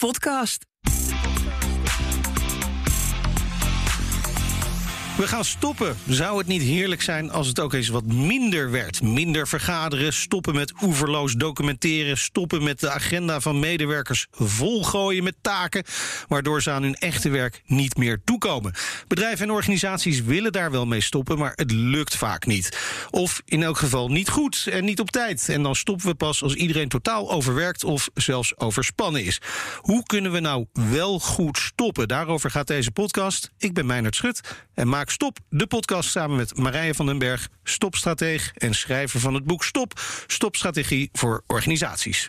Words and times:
podcast. 0.00 0.64
We 5.20 5.28
gaan 5.28 5.44
stoppen. 5.44 5.96
Zou 6.08 6.38
het 6.38 6.46
niet 6.46 6.62
heerlijk 6.62 7.02
zijn 7.02 7.30
als 7.30 7.46
het 7.46 7.60
ook 7.60 7.72
eens 7.72 7.88
wat 7.88 8.04
minder 8.04 8.70
werd? 8.70 9.02
Minder 9.02 9.48
vergaderen, 9.48 10.12
stoppen 10.12 10.54
met 10.54 10.72
oeverloos 10.82 11.34
documenteren, 11.34 12.18
stoppen 12.18 12.62
met 12.62 12.80
de 12.80 12.90
agenda 12.90 13.40
van 13.40 13.58
medewerkers 13.58 14.26
volgooien 14.30 15.24
met 15.24 15.36
taken, 15.40 15.84
waardoor 16.28 16.62
ze 16.62 16.70
aan 16.70 16.82
hun 16.82 16.94
echte 16.94 17.28
werk 17.28 17.62
niet 17.66 17.96
meer 17.96 18.20
toekomen. 18.24 18.72
Bedrijven 19.08 19.46
en 19.46 19.54
organisaties 19.54 20.22
willen 20.22 20.52
daar 20.52 20.70
wel 20.70 20.86
mee 20.86 21.00
stoppen, 21.00 21.38
maar 21.38 21.52
het 21.54 21.70
lukt 21.70 22.16
vaak 22.16 22.46
niet. 22.46 22.78
Of 23.10 23.42
in 23.44 23.62
elk 23.62 23.78
geval 23.78 24.08
niet 24.08 24.28
goed 24.28 24.66
en 24.70 24.84
niet 24.84 25.00
op 25.00 25.10
tijd. 25.10 25.48
En 25.48 25.62
dan 25.62 25.76
stoppen 25.76 26.06
we 26.06 26.14
pas 26.14 26.42
als 26.42 26.54
iedereen 26.54 26.88
totaal 26.88 27.30
overwerkt 27.30 27.84
of 27.84 28.08
zelfs 28.14 28.58
overspannen 28.58 29.24
is. 29.24 29.40
Hoe 29.76 30.02
kunnen 30.02 30.32
we 30.32 30.40
nou 30.40 30.66
wel 30.72 31.18
goed 31.18 31.58
stoppen? 31.58 32.08
Daarover 32.08 32.50
gaat 32.50 32.66
deze 32.66 32.90
podcast. 32.90 33.50
Ik 33.58 33.74
ben 33.74 33.86
Meijnerd 33.86 34.16
Schut 34.16 34.68
en 34.80 34.88
maak 34.88 35.10
Stop, 35.10 35.38
de 35.48 35.66
podcast 35.66 36.10
samen 36.10 36.36
met 36.36 36.56
Marije 36.56 36.94
van 36.94 37.06
den 37.06 37.18
Berg, 37.18 37.48
stopstrateeg 37.62 38.52
en 38.54 38.74
schrijver 38.74 39.20
van 39.20 39.34
het 39.34 39.44
boek 39.44 39.64
Stop, 39.64 40.00
Stopstrategie 40.26 41.08
voor 41.12 41.42
organisaties. 41.46 42.28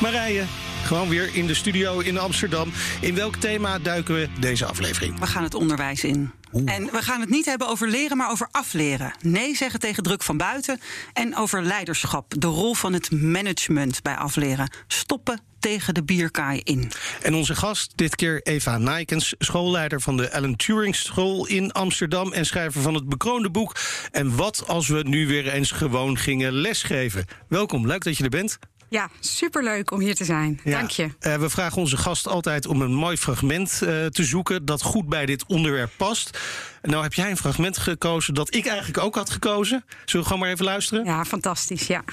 Marije, 0.00 0.44
gewoon 0.86 1.08
weer 1.08 1.34
in 1.34 1.46
de 1.46 1.54
studio 1.54 1.98
in 1.98 2.18
Amsterdam. 2.18 2.72
In 3.00 3.14
welk 3.14 3.36
thema 3.36 3.78
duiken 3.78 4.14
we 4.14 4.28
deze 4.40 4.66
aflevering? 4.66 5.18
We 5.18 5.26
gaan 5.26 5.42
het 5.42 5.54
onderwijs 5.54 6.04
in. 6.04 6.32
En 6.64 6.84
we 6.92 7.02
gaan 7.02 7.20
het 7.20 7.30
niet 7.30 7.44
hebben 7.44 7.68
over 7.68 7.88
leren, 7.88 8.16
maar 8.16 8.30
over 8.30 8.48
afleren. 8.50 9.12
Nee 9.20 9.56
zeggen 9.56 9.80
tegen 9.80 10.02
druk 10.02 10.22
van 10.22 10.36
buiten. 10.36 10.80
En 11.12 11.36
over 11.36 11.62
leiderschap. 11.62 12.34
De 12.38 12.46
rol 12.46 12.74
van 12.74 12.92
het 12.92 13.10
management 13.10 14.02
bij 14.02 14.16
afleren. 14.16 14.70
Stoppen 14.86 15.40
tegen 15.58 15.94
de 15.94 16.04
bierkaai 16.04 16.60
in. 16.64 16.90
En 17.22 17.34
onze 17.34 17.54
gast, 17.54 17.92
dit 17.96 18.16
keer 18.16 18.42
Eva 18.42 18.78
Nijkens, 18.78 19.34
schoolleider 19.38 20.00
van 20.00 20.16
de 20.16 20.28
Ellen 20.28 20.56
Turing 20.56 20.96
School 20.96 21.46
in 21.46 21.72
Amsterdam 21.72 22.32
en 22.32 22.46
schrijver 22.46 22.82
van 22.82 22.94
het 22.94 23.08
bekroonde 23.08 23.50
boek. 23.50 23.76
En 24.10 24.36
wat 24.36 24.64
als 24.66 24.88
we 24.88 25.02
nu 25.02 25.26
weer 25.26 25.48
eens 25.48 25.70
gewoon 25.70 26.18
gingen 26.18 26.52
lesgeven? 26.52 27.24
Welkom, 27.48 27.86
leuk 27.86 28.04
dat 28.04 28.16
je 28.16 28.24
er 28.24 28.30
bent. 28.30 28.58
Ja, 28.88 29.10
superleuk 29.20 29.90
om 29.90 30.00
hier 30.00 30.14
te 30.14 30.24
zijn. 30.24 30.60
Dank 30.64 30.90
je. 30.90 31.02
Uh, 31.02 31.34
we 31.34 31.50
vragen 31.50 31.78
onze 31.78 31.96
gast 31.96 32.28
altijd 32.28 32.66
om 32.66 32.80
een 32.82 32.94
mooi 32.94 33.16
fragment 33.16 33.80
uh, 33.82 34.06
te 34.06 34.24
zoeken 34.24 34.64
dat 34.64 34.82
goed 34.82 35.08
bij 35.08 35.26
dit 35.26 35.44
onderwerp 35.46 35.90
past. 35.96 36.38
Nou 36.82 37.02
heb 37.02 37.12
jij 37.12 37.30
een 37.30 37.36
fragment 37.36 37.78
gekozen 37.78 38.34
dat 38.34 38.54
ik 38.54 38.66
eigenlijk 38.66 38.98
ook 38.98 39.14
had 39.14 39.30
gekozen. 39.30 39.84
Zullen 40.04 40.26
we 40.26 40.32
gewoon 40.32 40.38
maar 40.38 40.50
even 40.50 40.64
luisteren? 40.64 41.04
Ja, 41.04 41.24
fantastisch, 41.24 41.86
ja. 41.86 42.04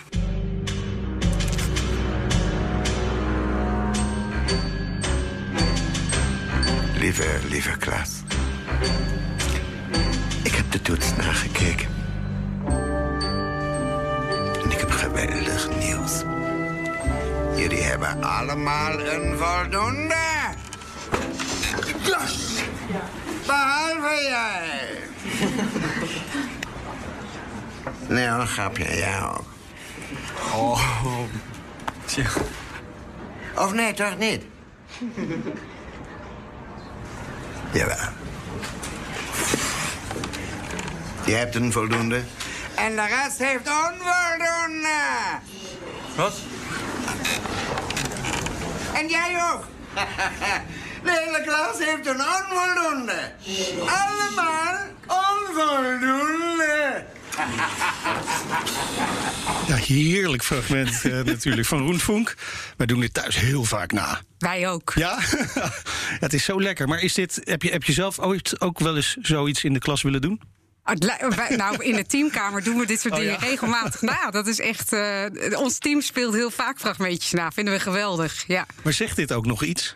Lieve, 6.97 7.39
lieve 7.49 7.77
klas. 7.77 8.09
Ik 10.43 10.53
heb 10.53 10.71
de 10.71 10.81
toets 10.81 11.15
nagekeken. 11.15 11.87
En 14.63 14.71
ik 14.71 14.79
heb 14.79 14.91
geweldig 14.91 15.69
nieuws. 15.79 16.23
Jullie 17.55 17.83
hebben 17.83 18.23
allemaal 18.23 18.99
een 18.99 19.37
voldoende. 19.37 20.15
Klas! 22.03 22.61
Behalve 23.45 24.23
jij. 24.23 24.97
nee, 28.07 28.25
een 28.25 28.47
grapje. 28.47 28.97
Jij 28.97 29.21
ook. 29.21 29.45
Oh, 30.53 31.19
tja. 32.05 32.25
Of 33.55 33.73
nee, 33.73 33.93
toch 33.93 34.17
niet? 34.17 34.43
Jawel. 37.71 37.97
Je 41.25 41.33
hebt 41.33 41.55
een 41.55 41.71
voldoende. 41.71 42.21
En 42.75 42.95
de 42.95 43.05
rest 43.05 43.37
heeft 43.37 43.67
onvoldoende. 43.67 44.97
Wat? 46.15 46.33
En 48.93 49.07
jij 49.07 49.51
ook. 49.53 49.63
De 51.03 51.11
hele 51.11 51.41
klas 51.45 51.77
heeft 51.77 52.07
een 52.07 52.21
onvoldoende. 52.21 53.31
Allemaal 53.79 54.77
onvoldoende. 55.07 57.03
Ja, 59.67 59.75
heerlijk 59.75 60.43
fragment 60.43 61.03
uh, 61.03 61.23
natuurlijk 61.33 61.67
van 61.67 61.85
Roentvonk. 61.85 62.35
Wij 62.77 62.85
doen 62.85 62.99
dit 62.99 63.13
thuis 63.13 63.35
heel 63.35 63.63
vaak 63.63 63.91
na. 63.91 64.21
Wij 64.37 64.69
ook. 64.69 64.91
Ja? 64.95 65.19
ja, 65.55 65.71
het 66.19 66.33
is 66.33 66.43
zo 66.43 66.61
lekker. 66.61 66.87
Maar 66.87 66.99
is 66.99 67.13
dit, 67.13 67.41
heb, 67.43 67.61
je, 67.61 67.69
heb 67.69 67.83
je 67.83 67.93
zelf 67.93 68.19
ooit 68.19 68.61
ook 68.61 68.79
wel 68.79 68.95
eens 68.95 69.17
zoiets 69.21 69.63
in 69.63 69.73
de 69.73 69.79
klas 69.79 70.01
willen 70.01 70.21
doen? 70.21 70.41
Nou, 71.55 71.83
in 71.83 71.95
de 71.95 72.05
teamkamer 72.05 72.63
doen 72.63 72.77
we 72.77 72.85
dit 72.85 72.99
soort 72.99 73.13
oh, 73.13 73.19
dingen 73.19 73.33
ja. 73.33 73.47
regelmatig 73.47 74.01
na. 74.01 74.31
Dat 74.31 74.47
is 74.47 74.59
echt. 74.59 74.93
Uh, 74.93 75.25
ons 75.59 75.77
team 75.77 76.01
speelt 76.01 76.33
heel 76.33 76.51
vaak 76.51 76.79
fragmentjes 76.79 77.31
na. 77.31 77.51
Vinden 77.51 77.73
we 77.73 77.79
geweldig. 77.79 78.43
Ja. 78.47 78.65
Maar 78.83 78.93
zegt 78.93 79.15
dit 79.15 79.31
ook 79.31 79.45
nog 79.45 79.63
iets? 79.63 79.95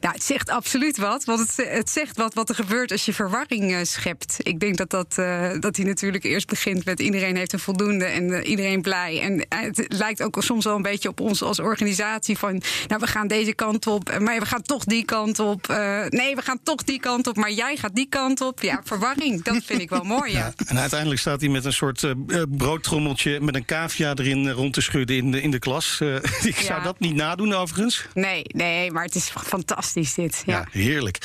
Nou, 0.00 0.14
het 0.14 0.24
zegt 0.24 0.50
absoluut 0.50 0.96
wat. 0.96 1.24
Want 1.24 1.40
het, 1.40 1.68
het 1.68 1.90
zegt 1.90 2.16
wat, 2.16 2.34
wat 2.34 2.48
er 2.48 2.54
gebeurt 2.54 2.92
als 2.92 3.04
je 3.04 3.12
verwarring 3.12 3.70
uh, 3.70 3.78
schept. 3.82 4.36
Ik 4.38 4.60
denk 4.60 4.76
dat, 4.76 4.90
dat, 4.90 5.16
uh, 5.18 5.50
dat 5.60 5.76
hij 5.76 5.84
natuurlijk 5.84 6.24
eerst 6.24 6.46
begint 6.46 6.84
met 6.84 7.00
iedereen 7.00 7.36
heeft 7.36 7.52
een 7.52 7.58
voldoende 7.58 8.04
en 8.04 8.28
uh, 8.28 8.48
iedereen 8.48 8.82
blij. 8.82 9.20
En 9.20 9.46
het 9.48 9.84
lijkt 9.88 10.22
ook 10.22 10.42
soms 10.42 10.64
wel 10.64 10.76
een 10.76 10.82
beetje 10.82 11.08
op 11.08 11.20
ons 11.20 11.42
als 11.42 11.58
organisatie 11.58 12.38
van... 12.38 12.62
nou, 12.88 13.00
we 13.00 13.06
gaan 13.06 13.26
deze 13.26 13.54
kant 13.54 13.86
op, 13.86 14.18
maar 14.18 14.38
we 14.38 14.46
gaan 14.46 14.62
toch 14.62 14.84
die 14.84 15.04
kant 15.04 15.38
op. 15.38 15.68
nee, 16.08 16.34
we 16.34 16.42
gaan 16.42 16.58
toch 16.62 16.82
die 16.82 17.00
kant 17.00 17.26
op, 17.26 17.36
maar 17.36 17.50
jij 17.50 17.76
gaat 17.76 17.94
die 17.94 18.08
kant 18.08 18.40
op. 18.40 18.62
Ja, 18.62 18.80
verwarring, 18.84 19.42
dat 19.42 19.62
vind 19.64 19.80
ik 19.80 19.90
wel 19.90 20.04
mooi, 20.04 20.32
ja. 20.32 20.38
ja 20.38 20.52
en 20.66 20.78
uiteindelijk 20.78 21.20
staat 21.20 21.40
hij 21.40 21.50
met 21.50 21.64
een 21.64 21.72
soort 21.72 22.14
broodtrommeltje... 22.48 23.40
met 23.40 23.54
een 23.54 23.64
cavia 23.64 24.14
erin 24.14 24.50
rond 24.50 24.74
te 24.74 24.80
schudden 24.80 25.16
in 25.16 25.30
de, 25.30 25.42
in 25.42 25.50
de 25.50 25.58
klas. 25.58 25.98
ik 26.42 26.58
ja. 26.58 26.62
zou 26.62 26.82
dat 26.82 26.98
niet 26.98 27.14
nadoen, 27.14 27.54
overigens. 27.54 28.06
Nee, 28.14 28.42
nee, 28.46 28.90
maar 28.90 29.04
het 29.04 29.14
is 29.14 29.30
fantastisch 29.46 30.14
dit. 30.14 30.42
Ja, 30.46 30.56
ja 30.56 30.66
heerlijk. 30.70 31.18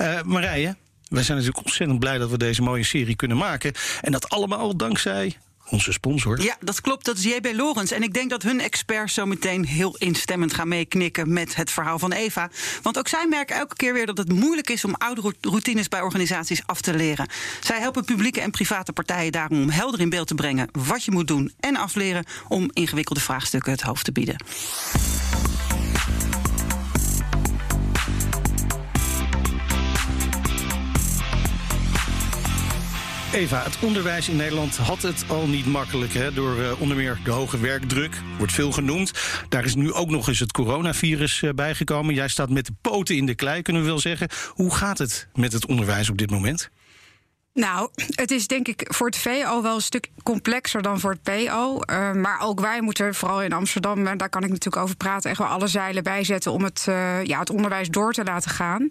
Uh, 0.00 0.22
Marije, 0.22 0.76
wij 1.08 1.22
zijn 1.22 1.38
natuurlijk 1.38 1.64
ontzettend 1.64 1.98
blij 1.98 2.18
dat 2.18 2.30
we 2.30 2.38
deze 2.38 2.62
mooie 2.62 2.84
serie 2.84 3.16
kunnen 3.16 3.36
maken. 3.36 3.72
En 4.00 4.12
dat 4.12 4.28
allemaal 4.28 4.76
dankzij 4.76 5.36
onze 5.70 5.92
sponsor. 5.92 6.42
Ja, 6.42 6.56
dat 6.60 6.80
klopt. 6.80 7.04
Dat 7.04 7.16
is 7.16 7.24
JB 7.24 7.48
Lorens. 7.52 7.90
En 7.90 8.02
ik 8.02 8.14
denk 8.14 8.30
dat 8.30 8.42
hun 8.42 8.60
experts 8.60 9.14
zo 9.14 9.26
meteen 9.26 9.64
heel 9.66 9.96
instemmend 9.96 10.54
gaan 10.54 10.68
meeknikken 10.68 11.32
met 11.32 11.56
het 11.56 11.70
verhaal 11.70 11.98
van 11.98 12.12
Eva. 12.12 12.50
Want 12.82 12.98
ook 12.98 13.08
zij 13.08 13.26
merken 13.28 13.56
elke 13.56 13.76
keer 13.76 13.92
weer 13.92 14.06
dat 14.06 14.18
het 14.18 14.32
moeilijk 14.32 14.70
is 14.70 14.84
om 14.84 14.94
oude 14.94 15.34
routines 15.40 15.88
bij 15.88 16.00
organisaties 16.00 16.62
af 16.66 16.80
te 16.80 16.94
leren. 16.94 17.28
Zij 17.60 17.80
helpen 17.80 18.04
publieke 18.04 18.40
en 18.40 18.50
private 18.50 18.92
partijen 18.92 19.32
daarom 19.32 19.62
om 19.62 19.70
helder 19.70 20.00
in 20.00 20.10
beeld 20.10 20.26
te 20.26 20.34
brengen 20.34 20.68
wat 20.72 21.04
je 21.04 21.10
moet 21.10 21.28
doen 21.28 21.52
en 21.60 21.76
afleren 21.76 22.24
om 22.48 22.70
ingewikkelde 22.72 23.20
vraagstukken 23.20 23.72
het 23.72 23.80
hoofd 23.80 24.04
te 24.04 24.12
bieden. 24.12 24.36
Eva, 33.32 33.62
het 33.62 33.78
onderwijs 33.82 34.28
in 34.28 34.36
Nederland 34.36 34.76
had 34.76 35.02
het 35.02 35.24
al 35.28 35.46
niet 35.46 35.66
makkelijk. 35.66 36.12
Hè, 36.12 36.32
door 36.32 36.56
uh, 36.56 36.80
onder 36.80 36.96
meer 36.96 37.18
de 37.24 37.30
hoge 37.30 37.60
werkdruk, 37.60 38.20
wordt 38.38 38.52
veel 38.52 38.72
genoemd. 38.72 39.12
Daar 39.48 39.64
is 39.64 39.74
nu 39.74 39.92
ook 39.92 40.10
nog 40.10 40.28
eens 40.28 40.38
het 40.38 40.52
coronavirus 40.52 41.42
uh, 41.42 41.50
bijgekomen. 41.50 42.14
Jij 42.14 42.28
staat 42.28 42.50
met 42.50 42.66
de 42.66 42.72
poten 42.80 43.16
in 43.16 43.26
de 43.26 43.34
klei, 43.34 43.62
kunnen 43.62 43.82
we 43.82 43.88
wel 43.88 43.98
zeggen. 43.98 44.28
Hoe 44.48 44.74
gaat 44.74 44.98
het 44.98 45.28
met 45.34 45.52
het 45.52 45.66
onderwijs 45.66 46.10
op 46.10 46.18
dit 46.18 46.30
moment? 46.30 46.70
Nou, 47.52 47.90
het 48.10 48.30
is 48.30 48.46
denk 48.46 48.68
ik 48.68 48.84
voor 48.88 49.06
het 49.06 49.16
VO 49.16 49.62
wel 49.62 49.74
een 49.74 49.80
stuk 49.80 50.08
complexer 50.22 50.82
dan 50.82 51.00
voor 51.00 51.10
het 51.10 51.22
PO. 51.22 51.80
Uh, 51.90 52.12
maar 52.12 52.40
ook 52.40 52.60
wij 52.60 52.80
moeten, 52.80 53.14
vooral 53.14 53.42
in 53.42 53.52
Amsterdam, 53.52 54.04
daar 54.04 54.28
kan 54.28 54.42
ik 54.42 54.48
natuurlijk 54.48 54.82
over 54.82 54.96
praten, 54.96 55.30
echt 55.30 55.38
wel 55.38 55.48
alle 55.48 55.66
zeilen 55.66 56.02
bijzetten 56.02 56.52
om 56.52 56.64
het, 56.64 56.82
ja, 57.24 57.38
het 57.38 57.50
onderwijs 57.50 57.88
door 57.88 58.12
te 58.12 58.24
laten 58.24 58.50
gaan. 58.50 58.88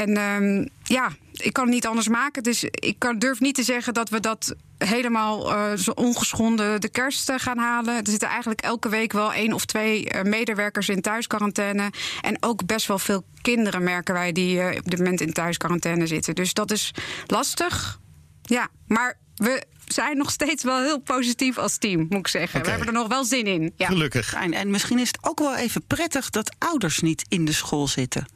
En 0.00 0.16
um, 0.16 0.68
ja, 0.82 1.10
ik 1.32 1.52
kan 1.52 1.64
het 1.64 1.74
niet 1.74 1.86
anders 1.86 2.08
maken. 2.08 2.42
Dus 2.42 2.64
ik 2.64 2.94
kan, 2.98 3.18
durf 3.18 3.40
niet 3.40 3.54
te 3.54 3.62
zeggen 3.62 3.94
dat 3.94 4.08
we 4.08 4.20
dat 4.20 4.54
helemaal 4.78 5.52
uh, 5.52 5.76
zo 5.76 5.90
ongeschonden 5.90 6.80
de 6.80 6.88
kerst 6.88 7.30
uh, 7.30 7.38
gaan 7.38 7.58
halen. 7.58 7.96
Er 7.96 8.10
zitten 8.10 8.28
eigenlijk 8.28 8.60
elke 8.60 8.88
week 8.88 9.12
wel 9.12 9.32
één 9.32 9.52
of 9.52 9.64
twee 9.64 10.14
uh, 10.14 10.22
medewerkers 10.22 10.88
in 10.88 11.00
thuisquarantaine. 11.00 11.90
En 12.20 12.36
ook 12.40 12.66
best 12.66 12.86
wel 12.86 12.98
veel 12.98 13.24
kinderen 13.40 13.82
merken 13.82 14.14
wij 14.14 14.32
die 14.32 14.78
op 14.78 14.90
dit 14.90 14.98
moment 14.98 15.20
in 15.20 15.32
thuisquarantaine 15.32 16.06
zitten. 16.06 16.34
Dus 16.34 16.52
dat 16.52 16.70
is 16.70 16.94
lastig. 17.26 18.00
Ja, 18.42 18.68
maar 18.86 19.18
we 19.34 19.62
zijn 19.86 20.16
nog 20.16 20.30
steeds 20.30 20.64
wel 20.64 20.82
heel 20.82 21.00
positief 21.00 21.58
als 21.58 21.78
team, 21.78 22.06
moet 22.08 22.18
ik 22.18 22.28
zeggen. 22.28 22.60
Okay. 22.60 22.62
We 22.62 22.68
hebben 22.68 22.94
er 22.94 23.00
nog 23.00 23.08
wel 23.08 23.24
zin 23.24 23.44
in. 23.44 23.72
Ja. 23.76 23.86
Gelukkig. 23.86 24.34
En, 24.34 24.52
en 24.52 24.70
misschien 24.70 24.98
is 24.98 25.08
het 25.08 25.18
ook 25.20 25.38
wel 25.38 25.56
even 25.56 25.86
prettig 25.86 26.30
dat 26.30 26.54
ouders 26.58 27.00
niet 27.00 27.24
in 27.28 27.44
de 27.44 27.52
school 27.52 27.88
zitten. 27.88 28.26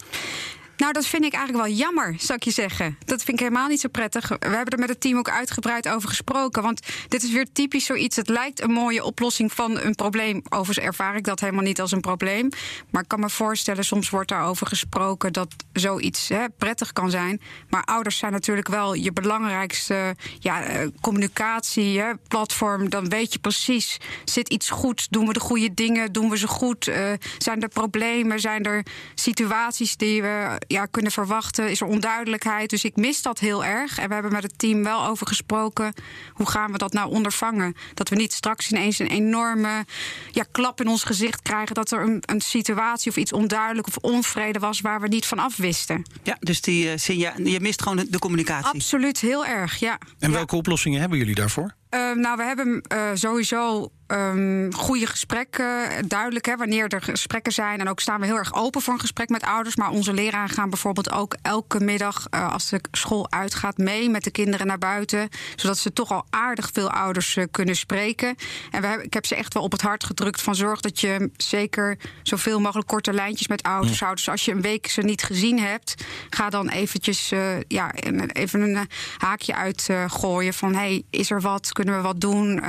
Nou, 0.77 0.93
dat 0.93 1.07
vind 1.07 1.25
ik 1.25 1.33
eigenlijk 1.33 1.67
wel 1.67 1.77
jammer, 1.77 2.15
zou 2.19 2.35
ik 2.35 2.45
je 2.45 2.51
zeggen. 2.51 2.99
Dat 3.05 3.23
vind 3.23 3.41
ik 3.41 3.45
helemaal 3.45 3.69
niet 3.69 3.81
zo 3.81 3.89
prettig. 3.89 4.29
We 4.29 4.37
hebben 4.41 4.73
er 4.73 4.79
met 4.79 4.89
het 4.89 5.01
team 5.01 5.19
ook 5.19 5.29
uitgebreid 5.29 5.89
over 5.89 6.09
gesproken. 6.09 6.63
Want 6.63 6.81
dit 7.09 7.23
is 7.23 7.33
weer 7.33 7.47
typisch 7.53 7.85
zoiets. 7.85 8.17
Het 8.17 8.29
lijkt 8.29 8.61
een 8.61 8.71
mooie 8.71 9.05
oplossing 9.05 9.53
van 9.53 9.81
een 9.81 9.95
probleem. 9.95 10.43
Overigens 10.49 10.87
ervaar 10.87 11.17
ik 11.17 11.25
dat 11.25 11.41
helemaal 11.41 11.63
niet 11.63 11.81
als 11.81 11.93
een 11.93 12.01
probleem. 12.01 12.49
Maar 12.91 13.03
ik 13.03 13.09
kan 13.09 13.21
me 13.21 13.31
voorstellen, 13.31 13.85
soms 13.85 14.11
wordt 14.11 14.29
daarover 14.29 14.67
gesproken 14.67 15.33
dat 15.33 15.49
zoiets 15.73 16.29
hè, 16.29 16.49
prettig 16.59 16.93
kan 16.93 17.11
zijn. 17.11 17.41
Maar 17.69 17.85
ouders 17.85 18.19
zijn 18.19 18.33
natuurlijk 18.33 18.69
wel 18.69 18.95
je 18.95 19.13
belangrijkste 19.13 20.17
ja, 20.39 20.63
eh, 20.63 20.89
communicatieplatform. 21.01 22.89
Dan 22.89 23.09
weet 23.09 23.33
je 23.33 23.39
precies, 23.39 23.99
zit 24.25 24.49
iets 24.49 24.71
goed? 24.71 25.07
Doen 25.11 25.27
we 25.27 25.33
de 25.33 25.41
goede 25.41 25.75
dingen? 25.75 26.13
Doen 26.13 26.31
we 26.31 26.39
ze 26.39 26.49
goed? 26.49 26.89
Uh, 26.89 27.13
zijn 27.39 27.63
er 27.63 27.69
problemen? 27.69 28.41
Zijn 28.41 28.65
er 28.65 28.87
situaties 29.15 29.97
die 29.97 30.23
we 30.23 30.63
ja, 30.67 30.87
kunnen 30.87 31.13
verwachten? 31.13 31.71
Is 31.71 31.81
er 31.81 31.87
onduidelijkheid? 31.87 32.71
Dus 32.71 32.85
ik 32.85 32.97
mis 32.97 33.23
dat 33.23 33.39
heel 33.39 33.65
erg. 33.65 33.99
En 33.99 34.09
we 34.09 34.15
hebben 34.15 34.33
met 34.33 34.43
het 34.43 34.59
team 34.59 34.83
wel 34.83 35.07
over 35.07 35.27
gesproken. 35.27 35.93
Hoe 36.33 36.49
gaan 36.49 36.73
we 36.73 36.79
dat 36.79 36.93
nou 36.93 37.11
ondervangen? 37.11 37.75
Dat 37.95 38.09
we 38.09 38.17
niet 38.17 38.33
straks 38.33 38.71
ineens 38.71 38.99
een 38.99 39.07
enorme 39.07 39.85
ja, 40.31 40.45
klap 40.53 40.81
in 40.81 40.89
ons 40.89 41.05
gezicht 41.05 41.43
krijgen. 41.43 41.75
Dat 41.75 41.91
er 41.91 42.01
een, 42.01 42.23
een 42.27 42.41
situatie 42.41 43.11
of 43.11 43.17
iets 43.17 43.33
onduidelijk 43.33 43.87
of 43.87 43.97
onvrede 43.97 44.59
was 44.59 44.81
waar 44.81 45.01
we 45.01 45.09
niet 45.09 45.27
van 45.27 45.39
af 45.39 45.57
wisten. 45.57 46.03
Ja, 46.23 46.37
dus 46.41 46.61
die, 46.61 46.85
uh, 46.85 46.97
je 47.45 47.61
mist 47.61 47.83
gewoon 47.83 48.07
de 48.11 48.19
communicatie. 48.19 48.75
Absoluut, 48.75 49.21
heel 49.21 49.47
erg, 49.47 49.77
ja. 49.77 49.99
En 50.19 50.31
ja. 50.31 50.37
welke 50.37 50.57
oplossingen 50.57 51.01
hebben 51.01 51.19
jullie 51.19 51.35
daarvoor? 51.35 51.75
Uh, 51.91 52.13
nou, 52.13 52.37
we 52.37 52.43
hebben 52.43 52.83
uh, 52.93 53.11
sowieso 53.15 53.93
um, 54.07 54.75
goede 54.75 55.07
gesprekken. 55.07 56.09
Duidelijk 56.09 56.47
hè, 56.47 56.57
wanneer 56.57 56.89
er 56.89 57.03
gesprekken 57.03 57.53
zijn. 57.53 57.81
En 57.81 57.89
ook 57.89 58.01
staan 58.01 58.21
we 58.21 58.27
heel 58.27 58.37
erg 58.37 58.55
open 58.55 58.81
voor 58.81 58.95
een 58.95 59.01
gesprek 59.01 59.29
met 59.29 59.43
ouders. 59.43 59.77
Maar 59.77 59.91
onze 59.91 60.13
leraren 60.13 60.55
gaan 60.55 60.71
bijvoorbeeld 60.71 61.13
ook 61.13 61.37
elke 61.43 61.81
middag, 61.81 62.27
uh, 62.31 62.53
als 62.53 62.69
de 62.69 62.81
school 62.93 63.31
uitgaat, 63.31 63.79
mee 63.79 64.11
met 64.11 64.25
de 64.25 64.31
kinderen 64.31 64.67
naar 64.67 64.79
buiten. 64.79 65.29
Zodat 65.57 65.79
ze 65.79 65.93
toch 65.93 66.13
al 66.13 66.27
aardig 66.31 66.71
veel 66.73 66.91
ouders 66.91 67.39
kunnen 67.51 67.77
spreken. 67.77 68.35
En 68.71 68.81
we 68.81 68.87
hebben, 68.87 69.07
ik 69.07 69.15
heb 69.15 69.27
ze 69.27 69.35
echt 69.35 69.55
wel 69.55 69.63
op 69.63 69.73
het 69.73 69.83
hart 69.83 70.05
gedrukt 70.05 70.43
van 70.43 70.55
zorg 70.55 70.81
dat 70.81 71.01
je 71.01 71.31
zeker 71.37 71.99
zoveel 72.23 72.61
mogelijk 72.61 72.89
korte 72.89 73.13
lijntjes 73.13 73.49
met 73.49 73.63
ouders 73.63 74.01
houdt. 74.01 74.17
Dus 74.17 74.29
als 74.29 74.45
je 74.45 74.53
een 74.53 74.61
week 74.61 74.87
ze 74.87 75.01
niet 75.01 75.23
gezien 75.23 75.59
hebt, 75.59 76.05
ga 76.31 76.51
dan 76.51 76.69
eventjes 76.69 77.33
ja, 77.69 77.93
even 78.33 78.61
een 78.61 78.89
haakje 79.19 79.55
uitgooien 79.55 80.55
van 80.55 80.75
hey, 80.75 81.03
is 81.11 81.31
er 81.31 81.41
wat? 81.41 81.73
Kunnen 81.73 81.97
we 81.97 82.03
wat 82.03 82.21
doen? 82.21 82.63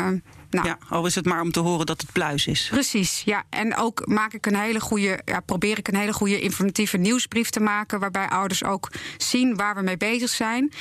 Nou, 0.55 0.67
ja, 0.67 0.77
al 0.89 1.05
is 1.05 1.15
het 1.15 1.25
maar 1.25 1.41
om 1.41 1.51
te 1.51 1.59
horen 1.59 1.85
dat 1.85 2.01
het 2.01 2.11
pluis 2.11 2.47
is. 2.47 2.67
Precies, 2.71 3.21
ja. 3.25 3.43
En 3.49 3.75
ook 3.75 4.07
maak 4.07 4.33
ik 4.33 4.45
een 4.45 4.55
hele 4.55 4.79
goede, 4.79 5.19
ja, 5.25 5.39
probeer 5.39 5.77
ik 5.77 5.87
een 5.87 5.95
hele 5.95 6.13
goede 6.13 6.41
informatieve 6.41 6.97
nieuwsbrief 6.97 7.49
te 7.49 7.59
maken. 7.59 7.99
Waarbij 7.99 8.29
ouders 8.29 8.63
ook 8.63 8.91
zien 9.17 9.55
waar 9.55 9.75
we 9.75 9.81
mee 9.81 9.97
bezig 9.97 10.29
zijn. 10.29 10.71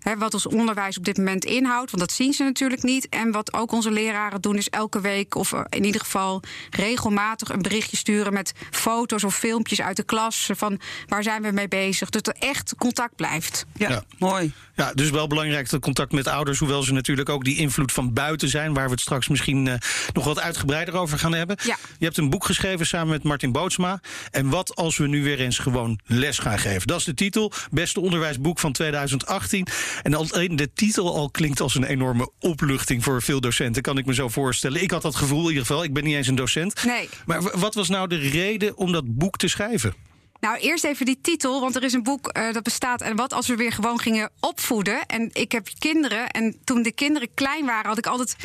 He, 0.00 0.16
wat 0.16 0.34
ons 0.34 0.46
onderwijs 0.46 0.98
op 0.98 1.04
dit 1.04 1.16
moment 1.16 1.44
inhoudt, 1.44 1.90
want 1.90 2.02
dat 2.02 2.12
zien 2.12 2.32
ze 2.32 2.42
natuurlijk 2.42 2.82
niet. 2.82 3.08
En 3.08 3.30
wat 3.30 3.52
ook 3.52 3.72
onze 3.72 3.90
leraren 3.90 4.40
doen, 4.40 4.56
is 4.56 4.68
elke 4.68 5.00
week 5.00 5.34
of 5.34 5.54
in 5.68 5.84
ieder 5.84 6.00
geval 6.00 6.42
regelmatig 6.70 7.48
een 7.48 7.62
berichtje 7.62 7.96
sturen 7.96 8.32
met 8.32 8.52
foto's 8.70 9.24
of 9.24 9.36
filmpjes 9.36 9.80
uit 9.80 9.96
de 9.96 10.02
klas 10.02 10.50
van 10.52 10.80
waar 11.08 11.22
zijn 11.22 11.42
we 11.42 11.50
mee 11.50 11.68
bezig. 11.68 12.10
Dat 12.10 12.26
er 12.26 12.34
echt 12.38 12.74
contact 12.78 13.16
blijft. 13.16 13.66
Ja, 13.74 13.88
ja. 13.88 14.02
mooi. 14.18 14.52
Ja, 14.74 14.92
dus 14.94 15.10
wel 15.10 15.26
belangrijk 15.26 15.70
dat 15.70 15.80
contact 15.80 16.12
met 16.12 16.26
ouders, 16.26 16.58
hoewel 16.58 16.82
ze 16.82 16.92
natuurlijk 16.92 17.28
ook 17.28 17.44
die 17.44 17.56
invloed 17.56 17.92
van 17.92 18.12
buiten 18.12 18.48
zijn, 18.48 18.74
waar 18.74 18.84
we 18.84 18.90
het 18.90 19.00
straks 19.00 19.28
misschien 19.28 19.66
uh, 19.66 19.74
nog 20.12 20.24
wat 20.24 20.40
uitgebreider 20.40 20.94
over 20.94 21.18
gaan 21.18 21.34
hebben. 21.34 21.56
Ja. 21.64 21.76
Je 21.98 22.04
hebt 22.04 22.16
een 22.16 22.30
boek 22.30 22.44
geschreven 22.44 22.86
samen 22.86 23.08
met 23.08 23.22
Martin 23.22 23.52
Bootsma. 23.52 24.00
En 24.30 24.48
wat 24.48 24.76
als 24.76 24.96
we 24.96 25.06
nu 25.06 25.22
weer 25.22 25.40
eens 25.40 25.58
gewoon 25.58 26.00
les 26.06 26.38
gaan 26.38 26.58
geven? 26.58 26.86
Dat 26.86 26.98
is 26.98 27.04
de 27.04 27.14
titel. 27.14 27.52
Beste 27.70 28.00
onderwijsboek 28.00 28.58
van 28.58 28.72
2018. 28.72 29.66
En 30.02 30.14
alleen 30.14 30.56
de 30.56 30.72
titel 30.72 31.14
al 31.14 31.30
klinkt 31.30 31.60
als 31.60 31.74
een 31.74 31.84
enorme 31.84 32.30
opluchting 32.38 33.04
voor 33.04 33.22
veel 33.22 33.40
docenten, 33.40 33.82
kan 33.82 33.98
ik 33.98 34.06
me 34.06 34.14
zo 34.14 34.28
voorstellen. 34.28 34.82
Ik 34.82 34.90
had 34.90 35.02
dat 35.02 35.16
gevoel 35.16 35.42
in 35.42 35.48
ieder 35.48 35.66
geval. 35.66 35.84
Ik 35.84 35.92
ben 35.92 36.04
niet 36.04 36.14
eens 36.14 36.26
een 36.26 36.34
docent. 36.34 36.84
Nee. 36.84 37.08
Maar 37.26 37.58
wat 37.58 37.74
was 37.74 37.88
nou 37.88 38.08
de 38.08 38.16
reden 38.16 38.76
om 38.76 38.92
dat 38.92 39.16
boek 39.16 39.36
te 39.36 39.48
schrijven? 39.48 39.94
Nou, 40.40 40.58
eerst 40.58 40.84
even 40.84 41.06
die 41.06 41.18
titel, 41.22 41.60
want 41.60 41.76
er 41.76 41.82
is 41.82 41.92
een 41.92 42.02
boek 42.02 42.36
uh, 42.36 42.52
dat 42.52 42.62
bestaat. 42.62 43.00
En 43.00 43.16
wat 43.16 43.32
als 43.32 43.46
we 43.46 43.56
weer 43.56 43.72
gewoon 43.72 43.98
gingen 43.98 44.30
opvoeden? 44.40 45.06
En 45.06 45.30
ik 45.32 45.52
heb 45.52 45.68
kinderen. 45.78 46.28
En 46.28 46.56
toen 46.64 46.82
de 46.82 46.92
kinderen 46.92 47.28
klein 47.34 47.66
waren, 47.66 47.88
had 47.88 47.98
ik 47.98 48.06
altijd 48.06 48.36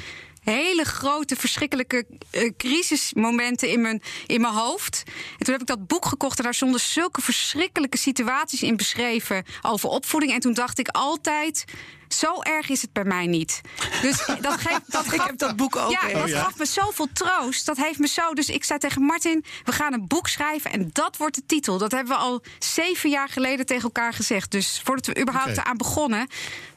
hele 0.45 0.83
grote, 0.83 1.35
verschrikkelijke 1.35 2.05
uh, 2.31 2.51
crisismomenten 2.57 3.69
in 3.69 3.81
mijn, 3.81 4.01
in 4.25 4.41
mijn 4.41 4.53
hoofd. 4.53 5.03
En 5.07 5.45
toen 5.45 5.53
heb 5.53 5.61
ik 5.61 5.67
dat 5.67 5.87
boek 5.87 6.05
gekocht 6.05 6.37
en 6.37 6.43
daar 6.43 6.53
stonden 6.53 6.79
zulke 6.79 7.21
verschrikkelijke 7.21 7.97
situaties 7.97 8.63
in 8.63 8.77
beschreven 8.77 9.43
over 9.61 9.89
opvoeding. 9.89 10.31
En 10.31 10.39
toen 10.39 10.53
dacht 10.53 10.79
ik 10.79 10.87
altijd. 10.87 11.65
Zo 12.07 12.41
erg 12.41 12.69
is 12.69 12.81
het 12.81 12.93
bij 12.93 13.03
mij 13.03 13.25
niet. 13.25 13.61
Dus 14.01 14.25
dat 14.41 14.59
geeft, 14.59 14.91
dat 14.91 15.05
gaf, 15.05 15.13
ik 15.13 15.21
heb 15.21 15.37
dat 15.37 15.55
boek 15.55 15.75
ook. 15.75 15.91
Ja, 15.91 16.07
dat 16.07 16.23
oh, 16.23 16.27
ja. 16.27 16.43
gaf 16.43 16.57
me 16.57 16.65
zoveel 16.65 17.07
troost. 17.13 17.65
Dat 17.65 17.77
heeft 17.77 17.99
me 17.99 18.07
zo. 18.07 18.33
Dus 18.33 18.49
ik 18.49 18.63
zei 18.63 18.79
tegen 18.79 19.01
Martin: 19.01 19.45
we 19.63 19.71
gaan 19.71 19.93
een 19.93 20.07
boek 20.07 20.27
schrijven 20.27 20.71
en 20.71 20.89
dat 20.93 21.17
wordt 21.17 21.35
de 21.35 21.45
titel. 21.45 21.77
Dat 21.77 21.91
hebben 21.91 22.15
we 22.15 22.21
al 22.21 22.43
zeven 22.59 23.09
jaar 23.09 23.29
geleden 23.29 23.65
tegen 23.65 23.83
elkaar 23.83 24.13
gezegd. 24.13 24.51
Dus 24.51 24.81
voordat 24.83 25.05
we 25.05 25.19
überhaupt 25.21 25.49
okay. 25.49 25.63
eraan 25.63 25.77
begonnen. 25.77 26.27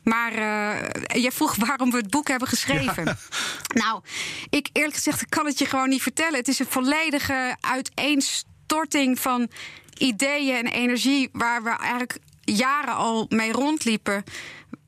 Maar 0.03 0.33
uh, 0.33 1.23
jij 1.23 1.33
vroeg 1.33 1.55
waarom 1.57 1.91
we 1.91 1.97
het 1.97 2.11
boek 2.11 2.29
hebben 2.29 2.49
geschreven. 2.49 3.05
Ja. 3.05 3.17
Nou, 3.69 4.03
ik 4.51 4.69
eerlijk 4.73 4.95
gezegd 4.95 5.29
kan 5.29 5.47
het 5.47 5.59
je 5.59 5.67
gewoon 5.67 5.89
niet 5.89 6.03
vertellen. 6.03 6.39
Het 6.39 6.49
is 6.49 6.59
een 6.59 6.67
volledige 6.67 7.57
uiteenstorting 7.61 9.21
van 9.21 9.51
ideeën 9.99 10.57
en 10.57 10.67
energie 10.73 11.29
waar 11.33 11.63
we 11.63 11.71
eigenlijk 11.71 12.19
jaren 12.41 12.95
al 12.95 13.27
mee 13.29 13.53
rondliepen. 13.53 14.25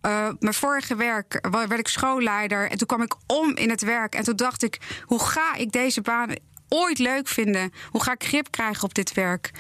Uh, 0.07 0.29
mijn 0.39 0.55
vorige 0.55 0.97
werk 0.97 1.49
werd 1.51 1.79
ik 1.79 1.89
schoolleider. 1.89 2.71
En 2.71 2.79
toen 2.79 2.87
kwam 2.87 3.03
ik 3.03 3.15
om 3.27 3.57
in 3.57 3.71
het 3.71 3.83
werk. 3.83 4.15
En 4.15 4.25
toen 4.25 4.37
dacht 4.37 4.63
ik: 4.63 4.79
hoe 5.05 5.21
ga 5.21 5.55
ik 5.55 5.73
deze 5.73 6.01
baan 6.01 6.35
ooit 6.69 6.99
leuk 6.99 7.29
vinden? 7.29 7.73
Hoe 7.91 8.03
ga 8.03 8.13
ik 8.13 8.25
grip 8.25 8.51
krijgen 8.51 8.85
op 8.85 8.95
dit 8.95 9.15
werk? 9.15 9.51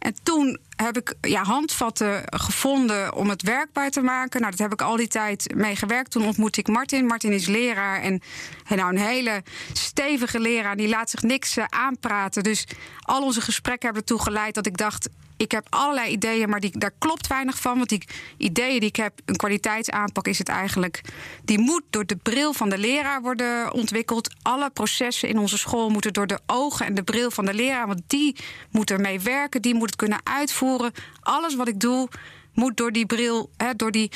En 0.00 0.14
toen 0.22 0.58
heb 0.76 0.96
ik 0.96 1.14
ja, 1.20 1.42
handvatten 1.42 2.22
gevonden 2.26 3.14
om 3.14 3.28
het 3.28 3.42
werkbaar 3.42 3.90
te 3.90 4.00
maken. 4.00 4.40
Nou, 4.40 4.50
dat 4.50 4.60
heb 4.60 4.72
ik 4.72 4.82
al 4.82 4.96
die 4.96 5.08
tijd 5.08 5.54
mee 5.54 5.76
gewerkt. 5.76 6.10
Toen 6.10 6.26
ontmoette 6.26 6.60
ik 6.60 6.68
Martin. 6.68 7.06
Martin 7.06 7.32
is 7.32 7.46
leraar 7.46 8.00
en, 8.00 8.22
en 8.66 8.76
nou, 8.76 8.90
een 8.90 9.00
hele 9.00 9.42
stevige 9.72 10.40
leraar. 10.40 10.76
Die 10.76 10.88
laat 10.88 11.10
zich 11.10 11.22
niks 11.22 11.56
uh, 11.56 11.64
aanpraten. 11.68 12.42
Dus 12.42 12.66
al 13.00 13.22
onze 13.22 13.40
gesprekken 13.40 13.84
hebben 13.84 14.02
ertoe 14.02 14.22
geleid 14.22 14.54
dat 14.54 14.66
ik 14.66 14.76
dacht... 14.76 15.08
ik 15.40 15.50
heb 15.50 15.66
allerlei 15.68 16.10
ideeën, 16.10 16.48
maar 16.48 16.60
die, 16.60 16.78
daar 16.78 16.92
klopt 16.98 17.26
weinig 17.26 17.60
van. 17.60 17.76
Want 17.76 17.88
die 17.88 18.04
ideeën 18.36 18.80
die 18.80 18.88
ik 18.88 18.96
heb, 18.96 19.20
een 19.24 19.36
kwaliteitsaanpak 19.36 20.26
is 20.26 20.38
het 20.38 20.48
eigenlijk... 20.48 21.00
die 21.44 21.58
moet 21.58 21.82
door 21.90 22.06
de 22.06 22.16
bril 22.16 22.52
van 22.52 22.68
de 22.68 22.78
leraar 22.78 23.22
worden 23.22 23.72
ontwikkeld. 23.72 24.34
Alle 24.42 24.70
processen 24.70 25.28
in 25.28 25.38
onze 25.38 25.58
school 25.58 25.88
moeten 25.90 26.12
door 26.12 26.26
de 26.26 26.40
ogen 26.46 26.86
en 26.86 26.94
de 26.94 27.02
bril 27.02 27.30
van 27.30 27.44
de 27.44 27.54
leraar... 27.54 27.86
want 27.86 28.02
die 28.06 28.36
moet 28.70 28.90
ermee 28.90 29.20
werken, 29.20 29.62
die 29.62 29.74
moet 29.74 29.86
het 29.86 29.96
kunnen 29.96 30.20
uitvoeren. 30.22 30.92
Alles 31.20 31.54
wat 31.54 31.68
ik 31.68 31.80
doe 31.80 32.08
moet 32.54 32.76
door 32.76 32.92
die 32.92 33.06
bril, 33.06 33.50
hè, 33.56 33.74
door, 33.74 33.90
die, 33.90 34.10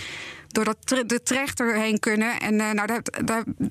door 0.49 0.65
dat 0.65 1.05
de 1.07 1.23
trechter 1.23 1.75
heen 1.75 1.99
kunnen. 1.99 2.41
En 2.41 2.55
uh, 2.55 2.71
nou, 2.71 2.87
dat, 2.87 3.21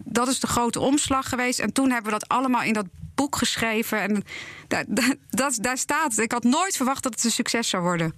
dat, 0.06 0.28
is 0.28 0.40
de 0.40 0.48
grote 0.48 0.80
omslag 0.80 1.30
geweest. 1.30 1.60
En 1.60 1.74
toen 1.74 1.92
hebben 1.92 2.12
we 2.12 2.20
dat 2.20 2.30
allemaal 2.30 2.64
in 2.64 2.74
dat 2.74 2.86
boek 3.16 3.36
geschreven. 3.36 4.02
En 4.02 4.24
dat, 4.68 4.86
dat, 5.30 5.58
daar 5.62 5.78
staat. 5.78 6.18
Ik 6.18 6.32
had 6.32 6.44
nooit 6.44 6.76
verwacht 6.76 7.04
dat 7.04 7.14
het 7.14 7.24
een 7.24 7.32
succes 7.32 7.70
zou 7.70 7.84
worden. 7.84 8.16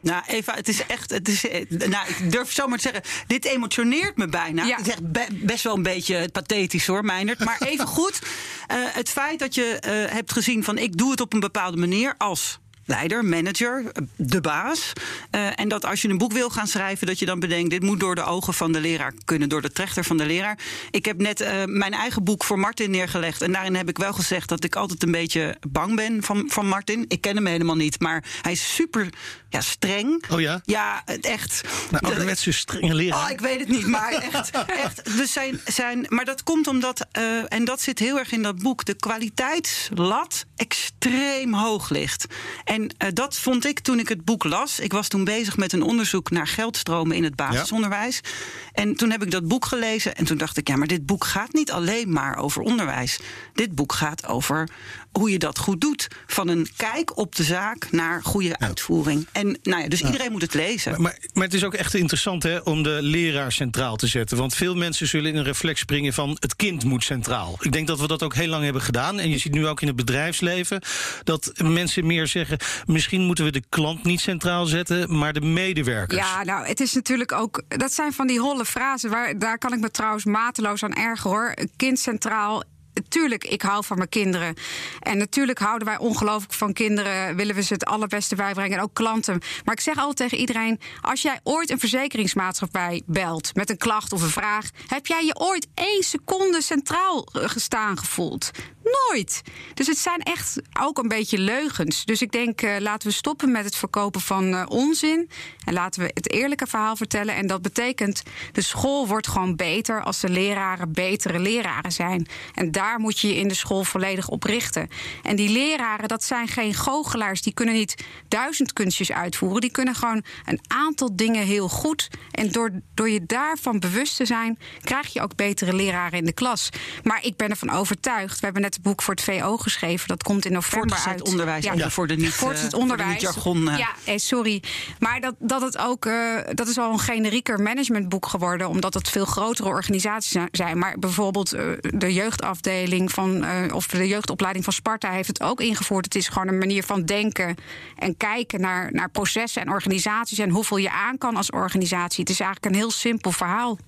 Nou, 0.00 0.22
Eva, 0.26 0.54
het 0.54 0.68
is 0.68 0.86
echt. 0.86 1.10
Het 1.10 1.28
is, 1.28 1.44
nou, 1.68 2.08
ik 2.08 2.30
durf 2.30 2.52
zomaar 2.52 2.78
te 2.78 2.82
zeggen. 2.82 3.02
Dit 3.26 3.44
emotioneert 3.44 4.16
me 4.16 4.28
bijna. 4.28 4.64
Ja. 4.64 4.76
Het 4.76 4.86
is 4.86 4.92
echt 4.92 5.12
be 5.12 5.26
best 5.30 5.64
wel 5.64 5.76
een 5.76 5.82
beetje 5.82 6.28
pathetisch 6.32 6.86
hoor, 6.86 7.04
Meindert. 7.04 7.44
Maar 7.44 7.60
even 7.60 7.86
goed. 7.98 8.18
Uh, 8.22 8.76
het 8.82 9.08
feit 9.08 9.38
dat 9.38 9.54
je 9.54 9.82
uh, 9.86 10.14
hebt 10.14 10.32
gezien 10.32 10.64
van 10.64 10.78
ik 10.78 10.96
doe 10.96 11.10
het 11.10 11.20
op 11.20 11.32
een 11.32 11.40
bepaalde 11.40 11.76
manier 11.76 12.14
als 12.18 12.58
leider, 12.88 13.24
manager, 13.24 13.84
de 14.16 14.40
baas. 14.40 14.92
Uh, 15.30 15.60
en 15.60 15.68
dat 15.68 15.84
als 15.84 16.02
je 16.02 16.08
een 16.08 16.18
boek 16.18 16.32
wil 16.32 16.50
gaan 16.50 16.66
schrijven, 16.66 17.06
dat 17.06 17.18
je 17.18 17.26
dan 17.26 17.40
bedenkt: 17.40 17.70
dit 17.70 17.82
moet 17.82 18.00
door 18.00 18.14
de 18.14 18.24
ogen 18.24 18.54
van 18.54 18.72
de 18.72 18.80
leraar 18.80 19.12
kunnen, 19.24 19.48
door 19.48 19.62
de 19.62 19.72
trechter 19.72 20.04
van 20.04 20.16
de 20.16 20.26
leraar. 20.26 20.58
Ik 20.90 21.04
heb 21.04 21.18
net 21.18 21.40
uh, 21.40 21.48
mijn 21.64 21.92
eigen 21.92 22.24
boek 22.24 22.44
voor 22.44 22.58
Martin 22.58 22.90
neergelegd. 22.90 23.42
En 23.42 23.52
daarin 23.52 23.74
heb 23.74 23.88
ik 23.88 23.98
wel 23.98 24.12
gezegd 24.12 24.48
dat 24.48 24.64
ik 24.64 24.76
altijd 24.76 25.02
een 25.02 25.10
beetje 25.10 25.56
bang 25.68 25.96
ben 25.96 26.22
van, 26.22 26.44
van 26.48 26.66
Martin. 26.66 27.04
Ik 27.08 27.20
ken 27.20 27.36
hem 27.36 27.46
helemaal 27.46 27.76
niet, 27.76 28.00
maar 28.00 28.24
hij 28.42 28.52
is 28.52 28.74
super 28.74 29.08
ja, 29.48 29.60
streng. 29.60 30.24
Oh 30.30 30.40
ja? 30.40 30.60
Ja, 30.64 31.02
echt. 31.20 31.60
Nou, 31.90 32.04
ouderwetse 32.04 32.52
strenge 32.52 32.94
leraar. 32.94 33.24
Oh, 33.24 33.30
ik 33.30 33.40
weet 33.40 33.60
het 33.60 33.68
niet, 33.68 33.86
maar 33.86 34.12
echt. 34.12 34.50
echt 34.84 35.16
dus 35.16 35.32
zijn, 35.32 35.60
zijn, 35.64 36.06
maar 36.08 36.24
dat 36.24 36.42
komt 36.42 36.66
omdat, 36.66 37.06
uh, 37.18 37.52
en 37.52 37.64
dat 37.64 37.80
zit 37.80 37.98
heel 37.98 38.18
erg 38.18 38.32
in 38.32 38.42
dat 38.42 38.62
boek, 38.62 38.84
de 38.84 38.94
kwaliteitslat 38.94 40.44
extreem 40.56 41.54
hoog 41.54 41.90
ligt. 41.90 42.26
En 42.64 42.77
En 42.78 43.08
uh, 43.08 43.08
dat 43.14 43.36
vond 43.38 43.66
ik 43.66 43.80
toen 43.80 43.98
ik 43.98 44.08
het 44.08 44.24
boek 44.24 44.44
las. 44.44 44.80
Ik 44.80 44.92
was 44.92 45.08
toen 45.08 45.24
bezig 45.24 45.56
met 45.56 45.72
een 45.72 45.82
onderzoek 45.82 46.30
naar 46.30 46.46
geldstromen 46.46 47.16
in 47.16 47.24
het 47.24 47.36
basisonderwijs. 47.36 48.20
Ja. 48.22 48.30
En 48.72 48.94
toen 48.94 49.10
heb 49.10 49.22
ik 49.22 49.30
dat 49.30 49.48
boek 49.48 49.66
gelezen 49.66 50.14
en 50.14 50.24
toen 50.24 50.36
dacht 50.36 50.56
ik, 50.56 50.68
ja, 50.68 50.76
maar 50.76 50.86
dit 50.86 51.06
boek 51.06 51.24
gaat 51.24 51.52
niet 51.52 51.72
alleen 51.72 52.12
maar 52.12 52.36
over 52.36 52.62
onderwijs. 52.62 53.20
Dit 53.54 53.74
boek 53.74 53.92
gaat 53.92 54.26
over 54.26 54.68
hoe 55.12 55.30
je 55.30 55.38
dat 55.38 55.58
goed 55.58 55.80
doet. 55.80 56.08
Van 56.26 56.48
een 56.48 56.68
kijk 56.76 57.16
op 57.16 57.36
de 57.36 57.42
zaak 57.42 57.90
naar 57.90 58.22
goede 58.22 58.48
ja. 58.48 58.58
uitvoering. 58.58 59.26
En 59.32 59.58
nou 59.62 59.82
ja, 59.82 59.88
dus 59.88 60.00
ja. 60.00 60.06
iedereen 60.06 60.32
moet 60.32 60.42
het 60.42 60.54
lezen. 60.54 60.90
Maar, 60.90 61.00
maar, 61.00 61.18
maar, 61.32 61.44
het 61.44 61.54
is 61.54 61.64
ook 61.64 61.74
echt 61.74 61.94
interessant 61.94 62.42
hè, 62.42 62.58
om 62.58 62.82
de 62.82 62.98
leraar 63.00 63.52
centraal 63.52 63.96
te 63.96 64.06
zetten. 64.06 64.36
Want 64.36 64.54
veel 64.54 64.74
mensen 64.74 65.08
zullen 65.08 65.30
in 65.30 65.36
een 65.36 65.44
reflex 65.44 65.80
springen 65.80 66.12
van 66.12 66.36
het 66.40 66.56
kind 66.56 66.84
moet 66.84 67.04
centraal. 67.04 67.58
Ik 67.60 67.72
denk 67.72 67.86
dat 67.86 68.00
we 68.00 68.06
dat 68.06 68.22
ook 68.22 68.34
heel 68.34 68.48
lang 68.48 68.64
hebben 68.64 68.82
gedaan. 68.82 69.18
En 69.18 69.30
je 69.30 69.38
ziet 69.38 69.52
nu 69.52 69.66
ook 69.66 69.80
in 69.80 69.86
het 69.86 69.96
bedrijfsleven 69.96 70.82
dat 71.24 71.52
mensen 71.62 72.06
meer 72.06 72.26
zeggen... 72.26 72.58
misschien 72.86 73.22
moeten 73.22 73.44
we 73.44 73.50
de 73.50 73.62
klant 73.68 74.04
niet 74.04 74.20
centraal 74.20 74.66
zetten, 74.66 75.18
maar 75.18 75.32
de 75.32 75.40
medewerkers. 75.40 76.20
Ja, 76.20 76.44
nou, 76.44 76.66
het 76.66 76.80
is 76.80 76.94
natuurlijk 76.94 77.32
ook... 77.32 77.62
dat 77.68 77.92
zijn 77.92 78.12
van 78.12 78.26
die 78.26 78.40
holle 78.40 78.64
frasen. 78.64 79.10
Waar, 79.10 79.38
daar 79.38 79.58
kan 79.58 79.72
ik 79.72 79.80
me 79.80 79.90
trouwens 79.90 80.24
mateloos 80.24 80.82
aan 80.82 80.94
erger 80.94 81.30
hoor. 81.30 81.54
Kind 81.76 81.98
centraal 81.98 82.62
Tuurlijk, 83.08 83.44
ik 83.44 83.62
hou 83.62 83.84
van 83.84 83.96
mijn 83.96 84.08
kinderen. 84.08 84.54
En 85.00 85.18
natuurlijk 85.18 85.58
houden 85.58 85.88
wij 85.88 85.98
ongelooflijk 85.98 86.52
van 86.52 86.72
kinderen. 86.72 87.36
Willen 87.36 87.54
we 87.54 87.62
ze 87.62 87.72
het 87.72 87.84
allerbeste 87.84 88.34
bijbrengen. 88.34 88.76
En 88.76 88.82
ook 88.82 88.94
klanten. 88.94 89.40
Maar 89.64 89.74
ik 89.74 89.80
zeg 89.80 89.96
altijd 89.96 90.16
tegen 90.16 90.38
iedereen: 90.38 90.80
als 91.00 91.22
jij 91.22 91.40
ooit 91.42 91.70
een 91.70 91.78
verzekeringsmaatschappij 91.78 93.02
belt 93.06 93.54
met 93.54 93.70
een 93.70 93.76
klacht 93.76 94.12
of 94.12 94.22
een 94.22 94.28
vraag. 94.28 94.70
heb 94.86 95.06
jij 95.06 95.24
je 95.24 95.38
ooit 95.38 95.66
één 95.74 96.02
seconde 96.02 96.62
centraal 96.62 97.28
gestaan 97.32 97.98
gevoeld? 97.98 98.50
Nooit. 98.92 99.42
Dus 99.74 99.86
het 99.86 99.98
zijn 99.98 100.22
echt 100.22 100.60
ook 100.80 100.98
een 100.98 101.08
beetje 101.08 101.38
leugens. 101.38 102.04
Dus 102.04 102.22
ik 102.22 102.32
denk, 102.32 102.62
uh, 102.62 102.76
laten 102.78 103.08
we 103.08 103.14
stoppen 103.14 103.52
met 103.52 103.64
het 103.64 103.76
verkopen 103.76 104.20
van 104.20 104.54
uh, 104.54 104.64
onzin. 104.68 105.30
En 105.64 105.72
laten 105.72 106.02
we 106.02 106.10
het 106.14 106.32
eerlijke 106.32 106.66
verhaal 106.66 106.96
vertellen. 106.96 107.34
En 107.34 107.46
dat 107.46 107.62
betekent, 107.62 108.22
de 108.52 108.60
school 108.60 109.06
wordt 109.06 109.28
gewoon 109.28 109.56
beter 109.56 110.02
als 110.02 110.20
de 110.20 110.28
leraren 110.28 110.92
betere 110.92 111.38
leraren 111.38 111.92
zijn. 111.92 112.26
En 112.54 112.70
daar 112.70 113.00
moet 113.00 113.18
je 113.18 113.28
je 113.28 113.36
in 113.36 113.48
de 113.48 113.54
school 113.54 113.84
volledig 113.84 114.28
op 114.28 114.42
richten. 114.42 114.88
En 115.22 115.36
die 115.36 115.48
leraren, 115.48 116.08
dat 116.08 116.24
zijn 116.24 116.48
geen 116.48 116.74
goochelaars. 116.74 117.42
Die 117.42 117.54
kunnen 117.54 117.74
niet 117.74 118.04
duizend 118.28 118.72
kunstjes 118.72 119.12
uitvoeren. 119.12 119.60
Die 119.60 119.70
kunnen 119.70 119.94
gewoon 119.94 120.24
een 120.44 120.60
aantal 120.66 121.16
dingen 121.16 121.46
heel 121.46 121.68
goed. 121.68 122.08
En 122.30 122.50
door, 122.50 122.70
door 122.94 123.10
je 123.10 123.26
daarvan 123.26 123.78
bewust 123.78 124.16
te 124.16 124.26
zijn, 124.26 124.58
krijg 124.82 125.12
je 125.12 125.20
ook 125.20 125.36
betere 125.36 125.72
leraren 125.72 126.18
in 126.18 126.24
de 126.24 126.32
klas. 126.32 126.68
Maar 127.02 127.24
ik 127.24 127.36
ben 127.36 127.50
ervan 127.50 127.70
overtuigd. 127.70 128.38
We 128.38 128.44
hebben 128.44 128.62
net 128.62 128.77
het 128.78 128.86
boek 128.86 129.02
voor 129.02 129.14
het 129.14 129.24
VO 129.24 129.56
geschreven. 129.56 130.08
Dat 130.08 130.22
komt 130.22 130.44
in 130.44 130.52
november 130.52 130.88
Voortgezet 130.88 131.12
uit. 131.12 131.28
onderwijs, 131.28 131.64
ja. 131.64 131.72
ja. 131.72 131.90
voor 131.90 132.06
de 132.06 132.16
niet, 132.16 132.74
onderwijs. 132.74 133.12
Voor 133.12 133.32
jargon. 133.32 133.68
Uh. 133.68 133.78
Ja, 133.78 133.88
eh, 134.04 134.16
sorry. 134.16 134.62
Maar 134.98 135.20
dat, 135.20 135.34
dat 135.38 135.62
het 135.62 135.78
ook, 135.78 136.06
uh, 136.06 136.38
dat 136.52 136.68
is 136.68 136.78
al 136.78 136.92
een 136.92 136.98
generieker 136.98 137.60
managementboek 137.60 138.26
geworden, 138.26 138.68
omdat 138.68 138.94
het 138.94 139.08
veel 139.08 139.24
grotere 139.24 139.68
organisaties 139.68 140.42
zijn. 140.50 140.78
Maar 140.78 140.98
bijvoorbeeld 140.98 141.54
uh, 141.54 141.62
de 141.80 142.12
jeugdafdeling 142.12 143.12
van, 143.12 143.46
of 143.72 143.86
de 143.86 144.08
jeugdopleiding 144.08 144.64
van 144.64 144.72
Sparta 144.72 145.10
heeft 145.10 145.28
het 145.28 145.42
ook 145.42 145.60
ingevoerd. 145.60 146.04
Het 146.04 146.14
is 146.14 146.28
gewoon 146.28 146.48
een 146.48 146.58
manier 146.58 146.82
van 146.82 147.04
denken 147.04 147.56
en 147.96 148.16
kijken 148.16 148.60
naar, 148.60 148.92
naar 148.92 149.10
processen 149.10 149.62
en 149.62 149.70
organisaties 149.70 150.38
en 150.38 150.50
hoeveel 150.50 150.76
je 150.76 150.90
aan 150.90 151.18
kan 151.18 151.36
als 151.36 151.50
organisatie. 151.50 152.20
Het 152.20 152.30
is 152.30 152.40
eigenlijk 152.40 152.74
een 152.74 152.80
heel 152.80 152.90
simpel 152.90 153.30
verhaal. 153.30 153.78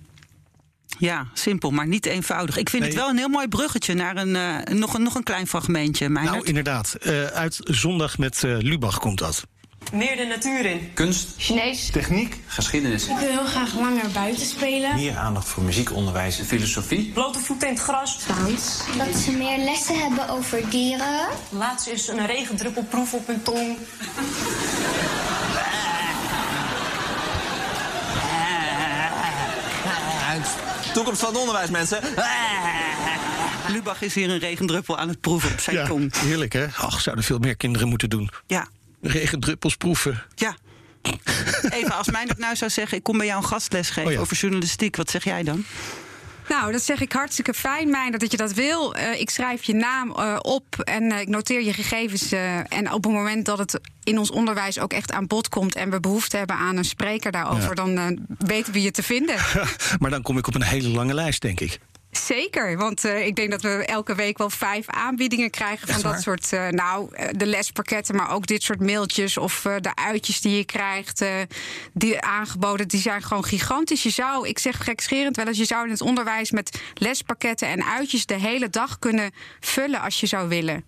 Ja, 0.97 1.27
simpel, 1.33 1.71
maar 1.71 1.87
niet 1.87 2.05
eenvoudig. 2.05 2.57
Ik 2.57 2.69
vind 2.69 2.81
nee. 2.83 2.91
het 2.91 3.01
wel 3.01 3.09
een 3.09 3.17
heel 3.17 3.29
mooi 3.29 3.47
bruggetje 3.47 3.93
naar 3.93 4.17
een, 4.17 4.35
uh, 4.35 4.77
nog, 4.79 4.93
een, 4.93 5.03
nog 5.03 5.15
een 5.15 5.23
klein 5.23 5.47
fragmentje. 5.47 6.09
Meijnerd. 6.09 6.35
Nou, 6.35 6.47
inderdaad. 6.47 6.95
Uh, 7.01 7.25
uit 7.25 7.59
Zondag 7.63 8.17
met 8.17 8.43
uh, 8.43 8.57
Lubach 8.59 8.99
komt 8.99 9.17
dat. 9.17 9.43
Meer 9.93 10.15
de 10.15 10.25
natuur 10.25 10.65
in. 10.65 10.93
Kunst. 10.93 11.33
Chinees. 11.37 11.89
Techniek. 11.91 12.37
Geschiedenis. 12.47 13.07
Ik 13.07 13.17
wil 13.17 13.29
heel 13.29 13.45
graag 13.45 13.75
langer 13.75 14.09
buiten 14.13 14.45
spelen. 14.45 14.95
Meer 14.95 15.15
aandacht 15.15 15.47
voor 15.47 15.63
muziekonderwijs 15.63 16.39
en 16.39 16.45
filosofie. 16.45 17.11
Blote 17.13 17.39
voeten 17.39 17.67
in 17.67 17.73
het 17.73 17.83
gras. 17.83 18.19
Dans. 18.27 18.79
Dat 18.97 19.21
ze 19.21 19.31
meer 19.31 19.57
lessen 19.57 19.99
hebben 19.99 20.29
over 20.29 20.69
dieren. 20.69 21.27
Laatst 21.49 21.87
is 21.87 22.07
een 22.07 22.25
regendruppelproef 22.25 23.13
op 23.13 23.27
hun 23.27 23.43
tong. 23.43 23.77
Toekomst 30.93 31.19
van 31.19 31.29
het 31.29 31.39
onderwijs, 31.39 31.69
mensen. 31.69 31.99
Lubach 33.73 34.01
is 34.01 34.13
hier 34.13 34.29
een 34.29 34.39
regendruppel 34.39 34.97
aan 34.97 35.07
het 35.07 35.21
proeven 35.21 35.51
op 35.51 35.59
zijn 35.59 35.75
ja, 35.75 35.85
tong. 35.85 36.17
Heerlijk, 36.17 36.53
hè? 36.53 36.67
Ach, 36.75 37.01
zouden 37.01 37.25
veel 37.25 37.37
meer 37.37 37.55
kinderen 37.55 37.87
moeten 37.87 38.09
doen. 38.09 38.29
Ja. 38.47 38.67
Regendruppels 39.01 39.75
proeven. 39.75 40.23
Ja. 40.35 40.55
Even, 41.69 41.95
als 41.95 42.09
mij 42.09 42.25
dat 42.25 42.37
nou 42.37 42.55
zou 42.55 42.71
zeggen... 42.71 42.97
ik 42.97 43.03
kom 43.03 43.17
bij 43.17 43.25
jou 43.25 43.41
een 43.41 43.47
gastles 43.47 43.89
geven 43.89 44.05
Oh 44.05 44.11
ja. 44.11 44.19
over 44.19 44.37
journalistiek... 44.37 44.95
wat 44.95 45.09
zeg 45.09 45.23
jij 45.23 45.43
dan? 45.43 45.65
Nou, 46.51 46.71
dat 46.71 46.81
zeg 46.81 47.01
ik 47.01 47.11
hartstikke 47.11 47.53
fijn, 47.53 47.89
Meijner, 47.89 48.19
dat 48.19 48.31
je 48.31 48.37
dat 48.37 48.53
wil. 48.53 48.97
Uh, 48.97 49.19
ik 49.19 49.29
schrijf 49.29 49.63
je 49.63 49.73
naam 49.73 50.13
uh, 50.17 50.37
op 50.41 50.79
en 50.83 51.03
uh, 51.03 51.19
ik 51.19 51.27
noteer 51.27 51.63
je 51.63 51.73
gegevens. 51.73 52.31
en 52.67 52.93
op 52.93 53.03
het 53.03 53.13
moment 53.13 53.45
dat 53.45 53.57
het 53.57 53.79
in 54.03 54.17
ons 54.17 54.31
onderwijs 54.31 54.79
ook 54.79 54.93
echt 54.93 55.11
aan 55.11 55.27
bod 55.27 55.49
komt... 55.49 55.75
en 55.75 55.89
we 55.89 55.99
behoefte 55.99 56.37
hebben 56.37 56.55
aan 56.55 56.77
een 56.77 56.85
spreker 56.85 57.31
daarover... 57.31 57.67
Ja. 57.67 57.73
dan 57.73 58.19
weten 58.37 58.73
we 58.73 58.81
je 58.81 58.91
te 58.91 59.03
vinden. 59.03 59.35
maar 59.99 60.09
dan 60.09 60.21
kom 60.21 60.37
ik 60.37 60.47
op 60.47 60.55
een 60.55 60.63
hele 60.63 60.89
lange 60.89 61.13
lijst, 61.13 61.41
denk 61.41 61.59
ik. 61.59 61.79
Zeker, 62.11 62.77
want 62.77 63.05
uh, 63.05 63.25
ik 63.25 63.35
denk 63.35 63.51
dat 63.51 63.61
we 63.61 63.69
elke 63.69 64.15
week 64.15 64.37
wel 64.37 64.49
vijf 64.49 64.87
aanbiedingen 64.87 65.49
krijgen 65.49 65.87
van 65.87 66.01
dat 66.01 66.21
soort, 66.21 66.51
uh, 66.51 66.67
nou, 66.67 67.09
de 67.31 67.45
lespakketten, 67.45 68.15
maar 68.15 68.31
ook 68.31 68.47
dit 68.47 68.63
soort 68.63 68.79
mailtjes 68.79 69.37
of 69.37 69.65
uh, 69.65 69.75
de 69.79 69.95
uitjes 69.95 70.41
die 70.41 70.57
je 70.57 70.65
krijgt, 70.65 71.25
die 71.93 72.21
aangeboden, 72.21 72.87
die 72.87 73.01
zijn 73.01 73.23
gewoon 73.23 73.45
gigantisch. 73.45 74.03
Je 74.03 74.09
zou, 74.09 74.47
ik 74.47 74.59
zeg 74.59 74.83
gekscherend 74.83 75.35
wel 75.35 75.47
eens, 75.47 75.57
je 75.57 75.65
zou 75.65 75.85
in 75.85 75.91
het 75.91 76.01
onderwijs 76.01 76.51
met 76.51 76.81
lespakketten 76.93 77.67
en 77.67 77.85
uitjes 77.85 78.25
de 78.25 78.39
hele 78.39 78.69
dag 78.69 78.99
kunnen 78.99 79.31
vullen 79.59 80.01
als 80.01 80.19
je 80.19 80.27
zou 80.27 80.49
willen. 80.49 80.83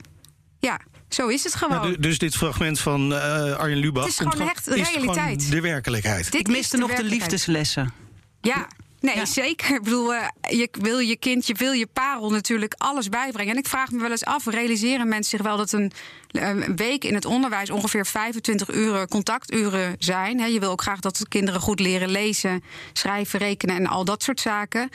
Ja. 0.60 0.80
Zo 1.10 1.28
is 1.28 1.44
het 1.44 1.56
gewoon. 1.56 1.92
Ja, 1.92 1.98
dus 2.00 2.18
dit 2.18 2.36
fragment 2.36 2.80
van 2.80 3.12
uh, 3.12 3.56
Arjen 3.56 3.78
Lubach 3.78 4.04
het 4.04 4.12
is 4.12 4.18
gewoon 4.18 4.50
echt 4.50 4.66
de 4.66 4.84
realiteit. 4.84 5.42
Is 5.42 5.50
de 5.50 5.62
werkelijkheid. 5.62 6.32
Dit 6.32 6.42
ik 6.42 6.48
miste 6.48 6.78
nog 6.78 6.94
de 6.94 7.04
liefdeslessen. 7.04 7.94
Ja. 8.42 8.68
Nee, 9.04 9.16
ja. 9.16 9.26
zeker. 9.26 9.76
Ik 9.76 9.84
bedoel, 9.84 10.14
uh, 10.14 10.28
je 10.42 10.70
wil 10.72 11.00
je 11.00 11.16
kind, 11.16 11.48
je 11.48 11.54
wil 11.54 11.72
je 11.72 11.88
parel 11.94 12.30
natuurlijk 12.30 12.76
alles 12.78 13.10
bijbrengen. 13.10 13.54
En 13.54 13.60
ik 13.60 13.68
vraag 13.68 13.92
me 13.92 14.00
wel 14.00 14.12
eens 14.12 14.26
af, 14.26 14.46
realiseren 14.46 15.08
mensen 15.08 15.30
zich 15.38 15.48
wel 15.48 15.58
dat 15.58 15.72
een, 15.72 15.92
een 16.32 16.76
week 16.76 17.04
in 17.04 17.14
het 17.14 17.26
onderwijs 17.26 17.70
ongeveer 17.70 18.06
25 18.06 18.74
uur 18.74 19.08
contacturen 19.08 19.96
zijn? 20.00 20.40
He, 20.40 20.46
je 20.46 20.60
wil 20.60 20.72
ook 20.72 20.82
graag 20.82 21.00
dat 21.00 21.18
de 21.18 21.28
kinderen 21.28 21.62
goed 21.62 21.80
leren 21.80 22.10
lezen, 22.10 22.64
schrijven, 22.94 23.40
rekenen 23.40 23.76
en 23.76 23.88
al 23.88 24.06
dat 24.06 24.24
soort 24.24 24.40
zaken. 24.40 24.90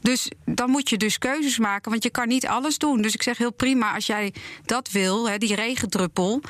Dus 0.00 0.30
dan 0.44 0.70
moet 0.70 0.88
je 0.88 0.96
dus 0.96 1.18
keuzes 1.18 1.58
maken, 1.58 1.90
want 1.90 2.02
je 2.02 2.10
kan 2.10 2.28
niet 2.28 2.46
alles 2.46 2.78
doen. 2.78 3.02
Dus 3.02 3.14
ik 3.14 3.22
zeg 3.22 3.38
heel 3.38 3.52
prima, 3.52 3.94
als 3.94 4.06
jij 4.06 4.34
dat 4.64 4.90
wil, 4.90 5.28
he, 5.28 5.38
die 5.38 5.54
regendruppel 5.54 6.40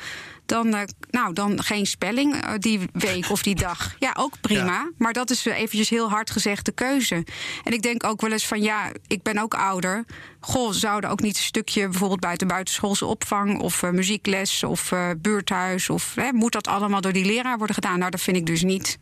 dan, 0.51 0.67
uh, 0.67 0.81
nou, 1.09 1.33
dan 1.33 1.63
geen 1.63 1.85
spelling 1.85 2.35
uh, 2.35 2.53
die 2.57 2.79
week 2.93 3.29
of 3.29 3.43
die 3.43 3.55
dag. 3.55 3.95
Ja, 3.99 4.15
ook 4.17 4.41
prima. 4.41 4.65
Ja. 4.65 4.89
Maar 4.97 5.13
dat 5.13 5.29
is 5.29 5.45
eventjes 5.45 5.89
heel 5.89 6.09
hard 6.09 6.31
gezegd 6.31 6.65
de 6.65 6.71
keuze. 6.71 7.25
En 7.63 7.73
ik 7.73 7.81
denk 7.81 8.03
ook 8.03 8.21
wel 8.21 8.31
eens 8.31 8.47
van 8.47 8.61
ja, 8.61 8.91
ik 9.07 9.23
ben 9.23 9.37
ook 9.37 9.53
ouder. 9.53 10.05
Goh, 10.39 10.71
zouden 10.71 11.09
ook 11.09 11.21
niet 11.21 11.35
een 11.37 11.43
stukje 11.43 11.87
bijvoorbeeld 11.87 12.19
buiten 12.19 12.47
buitenschoolse 12.47 13.05
opvang 13.05 13.59
of 13.59 13.81
muziekles 13.91 14.63
of 14.63 14.93
buurthuis 15.17 15.89
of 15.89 16.15
moet 16.31 16.51
dat 16.51 16.67
allemaal 16.67 17.01
door 17.01 17.13
die 17.13 17.25
leraar 17.25 17.57
worden 17.57 17.75
gedaan? 17.75 17.99
Nou, 17.99 18.11
dat 18.11 18.21
vind 18.21 18.37
ik 18.37 18.45
dus 18.45 18.63
niet. 18.63 18.97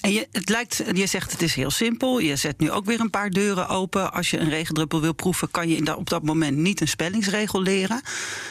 En 0.00 0.12
je, 0.12 0.28
het 0.32 0.48
lijkt, 0.48 0.82
je 0.92 1.06
zegt 1.06 1.32
het 1.32 1.42
is 1.42 1.54
heel 1.54 1.70
simpel. 1.70 2.18
Je 2.18 2.36
zet 2.36 2.58
nu 2.58 2.70
ook 2.70 2.84
weer 2.84 3.00
een 3.00 3.10
paar 3.10 3.30
deuren 3.30 3.68
open. 3.68 4.12
Als 4.12 4.30
je 4.30 4.38
een 4.38 4.48
regendruppel 4.48 5.00
wil 5.00 5.14
proeven, 5.14 5.50
kan 5.50 5.68
je 5.68 5.76
in 5.76 5.94
op 5.94 6.10
dat 6.10 6.22
moment 6.22 6.56
niet 6.56 6.80
een 6.80 6.88
spellingsregel 6.88 7.62
leren. 7.62 8.00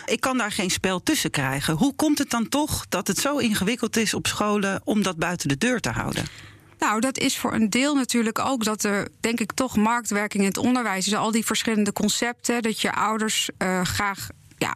Ik 0.05 0.19
kan 0.19 0.38
daar 0.38 0.51
geen 0.51 0.69
spel 0.69 1.03
tussen 1.03 1.31
krijgen. 1.31 1.73
Hoe 1.73 1.95
komt 1.95 2.17
het 2.17 2.29
dan 2.29 2.50
toch 2.50 2.85
dat 2.89 3.07
het 3.07 3.17
zo 3.17 3.38
ingewikkeld 3.38 3.97
is 3.97 4.13
op 4.13 4.27
scholen 4.27 4.81
om 4.83 5.03
dat 5.03 5.17
buiten 5.17 5.47
de 5.47 5.57
deur 5.57 5.79
te 5.79 5.89
houden? 5.89 6.25
Nou, 6.79 7.00
dat 7.00 7.17
is 7.17 7.38
voor 7.38 7.53
een 7.53 7.69
deel 7.69 7.95
natuurlijk 7.95 8.39
ook 8.39 8.63
dat 8.63 8.83
er, 8.83 9.07
denk 9.19 9.39
ik, 9.39 9.51
toch 9.51 9.75
marktwerking 9.75 10.43
in 10.43 10.50
het 10.50 10.57
onderwijs 10.57 11.07
is. 11.07 11.15
Al 11.15 11.31
die 11.31 11.45
verschillende 11.45 11.93
concepten, 11.93 12.62
dat 12.62 12.81
je 12.81 12.93
ouders 12.93 13.50
uh, 13.57 13.81
graag 13.81 14.27
ja, 14.57 14.75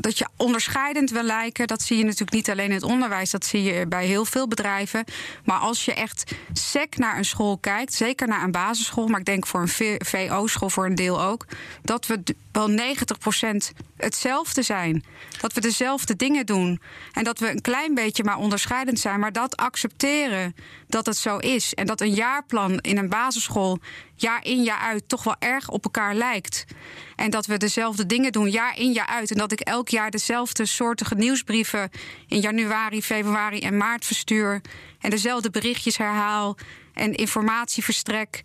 dat 0.00 0.18
je 0.18 0.28
onderscheidend 0.36 1.10
wil 1.10 1.22
lijken, 1.22 1.66
dat 1.66 1.82
zie 1.82 1.96
je 1.96 2.04
natuurlijk 2.04 2.32
niet 2.32 2.50
alleen 2.50 2.68
in 2.68 2.74
het 2.74 2.82
onderwijs, 2.82 3.30
dat 3.30 3.44
zie 3.44 3.62
je 3.62 3.86
bij 3.86 4.06
heel 4.06 4.24
veel 4.24 4.48
bedrijven. 4.48 5.04
Maar 5.44 5.58
als 5.58 5.84
je 5.84 5.94
echt 5.94 6.32
sec 6.52 6.96
naar 6.96 7.16
een 7.16 7.24
school 7.24 7.58
kijkt, 7.58 7.94
zeker 7.94 8.28
naar 8.28 8.42
een 8.42 8.50
basisschool, 8.50 9.06
maar 9.06 9.20
ik 9.20 9.26
denk 9.26 9.46
voor 9.46 9.60
een 9.60 9.98
VO-school 10.04 10.70
voor 10.70 10.86
een 10.86 10.94
deel 10.94 11.22
ook, 11.22 11.46
dat 11.82 12.06
we 12.06 12.22
wel 12.52 12.70
90% 12.70 12.74
hetzelfde 13.96 14.62
zijn. 14.62 15.04
Dat 15.40 15.52
we 15.52 15.60
dezelfde 15.60 16.16
dingen 16.16 16.46
doen. 16.46 16.80
En 17.12 17.24
dat 17.24 17.38
we 17.38 17.50
een 17.50 17.60
klein 17.60 17.94
beetje 17.94 18.24
maar 18.24 18.36
onderscheidend 18.36 18.98
zijn, 18.98 19.20
maar 19.20 19.32
dat 19.32 19.56
accepteren 19.56 20.54
dat 20.86 21.06
het 21.06 21.16
zo 21.16 21.36
is. 21.36 21.74
En 21.74 21.86
dat 21.86 22.00
een 22.00 22.14
jaarplan 22.14 22.78
in 22.78 22.98
een 22.98 23.08
basisschool 23.08 23.78
jaar 24.14 24.44
in 24.44 24.62
jaar 24.62 24.78
uit 24.78 25.08
toch 25.08 25.24
wel 25.24 25.36
erg 25.38 25.68
op 25.68 25.84
elkaar 25.84 26.14
lijkt. 26.14 26.64
En 27.22 27.30
dat 27.30 27.46
we 27.46 27.56
dezelfde 27.56 28.06
dingen 28.06 28.32
doen 28.32 28.50
jaar 28.50 28.78
in 28.78 28.92
jaar 28.92 29.06
uit. 29.06 29.30
En 29.30 29.38
dat 29.38 29.52
ik 29.52 29.60
elk 29.60 29.88
jaar 29.88 30.10
dezelfde 30.10 30.66
soortige 30.66 31.14
nieuwsbrieven 31.14 31.90
in 32.28 32.40
januari, 32.40 33.02
februari 33.02 33.58
en 33.58 33.76
maart 33.76 34.04
verstuur. 34.04 34.60
En 35.00 35.10
dezelfde 35.10 35.50
berichtjes 35.50 35.96
herhaal 35.96 36.56
en 36.94 37.14
informatie 37.14 37.84
verstrek 37.84 38.40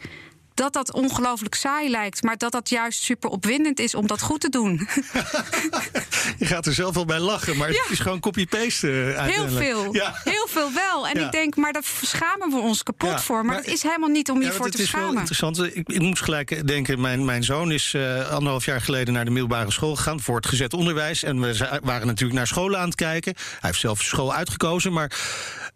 dat 0.57 0.73
dat 0.73 0.91
ongelooflijk 0.93 1.55
saai 1.55 1.89
lijkt, 1.89 2.23
maar 2.23 2.37
dat 2.37 2.51
dat 2.51 2.69
juist 2.69 3.01
super 3.03 3.29
opwindend 3.29 3.79
is 3.79 3.95
om 3.95 4.07
dat 4.07 4.21
goed 4.21 4.39
te 4.41 4.49
doen. 4.49 4.75
Je 6.37 6.45
gaat 6.45 6.65
er 6.65 6.73
zelf 6.73 6.93
wel 6.95 7.05
bij 7.05 7.19
lachen, 7.19 7.57
maar 7.57 7.71
Ja. 7.71 7.81
het 7.81 7.91
is 7.91 7.99
gewoon 7.99 8.19
copy-paste. 8.19 9.13
eh, 9.13 9.25
Heel 9.25 9.49
veel. 9.49 9.93
Ja. 9.93 10.19
Heel 10.23 10.47
veel 10.49 10.73
wel. 10.73 11.07
En 11.07 11.19
Ja. 11.19 11.25
ik 11.25 11.31
denk, 11.31 11.55
maar 11.55 11.73
daar 11.73 11.83
schamen 12.01 12.49
we 12.49 12.57
ons 12.57 12.83
kapot 12.83 13.21
voor. 13.21 13.35
Maar, 13.35 13.45
maar- 13.45 13.55
dat 13.63 13.65
is 13.73 13.83
helemaal 13.83 14.09
niet 14.09 14.31
om 14.31 14.41
je 14.41 14.51
voor 14.51 14.65
te 14.65 14.71
het 14.71 14.79
is 14.79 14.91
wel 14.91 15.01
schamen. 15.01 15.17
interessant. 15.19 15.63
Ik, 15.75 15.87
ik 15.89 16.01
moest 16.01 16.23
gelijk 16.23 16.67
denken, 16.67 17.01
mijn, 17.01 17.25
mijn 17.25 17.43
zoon 17.43 17.71
is 17.71 17.93
eh, 17.93 18.29
anderhalf 18.29 18.65
jaar 18.65 18.81
geleden 18.81 19.13
naar 19.13 19.25
de 19.25 19.31
middelbare 19.31 19.71
school 19.71 19.95
gegaan 19.95 20.19
voor 20.21 20.35
het 20.35 20.45
gezet 20.47 20.73
onderwijs. 20.73 21.23
En 21.23 21.39
we 21.41 21.79
waren 21.83 22.07
natuurlijk 22.07 22.37
naar 22.37 22.47
scholen 22.47 22.79
aan 22.79 22.85
het 22.85 22.95
kijken. 22.95 23.33
Hij 23.37 23.57
heeft 23.59 23.79
zelf 23.79 24.01
school 24.01 24.33
uitgekozen, 24.33 24.93
maar 24.93 25.11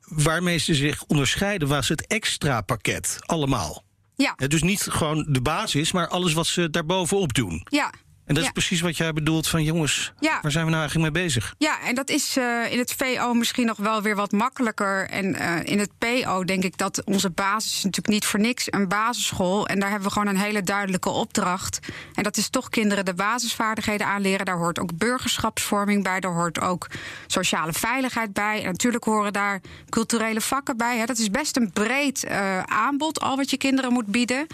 waarmee 0.08 0.58
ze 0.58 0.76
zich 0.76 1.04
onderscheiden 1.08 1.68
was 1.68 1.90
het 1.90 2.08
extra 2.08 2.62
pakket. 2.62 3.16
Allemaal. 3.20 3.84
Ja, 4.22 4.48
Dus 4.48 4.62
niet 4.64 4.82
gewoon 4.82 5.26
de 5.30 5.42
basis, 5.42 5.92
maar 5.92 6.08
alles 6.08 6.34
wat 6.34 6.48
ze 6.48 6.70
daarbovenop 6.70 7.34
doen. 7.34 7.66
ja. 7.70 7.94
En 8.32 8.38
dat 8.38 8.46
Ja. 8.46 8.50
is 8.56 8.66
precies 8.66 8.82
wat 8.82 8.98
jij 8.98 9.14
bedoelt 9.14 9.48
van 9.48 9.64
jongens, 9.64 10.14
Ja. 10.20 10.40
waar 10.42 10.52
zijn 10.52 10.64
we 10.66 10.70
nou 10.72 10.82
eigenlijk 10.82 11.14
mee 11.14 11.24
bezig? 11.24 11.56
Ja, 11.58 11.82
en 11.82 11.96
dat 11.96 12.10
is 12.10 12.38
eh, 12.38 12.72
in 12.72 12.80
het 12.80 12.94
VO 12.98 13.34
misschien 13.34 13.66
nog 13.66 13.78
wel 13.78 14.02
weer 14.02 14.16
wat 14.16 14.32
makkelijker. 14.32 15.10
En 15.10 15.36
eh, 15.36 15.72
in 15.72 15.80
het 15.80 15.90
PO 15.98 16.44
denk 16.44 16.64
ik 16.64 16.78
dat 16.78 17.04
onze 17.04 17.30
basis 17.30 17.72
is 17.72 17.84
natuurlijk 17.84 18.14
niet 18.14 18.26
voor 18.26 18.40
niks 18.40 18.68
een 18.70 18.88
basisschool. 18.88 19.68
En 19.68 19.80
daar 19.80 19.90
hebben 19.90 20.08
we 20.08 20.14
gewoon 20.14 20.28
een 20.28 20.38
hele 20.42 20.64
duidelijke 20.64 21.10
opdracht. 21.10 21.80
En 22.14 22.24
dat 22.24 22.38
is 22.38 22.50
toch 22.50 22.70
kinderen 22.70 23.06
de 23.06 23.14
basisvaardigheden 23.14 24.08
aanleren. 24.08 24.46
Daar 24.46 24.58
hoort 24.58 24.80
ook 24.80 24.98
burgerschapsvorming 24.98 26.04
bij. 26.04 26.20
Daar 26.20 26.34
hoort 26.34 26.60
ook 26.62 26.88
sociale 27.28 27.74
veiligheid 27.74 28.34
bij. 28.34 28.64
En 28.64 28.72
natuurlijk 28.72 29.04
horen 29.04 29.34
daar 29.34 29.62
culturele 29.90 30.42
vakken 30.42 30.78
bij. 30.78 30.98
Hè. 30.98 31.06
Dat 31.06 31.18
is 31.18 31.30
best 31.30 31.58
een 31.58 31.72
breed 31.72 32.24
eh, 32.24 32.60
aanbod, 32.64 33.20
al 33.22 33.36
wat 33.38 33.50
je 33.50 33.58
kinderen 33.58 33.94
moet 33.94 34.06
bieden. 34.08 34.48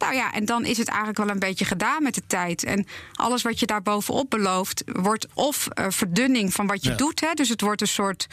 Nou 0.00 0.14
ja, 0.14 0.32
en 0.32 0.44
dan 0.44 0.64
is 0.64 0.78
het 0.78 0.88
eigenlijk 0.88 1.18
wel 1.18 1.28
een 1.28 1.38
beetje 1.38 1.64
gedaan 1.64 2.02
met 2.02 2.14
de 2.14 2.22
tijd. 2.26 2.64
En 2.64 2.86
alles 3.12 3.42
wat 3.42 3.60
je 3.60 3.66
daar 3.66 3.82
bovenop 3.82 4.30
belooft, 4.30 4.82
wordt 4.86 5.26
of 5.34 5.66
eh, 5.66 5.86
verdunning 5.88 6.52
van 6.52 6.66
wat 6.66 6.84
je 6.84 6.90
Ja. 6.90 6.96
doet. 6.96 7.20
Hè, 7.20 7.32
dus 7.34 7.48
het 7.48 7.60
wordt 7.60 7.80
een 7.80 7.88
soort 7.88 8.26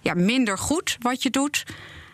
ja, 0.00 0.14
minder 0.14 0.58
goed 0.58 0.96
wat 1.00 1.22
je 1.22 1.30
doet. 1.30 1.64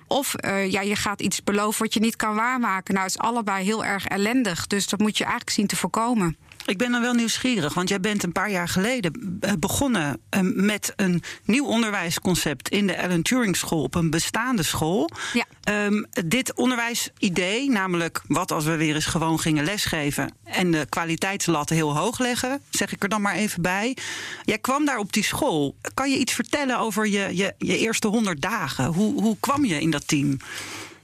Of 0.07 0.35
eh, 0.35 0.71
ja, 0.71 0.81
je 0.81 0.97
gaat 0.97 1.21
iets 1.21 1.45
beloven 1.45 1.83
wat 1.83 1.95
je 1.95 2.00
niet 2.00 2.17
kan 2.17 2.35
waarmaken. 2.35 2.95
Nou, 2.95 3.07
het 3.07 3.14
is 3.17 3.23
allebei 3.23 3.64
heel 3.64 3.85
erg 3.85 4.07
ellendig. 4.07 4.67
Dus 4.67 4.87
dat 4.87 5.00
moet 5.00 5.19
je 5.19 5.25
eigenlijk 5.25 5.52
zien 5.52 5.67
te 5.67 5.76
voorkomen. 5.76 6.37
Ik 6.67 6.79
ben 6.79 6.93
dan 6.93 7.00
wel 7.00 7.14
nieuwsgierig, 7.14 7.75
want 7.75 7.88
jij 7.88 8.00
bent 8.00 8.23
een 8.23 8.33
paar 8.33 8.50
jaar 8.50 8.69
geleden 8.69 9.38
eh, 9.40 9.52
begonnen 9.59 10.21
eh, 10.29 10.40
met 10.43 10.93
een 10.97 11.23
nieuw 11.45 11.64
onderwijsconcept 11.67 12.69
in 12.69 12.87
de 12.87 12.93
Ellen 12.93 13.23
Turing 13.23 13.57
School 13.57 13.83
op 13.83 13.95
een 13.95 14.11
bestaande 14.11 14.62
school. 14.62 15.11
Ja. 15.33 15.45
Ehm, 15.62 16.02
dit 16.26 16.55
onderwijsidee, 16.55 17.71
namelijk 17.71 18.23
wat 18.26 18.52
als 18.52 18.64
we 18.64 18.76
weer 18.76 18.95
eens 18.95 19.07
gewoon 19.07 19.40
gingen 19.40 19.64
lesgeven 19.64 20.35
en 20.45 20.71
de 20.71 20.87
kwaliteitslat 20.88 21.69
heel 21.69 21.97
hoog 21.97 22.19
leggen, 22.19 22.62
zeg 22.71 22.93
ik 22.93 23.02
er 23.02 23.09
dan 23.09 23.23
maar 23.23 23.35
even 23.35 23.62
bij. 23.62 23.97
Jij 24.45 24.59
kwam 24.59 24.85
daar 24.85 24.99
op 24.99 25.12
die 25.12 25.25
school. 25.25 25.76
Kan 25.95 26.11
je 26.11 26.19
iets 26.19 26.33
vertellen 26.33 26.79
over 26.79 27.09
je, 27.09 27.37
je, 27.37 27.55
je 27.59 27.79
eerste 27.79 28.09
honderd 28.09 28.40
dagen? 28.40 28.85
Hoe, 28.85 29.23
hoe 29.23 29.37
kwam 29.40 29.64
je 29.64 29.81
in 29.81 29.90
dat 29.90 30.09
team? 30.09 30.38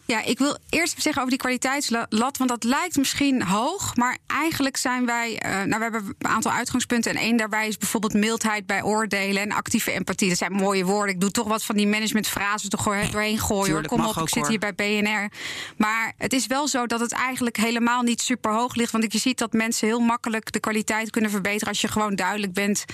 Ja, 0.07 0.23
ik 0.23 0.39
wil 0.39 0.57
eerst 0.69 0.91
even 0.91 1.03
zeggen 1.03 1.23
over 1.23 1.31
die 1.31 1.41
kwaliteitslat, 1.41 2.37
want 2.37 2.49
dat 2.49 2.65
lijkt 2.65 2.97
misschien 2.97 3.43
hoog, 3.43 3.97
maar 3.97 4.19
eigenlijk 4.27 4.77
zijn 4.77 5.07
wij, 5.07 5.39
eh, 5.39 5.51
nou 5.51 5.69
we 5.69 5.83
hebben 5.83 6.15
een 6.19 6.29
aantal 6.29 6.53
uitgangspunten 6.53 7.11
en 7.11 7.21
één 7.21 7.37
daarbij 7.37 7.69
is 7.69 7.79
bijvoorbeeld 7.79 8.15
mildheid 8.15 8.67
bij 8.67 8.83
oordelen 8.83 9.43
en 9.43 9.53
actieve 9.53 9.93
empathie. 9.93 10.29
Dat 10.29 10.39
zijn 10.39 10.53
mooie 10.53 10.85
woorden. 10.85 11.15
Ik 11.15 11.21
doe 11.21 11.31
toch 11.31 11.49
wat 11.49 11.65
van 11.65 11.77
die 11.77 11.87
managementfrases 11.87 12.69
er 12.71 13.11
doorheen 13.11 13.39
gooien. 13.39 13.39
Hoor. 13.39 13.65
Tuurlijk, 13.65 13.89
Kom 13.89 14.05
op, 14.05 14.17
ik 14.17 14.29
zit 14.29 14.35
hoor. 14.35 14.49
hier 14.49 14.59
bij 14.59 14.75
BNR. 14.75 15.31
Maar 15.77 16.13
het 16.19 16.33
is 16.33 16.47
wel 16.47 16.69
zo 16.69 16.87
dat 16.87 17.01
het 17.01 17.13
eigenlijk 17.13 17.57
helemaal 17.57 18.03
niet 18.03 18.21
super 18.21 18.53
hoog 18.53 18.75
ligt, 18.75 18.93
want 18.93 19.13
je 19.13 19.19
ziet 19.19 19.39
dat 19.39 19.53
mensen 19.53 19.87
heel 19.87 20.01
makkelijk 20.01 20.53
de 20.53 20.61
kwaliteit 20.61 21.11
kunnen 21.11 21.31
verbeteren 21.31 21.69
als 21.69 21.81
je 21.81 21.89
gewoon 21.89 22.15
duidelijk 22.15 22.53
bent. 22.53 22.85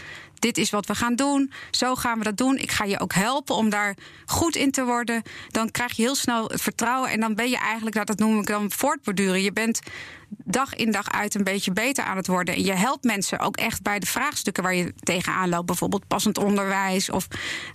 Dit 0.43 0.59
is 0.59 0.71
wat 0.71 0.87
we 0.87 0.95
gaan 0.95 1.15
doen. 1.15 1.53
Zo 1.71 1.95
gaan 1.95 2.19
we 2.19 2.25
dat 2.25 2.37
doen. 2.37 2.57
Ik 2.59 2.71
ga 2.71 2.85
je 2.85 3.01
ook 3.01 3.13
helpen 3.15 3.55
om 3.55 3.71
daar 3.71 3.97
goed 4.27 4.57
in 4.57 4.71
te 4.71 4.85
worden. 4.85 5.23
Dan 5.49 5.71
krijg 5.71 5.93
je 5.93 6.03
heel 6.03 6.15
snel 6.15 6.49
het 6.49 6.63
vertrouwen. 6.63 7.11
En 7.11 7.21
dan 7.21 7.35
ben 7.35 7.51
je 7.51 7.59
eigenlijk, 7.59 7.95
nou, 7.95 8.07
dat 8.07 8.19
noem 8.19 8.41
ik 8.41 8.47
dan 8.47 8.71
voortborduren. 8.71 9.43
Je 9.43 9.53
bent 9.53 9.81
dag 10.29 10.75
in 10.75 10.93
dag 10.93 11.11
uit 11.11 11.35
een 11.35 11.45
beetje 11.45 11.73
beter 11.73 12.05
aan 12.05 12.17
het 12.17 12.27
worden. 12.27 12.55
En 12.55 12.65
je 12.65 12.73
helpt 12.73 13.05
mensen 13.05 13.39
ook 13.39 13.57
echt 13.57 13.83
bij 13.83 13.99
de 13.99 14.07
vraagstukken 14.07 14.63
waar 14.63 14.75
je 14.75 14.95
tegenaan 15.01 15.49
loopt. 15.49 15.67
Bijvoorbeeld 15.67 16.07
passend 16.07 16.39
onderwijs 16.39 17.11
of 17.11 17.27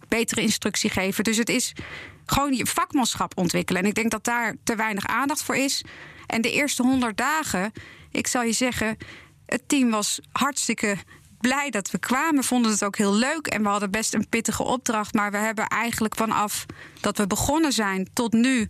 betere 0.08 0.42
instructie 0.42 0.90
geven. 0.90 1.24
Dus 1.24 1.38
het 1.38 1.50
is 1.50 1.74
gewoon 2.26 2.54
je 2.54 2.66
vakmanschap 2.66 3.38
ontwikkelen. 3.38 3.82
En 3.82 3.88
ik 3.88 3.96
denk 3.96 4.12
dat 4.12 4.24
daar 4.24 4.56
te 4.64 4.76
weinig 4.76 5.08
aandacht 5.08 5.44
voor 5.44 5.56
is. 5.56 5.84
En 6.26 6.42
de 6.42 6.52
eerste 6.52 6.84
honderd 6.84 7.18
dagen, 7.18 7.72
ik 8.12 8.28
zal 8.28 8.44
je 8.44 8.52
zeggen, 8.54 8.98
het 9.46 9.62
team 9.68 9.90
was 9.90 10.20
hartstikke 10.32 10.98
blij 11.40 11.70
dat 11.70 11.92
we 11.92 11.98
kwamen. 11.98 12.44
Vonden 12.44 12.72
het 12.72 12.84
ook 12.84 12.98
heel 12.98 13.14
leuk. 13.14 13.48
En 13.48 13.64
we 13.64 13.70
hadden 13.70 13.92
best 13.92 14.14
een 14.14 14.30
pittige 14.30 14.64
opdracht. 14.64 15.14
Maar 15.14 15.32
we 15.32 15.38
hebben 15.38 15.68
eigenlijk 15.68 16.16
vanaf 16.16 16.66
dat 17.02 17.18
we 17.18 17.28
begonnen 17.28 17.72
zijn 17.72 18.10
tot 18.14 18.34
nu. 18.34 18.68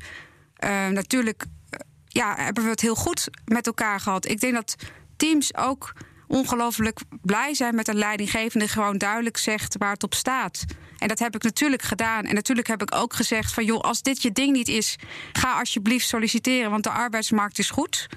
eh, 0.56 0.88
natuurlijk 0.88 1.46
eh, 1.70 1.80
ja, 2.08 2.36
hebben 2.38 2.64
we 2.64 2.70
het 2.70 2.82
heel 2.82 2.96
goed 2.96 3.30
met 3.46 3.68
elkaar 3.68 4.00
gehad. 4.00 4.26
Ik 4.26 4.40
denk 4.40 4.54
dat 4.54 4.76
teams 5.18 5.56
ook 5.56 5.94
ongelooflijk 6.28 7.00
blij 7.22 7.54
zijn 7.54 7.76
met 7.76 7.88
een 7.88 7.98
leidinggevende 7.98 8.66
die 8.66 8.74
gewoon 8.74 8.98
duidelijk 8.98 9.38
zegt 9.38 9.76
waar 9.78 9.92
het 9.92 10.04
op 10.04 10.14
staat. 10.14 10.66
En 10.98 11.08
dat 11.08 11.20
heb 11.20 11.36
ik 11.36 11.44
natuurlijk 11.44 11.82
gedaan. 11.82 12.24
En 12.24 12.36
natuurlijk 12.36 12.68
heb 12.68 12.82
ik 12.82 12.96
ook 12.96 13.14
gezegd 13.14 13.54
van 13.54 13.66
joh, 13.66 13.82
als 13.82 14.02
dit 14.02 14.22
je 14.22 14.32
ding 14.32 14.52
niet 14.52 14.68
is, 14.68 14.96
ga 15.32 15.60
alsjeblieft 15.60 16.08
solliciteren, 16.08 16.72
want 16.72 16.84
de 16.84 16.90
arbeidsmarkt 16.90 17.60
is 17.60 17.70
goed. 17.70 18.08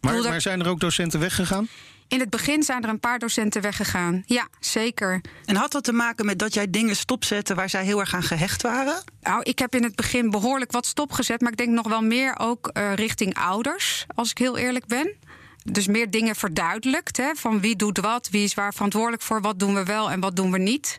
Maar, 0.00 0.22
maar 0.22 0.40
zijn 0.40 0.60
er 0.60 0.68
ook 0.68 0.80
docenten 0.80 1.20
weggegaan? 1.20 1.68
In 2.14 2.20
het 2.20 2.30
begin 2.30 2.62
zijn 2.62 2.82
er 2.82 2.88
een 2.88 3.00
paar 3.00 3.18
docenten 3.18 3.62
weggegaan. 3.62 4.22
Ja, 4.26 4.48
zeker. 4.60 5.20
En 5.44 5.56
had 5.56 5.72
dat 5.72 5.84
te 5.84 5.92
maken 5.92 6.26
met 6.26 6.38
dat 6.38 6.54
jij 6.54 6.70
dingen 6.70 6.96
stopzette 6.96 7.54
waar 7.54 7.70
zij 7.70 7.84
heel 7.84 8.00
erg 8.00 8.14
aan 8.14 8.22
gehecht 8.22 8.62
waren? 8.62 9.02
Nou, 9.20 9.42
ik 9.42 9.58
heb 9.58 9.74
in 9.74 9.82
het 9.82 9.94
begin 9.94 10.30
behoorlijk 10.30 10.72
wat 10.72 10.86
stopgezet, 10.86 11.40
maar 11.40 11.50
ik 11.50 11.56
denk 11.56 11.70
nog 11.70 11.88
wel 11.88 12.02
meer 12.02 12.38
ook 12.38 12.68
eh, 12.68 12.94
richting 12.94 13.34
ouders, 13.34 14.06
als 14.14 14.30
ik 14.30 14.38
heel 14.38 14.56
eerlijk 14.56 14.86
ben. 14.86 15.12
Dus 15.64 15.86
meer 15.86 16.10
dingen 16.10 16.36
verduidelijkt. 16.36 17.16
Hè, 17.16 17.34
van 17.34 17.60
wie 17.60 17.76
doet 17.76 17.98
wat, 17.98 18.28
wie 18.30 18.44
is 18.44 18.54
waar 18.54 18.74
verantwoordelijk 18.74 19.22
voor, 19.22 19.40
wat 19.40 19.58
doen 19.58 19.74
we 19.74 19.84
wel 19.84 20.10
en 20.10 20.20
wat 20.20 20.36
doen 20.36 20.50
we 20.50 20.58
niet. 20.58 20.96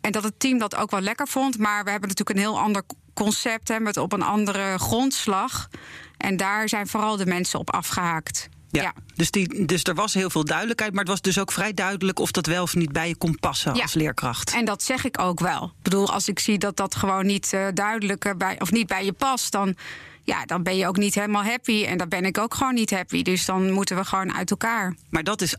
En 0.00 0.12
dat 0.12 0.22
het 0.22 0.40
team 0.40 0.58
dat 0.58 0.76
ook 0.76 0.90
wel 0.90 1.00
lekker 1.00 1.28
vond. 1.28 1.58
Maar 1.58 1.84
we 1.84 1.90
hebben 1.90 2.08
natuurlijk 2.08 2.38
een 2.38 2.44
heel 2.44 2.60
ander 2.60 2.82
concept 3.14 3.68
hè, 3.68 3.80
met 3.80 3.96
op 3.96 4.12
een 4.12 4.22
andere 4.22 4.78
grondslag. 4.78 5.68
En 6.16 6.36
daar 6.36 6.68
zijn 6.68 6.86
vooral 6.86 7.16
de 7.16 7.26
mensen 7.26 7.58
op 7.58 7.72
afgehaakt. 7.72 8.48
Ja. 8.70 8.92
Dus, 9.14 9.30
die, 9.30 9.64
dus 9.66 9.82
er 9.82 9.94
was 9.94 10.14
heel 10.14 10.30
veel 10.30 10.44
duidelijkheid, 10.44 10.90
maar 10.92 11.00
het 11.00 11.10
was 11.10 11.20
dus 11.20 11.38
ook 11.38 11.52
vrij 11.52 11.74
duidelijk 11.74 12.18
of 12.18 12.30
dat 12.30 12.46
wel 12.46 12.62
of 12.62 12.74
niet 12.74 12.92
bij 12.92 13.08
je 13.08 13.16
kon 13.16 13.36
passen 13.40 13.74
Ja. 13.74 13.82
als 13.82 13.94
leerkracht. 13.94 14.54
En 14.54 14.64
dat 14.64 14.82
zeg 14.82 15.04
ik 15.04 15.18
ook 15.20 15.40
wel. 15.40 15.64
Ik 15.64 15.82
bedoel, 15.82 16.12
als 16.12 16.28
ik 16.28 16.38
zie 16.38 16.58
dat 16.58 16.76
dat 16.76 16.94
gewoon 16.94 17.26
niet 17.26 17.52
eh, 17.52 17.66
duidelijk 17.74 18.34
bij, 18.38 18.60
of 18.60 18.70
niet 18.72 18.86
bij 18.86 19.04
je 19.04 19.12
past, 19.12 19.52
dan, 19.52 19.76
ja, 20.22 20.44
dan 20.44 20.62
ben 20.62 20.76
je 20.76 20.86
ook 20.86 20.96
niet 20.96 21.14
helemaal 21.14 21.42
happy. 21.44 21.84
En 21.84 21.98
dan 21.98 22.08
ben 22.08 22.24
ik 22.24 22.38
ook 22.38 22.54
gewoon 22.54 22.74
niet 22.74 22.90
happy. 22.90 23.22
Dus 23.22 23.44
dan 23.44 23.70
moeten 23.72 23.96
we 23.96 24.04
gewoon 24.04 24.34
uit 24.34 24.50
elkaar. 24.50 24.94
Maar 25.10 25.24
dat 25.24 25.40
is 25.40 25.56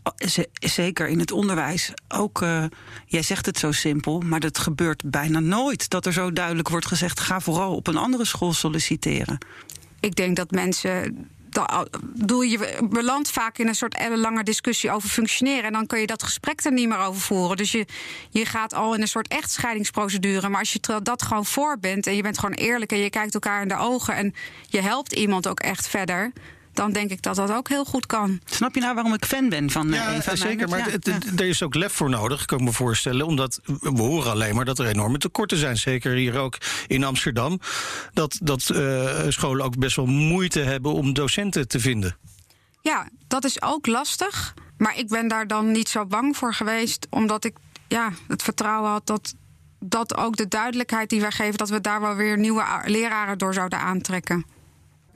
zeker 0.59 1.07
in 1.07 1.19
het 1.19 1.31
onderwijs 1.31 1.91
ook. 2.07 2.41
eh, 2.41 2.63
jij 3.05 3.21
zegt 3.21 3.45
het 3.45 3.57
zo 3.59 3.71
simpel, 3.71 4.19
maar 4.19 4.39
dat 4.39 4.57
gebeurt 4.57 5.03
bijna 5.09 5.39
nooit. 5.39 5.89
Dat 5.89 6.05
er 6.05 6.13
zo 6.13 6.33
duidelijk 6.33 6.69
wordt 6.69 6.85
gezegd: 6.87 7.19
ga 7.19 7.39
vooral 7.39 7.75
op 7.75 7.87
een 7.87 7.97
andere 7.97 8.25
school 8.25 8.53
solliciteren. 8.53 9.37
Ik 9.99 10.15
denk 10.15 10.35
dat 10.35 10.51
mensen. 10.51 11.27
Bedoel, 12.01 12.41
je 12.41 12.77
belandt 12.89 13.31
vaak 13.31 13.57
in 13.57 13.67
een 13.67 13.75
soort 13.75 13.97
ellenlange 13.97 14.43
discussie 14.43 14.91
over 14.91 15.09
functioneren. 15.09 15.63
En 15.63 15.73
dan 15.73 15.85
kun 15.85 15.99
je 15.99 16.07
dat 16.07 16.23
gesprek 16.23 16.63
er 16.63 16.71
niet 16.71 16.87
meer 16.87 16.97
over 16.97 17.21
voeren. 17.21 17.57
Dus 17.57 17.71
je, 17.71 17.85
je 18.29 18.45
gaat 18.45 18.73
al 18.73 18.93
in 18.93 19.01
een 19.01 19.07
soort 19.07 19.27
echtscheidingsprocedure. 19.27 20.49
Maar 20.49 20.59
als 20.59 20.73
je 20.73 20.99
dat 21.03 21.21
gewoon 21.21 21.45
voor 21.45 21.79
bent 21.79 22.07
en 22.07 22.15
je 22.15 22.21
bent 22.21 22.39
gewoon 22.39 22.55
eerlijk 22.55 22.91
en 22.91 22.97
je 22.97 23.09
kijkt 23.09 23.33
elkaar 23.33 23.61
in 23.61 23.67
de 23.67 23.77
ogen 23.77 24.15
en 24.15 24.33
je 24.67 24.81
helpt 24.81 25.13
iemand 25.13 25.47
ook 25.47 25.59
echt 25.59 25.87
verder. 25.87 26.31
Dan 26.77 26.91
denk 26.91 27.11
ik 27.11 27.21
dat 27.21 27.35
dat 27.35 27.51
ook 27.51 27.69
heel 27.69 27.85
goed 27.85 28.05
kan. 28.05 28.39
Snap 28.45 28.75
je 28.75 28.81
nou 28.81 28.93
waarom 28.93 29.13
ik 29.13 29.25
fan 29.25 29.49
ben 29.49 29.69
van 29.71 29.87
eh, 29.93 29.95
Ja, 29.95 30.13
Eva 30.13 30.35
zeker. 30.35 30.69
Maar 30.69 30.91
het- 30.91 31.05
het- 31.05 31.39
er 31.39 31.47
is 31.47 31.63
ook 31.63 31.75
lef 31.75 31.93
voor 31.93 32.09
nodig, 32.09 32.45
kan 32.45 32.57
ik 32.57 32.63
me 32.63 32.71
voorstellen. 32.71 33.25
Omdat 33.25 33.59
we 33.63 34.01
horen 34.01 34.31
alleen 34.31 34.55
maar 34.55 34.65
dat 34.65 34.79
er 34.79 34.85
enorme 34.87 35.17
tekorten 35.17 35.57
zijn. 35.57 35.77
Zeker 35.77 36.11
hier 36.13 36.37
ook 36.37 36.57
in 36.87 37.03
Amsterdam. 37.03 37.59
Dat, 38.13 38.37
dat 38.43 38.69
eh, 38.69 39.19
scholen 39.29 39.65
ook 39.65 39.77
best 39.77 39.95
wel 39.95 40.05
moeite 40.05 40.59
hebben 40.59 40.93
om 40.93 41.13
docenten 41.13 41.67
te 41.67 41.79
vinden. 41.79 42.17
Ja, 42.81 43.07
dat 43.27 43.43
is 43.45 43.61
ook 43.61 43.85
lastig. 43.87 44.53
Maar 44.77 44.97
ik 44.97 45.07
ben 45.07 45.27
daar 45.27 45.47
dan 45.47 45.71
niet 45.71 45.89
zo 45.89 46.05
bang 46.05 46.37
voor 46.37 46.53
geweest. 46.53 47.07
Omdat 47.09 47.45
ik 47.45 47.55
ja, 47.87 48.11
het 48.27 48.43
vertrouwen 48.43 48.89
had 48.91 49.07
dat, 49.07 49.33
dat 49.79 50.17
ook 50.17 50.35
de 50.37 50.47
duidelijkheid 50.47 51.09
die 51.09 51.21
wij 51.21 51.31
geven... 51.31 51.57
dat 51.57 51.69
we 51.69 51.81
daar 51.81 52.01
wel 52.01 52.15
weer 52.15 52.37
nieuwe 52.37 52.63
leraren 52.85 53.37
door 53.37 53.53
zouden 53.53 53.79
aantrekken. 53.79 54.45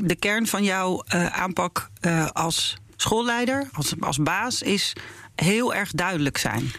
De 0.03 0.15
kern 0.15 0.47
van 0.47 0.63
jouw 0.63 1.03
eh, 1.07 1.25
aanpak 1.25 1.89
eh, 1.99 2.27
als 2.27 2.77
schoolleider, 2.95 3.69
als, 3.73 3.93
als 3.99 4.17
baas, 4.17 4.61
is 4.61 4.93
heel 5.35 5.73
erg 5.73 5.91
duidelijk 5.91 6.37
zijn. 6.37 6.71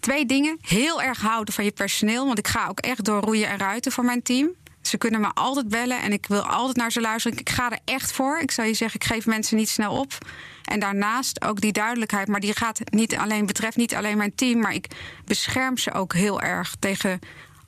twee 0.00 0.26
dingen. 0.26 0.58
Heel 0.60 1.02
erg 1.02 1.20
houden 1.20 1.54
van 1.54 1.64
je 1.64 1.70
personeel. 1.70 2.26
Want 2.26 2.38
ik 2.38 2.48
ga 2.48 2.66
ook 2.68 2.80
echt 2.80 3.04
door 3.04 3.20
roeien 3.20 3.48
en 3.48 3.58
ruiten 3.58 3.92
voor 3.92 4.04
mijn 4.04 4.22
team. 4.22 4.50
Ze 4.82 4.98
kunnen 4.98 5.20
me 5.20 5.30
altijd 5.34 5.68
bellen 5.68 6.00
en 6.00 6.12
ik 6.12 6.26
wil 6.26 6.42
altijd 6.42 6.76
naar 6.76 6.92
ze 6.92 7.00
luisteren. 7.00 7.38
Ik 7.38 7.50
ga 7.50 7.70
er 7.70 7.78
echt 7.84 8.12
voor. 8.12 8.38
Ik 8.38 8.50
zou 8.50 8.68
je 8.68 8.74
zeggen, 8.74 9.00
ik 9.00 9.06
geef 9.06 9.26
mensen 9.26 9.56
niet 9.56 9.68
snel 9.68 9.98
op. 9.98 10.18
En 10.64 10.80
daarnaast 10.80 11.44
ook 11.44 11.60
die 11.60 11.72
duidelijkheid. 11.72 12.28
Maar 12.28 12.40
die 12.40 12.56
gaat 12.56 12.80
niet 12.90 13.16
alleen, 13.16 13.46
betreft 13.46 13.76
niet 13.76 13.94
alleen 13.94 14.16
mijn 14.16 14.34
team. 14.34 14.60
Maar 14.60 14.74
ik 14.74 14.86
bescherm 15.24 15.78
ze 15.78 15.92
ook 15.92 16.14
heel 16.14 16.40
erg 16.40 16.74
tegen 16.78 17.18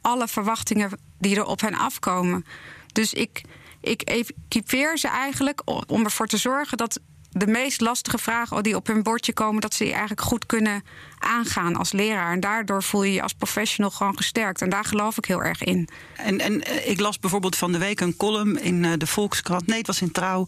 alle 0.01 0.29
verwachtingen 0.29 0.91
die 1.19 1.37
er 1.37 1.45
op 1.45 1.61
hen 1.61 1.75
afkomen. 1.75 2.45
Dus 2.93 3.13
ik, 3.13 3.43
ik 3.85 4.03
equipeer 4.03 4.99
ze 4.99 5.09
eigenlijk 5.09 5.63
om 5.87 6.05
ervoor 6.05 6.27
te 6.27 6.37
zorgen 6.37 6.77
dat 6.77 7.01
de 7.35 7.47
meest 7.47 7.81
lastige 7.81 8.19
vragen 8.19 8.63
die 8.63 8.77
op 8.77 8.87
hun 8.87 9.03
bordje 9.03 9.33
komen, 9.33 9.61
dat 9.61 9.75
ze 9.75 9.83
die 9.83 9.93
eigenlijk 9.93 10.23
goed 10.23 10.47
kunnen 10.47 10.83
aangaan 11.19 11.77
als 11.77 11.93
leraar. 11.93 12.33
En 12.33 12.41
daardoor 12.41 12.83
voel 12.83 13.03
je 13.03 13.13
je 13.13 13.23
als 13.23 13.33
professional 13.33 13.91
gewoon 13.91 14.17
gesterkt. 14.17 14.63
En 14.63 14.71
daar 14.71 14.85
geloof 14.85 15.17
ik 15.17 15.25
heel 15.25 15.43
erg 15.43 15.63
in. 15.63 15.89
En, 16.17 16.41
en 16.41 16.65
eh, 16.65 16.89
ik 16.89 17.01
las 17.01 17.19
bijvoorbeeld 17.19 17.57
van 17.57 17.73
de 17.73 17.79
week 17.79 18.01
een 18.01 18.17
column 18.17 18.61
in 18.61 18.85
eh, 18.85 18.93
de 18.99 19.07
Volkskrant. 19.07 19.67
Nee, 19.67 19.79
het 19.79 19.87
was 19.87 20.01
in 20.01 20.13
Trouw. 20.13 20.45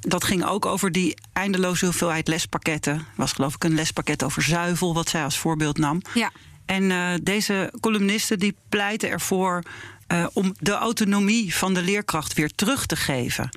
Dat 0.00 0.24
ging 0.24 0.44
ook 0.44 0.66
over 0.66 0.92
die 0.92 1.14
eindeloze 1.32 1.84
hoeveelheid 1.84 2.28
lespakketten. 2.28 2.94
Het 2.94 3.04
was 3.16 3.32
geloof 3.32 3.54
ik 3.54 3.64
een 3.64 3.74
lespakket 3.74 4.22
over 4.22 4.42
zuivel, 4.42 4.94
wat 4.94 5.08
zij 5.08 5.24
als 5.24 5.38
voorbeeld 5.38 5.78
nam. 5.78 6.02
Ja. 6.14 6.30
En 6.66 6.82
uh, 6.82 7.14
deze 7.22 7.72
columnisten 7.80 8.38
die 8.38 8.56
pleiten 8.68 9.10
ervoor 9.10 9.62
uh, 10.08 10.26
om 10.32 10.54
de 10.58 10.72
autonomie 10.72 11.54
van 11.54 11.74
de 11.74 11.82
leerkracht 11.82 12.34
weer 12.34 12.50
terug 12.54 12.86
te 12.86 12.96
geven. 12.96 13.50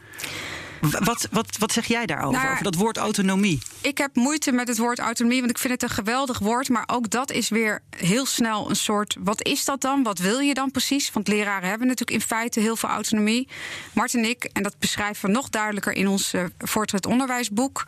Wat, 0.81 1.27
wat, 1.31 1.57
wat 1.57 1.71
zeg 1.71 1.85
jij 1.85 2.05
daarover, 2.05 2.39
nou, 2.39 2.51
over 2.51 2.63
dat 2.63 2.75
woord 2.75 2.97
autonomie? 2.97 3.61
Ik 3.81 3.97
heb 3.97 4.15
moeite 4.15 4.51
met 4.51 4.67
het 4.67 4.77
woord 4.77 4.99
autonomie, 4.99 5.39
want 5.39 5.51
ik 5.51 5.57
vind 5.57 5.73
het 5.73 5.83
een 5.83 5.89
geweldig 5.89 6.39
woord. 6.39 6.69
Maar 6.69 6.83
ook 6.87 7.09
dat 7.09 7.31
is 7.31 7.49
weer 7.49 7.81
heel 7.97 8.25
snel 8.25 8.69
een 8.69 8.75
soort. 8.75 9.15
Wat 9.19 9.43
is 9.43 9.65
dat 9.65 9.81
dan? 9.81 10.03
Wat 10.03 10.19
wil 10.19 10.39
je 10.39 10.53
dan 10.53 10.71
precies? 10.71 11.11
Want 11.11 11.27
leraren 11.27 11.69
hebben 11.69 11.87
natuurlijk 11.87 12.21
in 12.21 12.27
feite 12.27 12.59
heel 12.59 12.75
veel 12.75 12.89
autonomie. 12.89 13.47
Mart 13.93 14.13
en 14.13 14.25
ik, 14.25 14.43
en 14.43 14.63
dat 14.63 14.79
beschrijven 14.79 15.25
we 15.25 15.35
nog 15.35 15.49
duidelijker 15.49 15.93
in 15.93 16.07
ons 16.07 16.33
uh, 16.33 16.43
voortgezet 16.57 17.05
onderwijsboek 17.05 17.83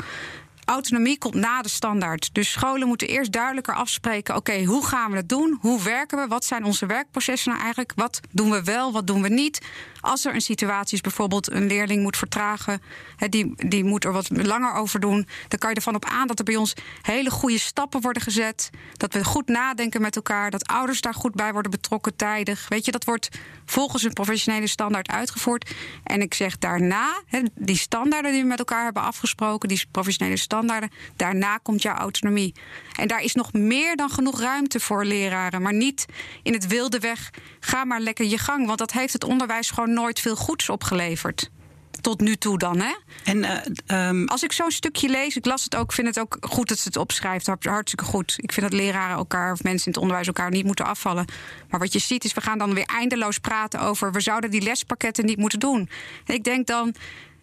autonomie 0.69 1.17
komt 1.17 1.33
na 1.33 1.61
de 1.61 1.69
standaard. 1.69 2.29
Dus 2.33 2.51
scholen 2.51 2.87
moeten 2.87 3.07
eerst 3.07 3.31
duidelijker 3.31 3.75
afspreken: 3.75 4.35
oké, 4.35 4.63
hoe 4.63 4.85
gaan 4.85 5.11
we 5.11 5.17
het 5.17 5.29
doen? 5.29 5.57
Hoe 5.61 5.83
werken 5.83 6.17
we? 6.17 6.27
Wat 6.27 6.45
zijn 6.45 6.63
onze 6.63 6.85
werkprocessen 6.85 7.49
nou 7.49 7.61
eigenlijk? 7.63 7.93
Wat 7.95 8.19
doen 8.31 8.51
we 8.51 8.63
wel? 8.63 8.91
Wat 8.91 9.07
doen 9.07 9.21
we 9.21 9.29
niet? 9.29 9.61
Als 10.01 10.25
er 10.25 10.33
een 10.33 10.41
situatie 10.41 10.95
is, 10.95 11.01
bijvoorbeeld 11.01 11.51
een 11.51 11.67
leerling 11.67 12.01
moet 12.01 12.17
vertragen, 12.17 12.81
die, 13.29 13.53
die 13.67 13.83
moet 13.83 14.03
er 14.03 14.11
wat 14.11 14.29
langer 14.29 14.73
over 14.73 14.99
doen, 14.99 15.27
dan 15.47 15.59
kan 15.59 15.69
je 15.69 15.75
ervan 15.75 15.95
op 15.95 16.05
aan 16.05 16.27
dat 16.27 16.39
er 16.39 16.45
bij 16.45 16.55
ons 16.55 16.73
hele 17.01 17.29
goede 17.29 17.59
stappen 17.59 18.01
worden 18.01 18.21
gezet. 18.21 18.69
Dat 18.93 19.13
we 19.13 19.23
goed 19.23 19.47
nadenken 19.47 20.01
met 20.01 20.15
elkaar, 20.15 20.51
dat 20.51 20.67
ouders 20.67 21.01
daar 21.01 21.13
goed 21.13 21.33
bij 21.33 21.51
worden 21.51 21.71
betrokken 21.71 22.15
tijdig. 22.15 22.67
Weet 22.67 22.85
je, 22.85 22.91
dat 22.91 23.03
wordt 23.03 23.29
volgens 23.65 24.03
een 24.03 24.13
professionele 24.13 24.67
standaard 24.67 25.09
uitgevoerd. 25.09 25.71
En 26.03 26.21
ik 26.21 26.33
zeg 26.33 26.57
daarna, 26.57 27.21
die 27.55 27.77
standaarden 27.77 28.31
die 28.31 28.41
we 28.41 28.47
met 28.47 28.59
elkaar 28.59 28.83
hebben 28.83 29.03
afgesproken, 29.03 29.69
die 29.69 29.85
professionele 29.91 30.37
standaarden, 30.59 30.97
daarna 31.15 31.57
komt 31.57 31.81
jouw 31.81 31.95
autonomie. 31.95 32.53
En 32.95 33.07
daar 33.07 33.23
is 33.23 33.33
nog 33.33 33.53
meer 33.53 33.95
dan 33.95 34.09
genoeg 34.09 34.41
ruimte 34.41 34.79
voor 34.79 35.05
leraren, 35.05 35.61
maar 35.61 35.73
niet 35.73 36.05
in 36.43 36.53
het 36.53 36.67
wilde 36.67 36.99
weg. 36.99 37.29
Ga 37.59 37.85
maar 37.85 37.99
lekker 37.99 38.25
je 38.25 38.37
gang, 38.37 38.65
want 38.65 38.77
dat 38.79 38.91
heeft 38.91 39.13
het 39.13 39.23
onderwijs 39.23 39.69
gewoon 39.69 39.93
nooit 39.93 40.19
veel 40.19 40.35
goeds 40.35 40.69
opgeleverd. 40.69 41.49
Tot 42.01 42.19
nu 42.19 42.35
toe 42.35 42.57
dan, 42.57 42.79
hè? 42.79 42.93
En, 43.23 43.45
uh, 43.87 44.25
Als 44.25 44.43
ik 44.43 44.51
zo'n 44.51 44.71
stukje 44.71 45.09
lees, 45.09 45.35
ik 45.35 45.45
las 45.45 45.63
het 45.63 45.75
ook, 45.75 45.93
vind 45.93 46.07
het 46.07 46.19
ook 46.19 46.37
goed 46.41 46.67
dat 46.67 46.77
ze 46.77 46.87
het 46.87 46.97
opschrijft. 46.97 47.49
Hartstikke 47.61 48.05
goed. 48.05 48.33
Ik 48.37 48.51
vind 48.51 48.71
dat 48.71 48.79
leraren 48.79 49.17
elkaar 49.17 49.51
of 49.51 49.63
mensen 49.63 49.85
in 49.85 49.91
het 49.91 50.01
onderwijs 50.01 50.27
elkaar 50.27 50.51
niet 50.51 50.65
moeten 50.65 50.85
afvallen. 50.85 51.25
Maar 51.69 51.79
wat 51.79 51.93
je 51.93 51.99
ziet 51.99 52.23
is, 52.23 52.33
we 52.33 52.41
gaan 52.41 52.57
dan 52.57 52.73
weer 52.73 52.85
eindeloos 52.85 53.37
praten 53.37 53.79
over... 53.79 54.11
we 54.11 54.21
zouden 54.21 54.51
die 54.51 54.61
lespakketten 54.61 55.25
niet 55.25 55.37
moeten 55.37 55.59
doen. 55.59 55.89
ik 56.25 56.43
denk 56.43 56.67
dan, 56.67 56.95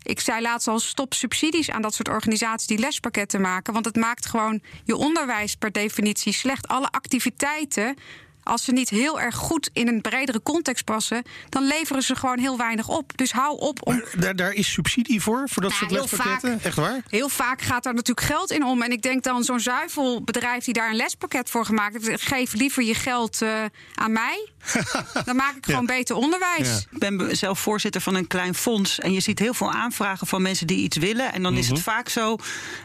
ik 0.07 0.21
zei 0.21 0.42
laatst 0.42 0.69
al, 0.69 0.79
stop 0.79 1.14
subsidies 1.14 1.71
aan 1.71 1.83
dat 1.83 1.95
soort 1.95 2.09
organisaties 2.09 2.66
die 2.66 2.79
lespakketten 2.79 3.40
maken. 3.40 3.73
Want 3.73 3.85
het 3.85 3.97
maakt 3.97 4.27
gewoon 4.27 4.62
je 4.85 4.97
onderwijs 4.97 5.55
per 5.55 5.73
definitie 5.73 6.33
slecht. 6.33 6.69
Alle 6.69 6.90
activiteiten 6.90 7.97
als 8.46 8.64
ze 8.64 8.72
niet 8.72 8.88
heel 8.88 9.20
erg 9.20 9.35
goed 9.35 9.70
in 9.72 9.88
een 9.88 10.00
bredere 10.00 10.42
context 10.42 10.85
passen, 10.85 11.22
dan 11.48 11.66
leveren 11.66 12.02
ze 12.02 12.14
gewoon 12.16 12.38
heel 12.38 12.56
weinig 12.56 12.88
op. 12.88 13.12
Dus 13.16 13.32
hou 13.32 13.59
op 13.59 13.87
om. 13.87 14.02
daar, 14.18 14.37
daar 14.37 14.52
is 14.52 14.72
subsidie 14.72 15.22
voor, 15.22 15.48
voor 15.48 15.62
dat 15.62 15.70
nou, 15.70 15.85
soort 15.85 16.00
lespakketten? 16.00 16.61
Echt 16.62 16.76
waar? 16.76 17.02
Heel 17.09 17.28
vaak 17.28 17.62
gaat 17.62 17.82
daar 17.82 17.94
natuurlijk 17.94 18.26
geld 18.26 18.50
in 18.50 18.64
om. 18.64 18.82
En 18.82 18.90
ik 18.90 19.02
denk 19.02 19.22
dan 19.22 19.44
zo'n 19.44 19.61
zuivelbedrijf 19.61 20.64
die 20.64 20.74
daar 20.74 20.90
een 20.90 20.96
lespakket 20.96 21.50
voor 21.50 21.64
gemaakt 21.64 22.06
heeft, 22.06 22.22
geef 22.22 22.52
liever 22.52 22.82
je 22.82 22.94
geld 22.94 23.42
uh, 23.42 23.64
aan 23.94 24.12
mij. 24.12 24.48
dan 25.24 25.37
maak 25.37 25.56
ik 25.56 25.64
gewoon 25.64 25.87
beter 25.87 26.16
onderwijs. 26.16 26.87
Ik 26.90 26.98
ben 26.98 27.37
zelf 27.37 27.59
voorzitter 27.59 28.00
van 28.00 28.14
een 28.14 28.26
klein 28.26 28.54
fonds. 28.54 28.98
En 28.98 29.12
je 29.12 29.20
ziet 29.20 29.38
heel 29.38 29.54
veel 29.54 29.72
aanvragen 29.72 30.26
van 30.26 30.42
mensen 30.42 30.66
die 30.66 30.78
iets 30.78 30.96
willen. 30.96 31.32
En 31.32 31.42
dan 31.42 31.56
is 31.56 31.66
het 31.66 31.76
mhm. 31.76 31.85
vaak 31.85 32.09
zo 32.09 32.37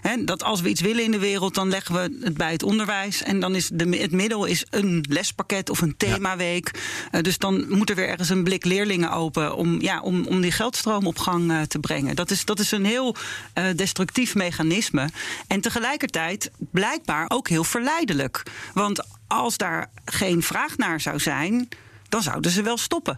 hè, 0.02 0.24
dat 0.24 0.44
als 0.44 0.62
we 0.62 0.70
iets 0.70 0.82
willen 0.82 1.04
in 1.04 1.12
de 1.12 1.20
wereld, 1.20 1.56
dan 1.56 1.70
leggen 1.70 1.96
we 1.96 2.18
het 2.26 2.38
bij 2.38 2.52
het 2.52 2.64
onderwijs. 2.64 3.24
En 3.24 3.40
dan 3.40 3.56
is 3.56 3.70
de, 3.74 3.98
het 3.98 4.12
middel 4.12 4.46
is 4.46 4.66
een 4.70 5.06
lespakket 5.10 5.51
of 5.70 5.82
een 5.82 5.98
themaweek. 5.98 6.72
Uh, 7.12 7.22
dus 7.22 7.38
dan 7.38 7.66
moet 7.70 7.90
er 7.90 7.96
weer 7.96 8.08
ergens 8.08 8.30
een 8.30 8.44
blik 8.44 8.66
leerlingen 8.66 9.12
open 9.12 9.56
om, 9.56 9.82
ja, 9.82 10.02
om, 10.02 10.26
om 10.26 10.42
die 10.42 10.52
geldstroom 10.52 11.08
op 11.08 11.18
gang 11.18 11.52
uh, 11.52 11.62
te 11.62 11.80
brengen. 11.80 12.16
Dat 12.16 12.32
is, 12.32 12.46
dat 12.46 12.60
is 12.60 12.72
een 12.72 12.86
heel 12.86 13.16
uh, 13.56 13.66
destructief 13.76 14.36
mechanisme. 14.36 15.10
En 15.48 15.62
tegelijkertijd 15.62 16.52
blijkbaar 16.58 17.26
ook 17.28 17.48
heel 17.48 17.64
verleidelijk. 17.64 18.44
Want 18.74 19.08
als 19.28 19.58
daar 19.58 19.90
geen 20.06 20.44
vraag 20.44 20.78
naar 20.78 21.02
zou 21.02 21.20
zijn, 21.20 21.68
dan 22.10 22.22
zouden 22.22 22.52
ze 22.52 22.62
wel 22.62 22.78
stoppen. 22.78 23.18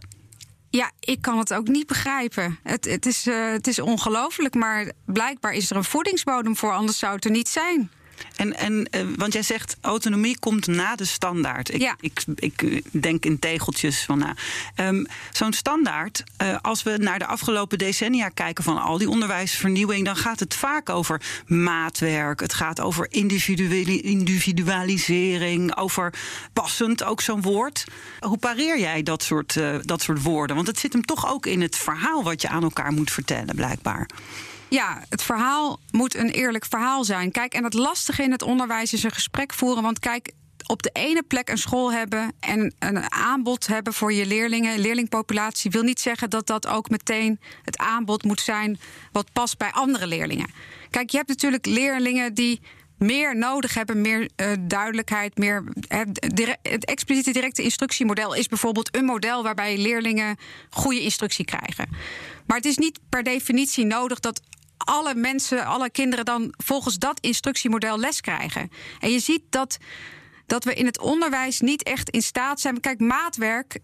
Ja, 0.69 0.91
ik 0.99 1.21
kan 1.21 1.37
het 1.37 1.53
ook 1.53 1.67
niet 1.67 1.87
begrijpen. 1.87 2.59
Het, 2.63 2.85
het 2.85 3.05
is, 3.05 3.27
uh, 3.27 3.51
het 3.51 3.67
is 3.67 3.79
ongelooflijk, 3.79 4.53
maar 4.53 4.91
blijkbaar 5.05 5.53
is 5.53 5.69
er 5.69 5.75
een 5.75 5.83
voedingsbodem 5.83 6.57
voor, 6.57 6.73
anders 6.73 6.97
zou 6.97 7.15
het 7.15 7.25
er 7.25 7.31
niet 7.31 7.49
zijn. 7.49 7.91
En, 8.35 8.57
en 8.57 8.87
uh, 8.91 9.01
want 9.15 9.33
jij 9.33 9.43
zegt 9.43 9.77
autonomie 9.81 10.39
komt 10.39 10.67
na 10.67 10.95
de 10.95 11.05
standaard. 11.05 11.73
Ik, 11.73 11.81
ja. 11.81 11.95
ik, 11.99 12.23
ik 12.35 12.81
denk 12.91 13.25
in 13.25 13.39
tegeltjes 13.39 14.03
van 14.03 14.17
na. 14.17 14.35
Um, 14.75 15.07
Zo'n 15.31 15.53
standaard, 15.53 16.23
uh, 16.41 16.57
als 16.61 16.83
we 16.83 16.97
naar 16.97 17.19
de 17.19 17.25
afgelopen 17.25 17.77
decennia 17.77 18.29
kijken 18.29 18.63
van 18.63 18.81
al 18.81 18.97
die 18.97 19.09
onderwijsvernieuwing, 19.09 20.05
dan 20.05 20.15
gaat 20.15 20.39
het 20.39 20.55
vaak 20.55 20.89
over 20.89 21.21
maatwerk. 21.47 22.39
Het 22.39 22.53
gaat 22.53 22.81
over 22.81 23.07
individualisering, 23.09 25.75
over 25.75 26.13
passend, 26.53 27.03
ook 27.03 27.21
zo'n 27.21 27.41
woord. 27.41 27.83
Hoe 28.19 28.37
pareer 28.37 28.79
jij 28.79 29.03
dat 29.03 29.23
soort, 29.23 29.55
uh, 29.55 29.75
dat 29.81 30.01
soort 30.01 30.21
woorden? 30.21 30.55
Want 30.55 30.67
het 30.67 30.79
zit 30.79 30.93
hem 30.93 31.05
toch 31.05 31.31
ook 31.31 31.45
in 31.45 31.61
het 31.61 31.75
verhaal 31.75 32.23
wat 32.23 32.41
je 32.41 32.47
aan 32.47 32.63
elkaar 32.63 32.91
moet 32.91 33.11
vertellen, 33.11 33.55
blijkbaar. 33.55 34.09
Ja, 34.73 35.03
het 35.09 35.21
verhaal 35.21 35.79
moet 35.91 36.15
een 36.15 36.29
eerlijk 36.29 36.65
verhaal 36.65 37.03
zijn. 37.03 37.31
Kijk, 37.31 37.53
en 37.53 37.63
het 37.63 37.73
lastige 37.73 38.23
in 38.23 38.31
het 38.31 38.41
onderwijs 38.41 38.93
is 38.93 39.03
een 39.03 39.11
gesprek 39.11 39.53
voeren. 39.53 39.83
Want 39.83 39.99
kijk, 39.99 40.31
op 40.67 40.83
de 40.83 40.89
ene 40.93 41.23
plek 41.23 41.49
een 41.49 41.57
school 41.57 41.91
hebben 41.91 42.33
en 42.39 42.73
een 42.79 43.11
aanbod 43.11 43.67
hebben 43.67 43.93
voor 43.93 44.13
je 44.13 44.25
leerlingen, 44.25 44.79
leerlingpopulatie, 44.79 45.71
wil 45.71 45.83
niet 45.83 45.99
zeggen 45.99 46.29
dat 46.29 46.47
dat 46.47 46.67
ook 46.67 46.89
meteen 46.89 47.39
het 47.63 47.77
aanbod 47.77 48.23
moet 48.23 48.41
zijn 48.41 48.79
wat 49.11 49.31
past 49.33 49.57
bij 49.57 49.71
andere 49.71 50.07
leerlingen. 50.07 50.49
Kijk, 50.89 51.09
je 51.09 51.17
hebt 51.17 51.29
natuurlijk 51.29 51.65
leerlingen 51.65 52.33
die 52.33 52.61
meer 52.97 53.37
nodig 53.37 53.73
hebben, 53.73 54.01
meer 54.01 54.29
uh, 54.35 54.51
duidelijkheid, 54.59 55.37
meer. 55.37 55.63
Het 56.61 56.85
expliciete 56.85 57.31
directe 57.31 57.63
instructiemodel 57.63 58.33
is 58.33 58.47
bijvoorbeeld 58.47 58.95
een 58.95 59.05
model 59.05 59.43
waarbij 59.43 59.77
leerlingen 59.77 60.37
goede 60.69 61.01
instructie 61.01 61.45
krijgen. 61.45 61.89
Maar 62.45 62.57
het 62.57 62.65
is 62.65 62.77
niet 62.77 62.99
per 63.09 63.23
definitie 63.23 63.85
nodig 63.85 64.19
dat 64.19 64.41
alle 64.77 65.15
mensen, 65.15 65.65
alle 65.65 65.89
kinderen 65.89 66.25
dan 66.25 66.53
volgens 66.57 66.97
dat 66.97 67.19
instructiemodel 67.19 67.99
les 67.99 68.21
krijgen. 68.21 68.69
En 68.99 69.11
je 69.11 69.19
ziet 69.19 69.41
dat, 69.49 69.77
dat 70.45 70.63
we 70.63 70.73
in 70.73 70.85
het 70.85 70.99
onderwijs 70.99 71.59
niet 71.59 71.83
echt 71.83 72.09
in 72.09 72.21
staat 72.21 72.59
zijn. 72.59 72.79
Kijk, 72.79 72.99
maatwerk. 72.99 73.79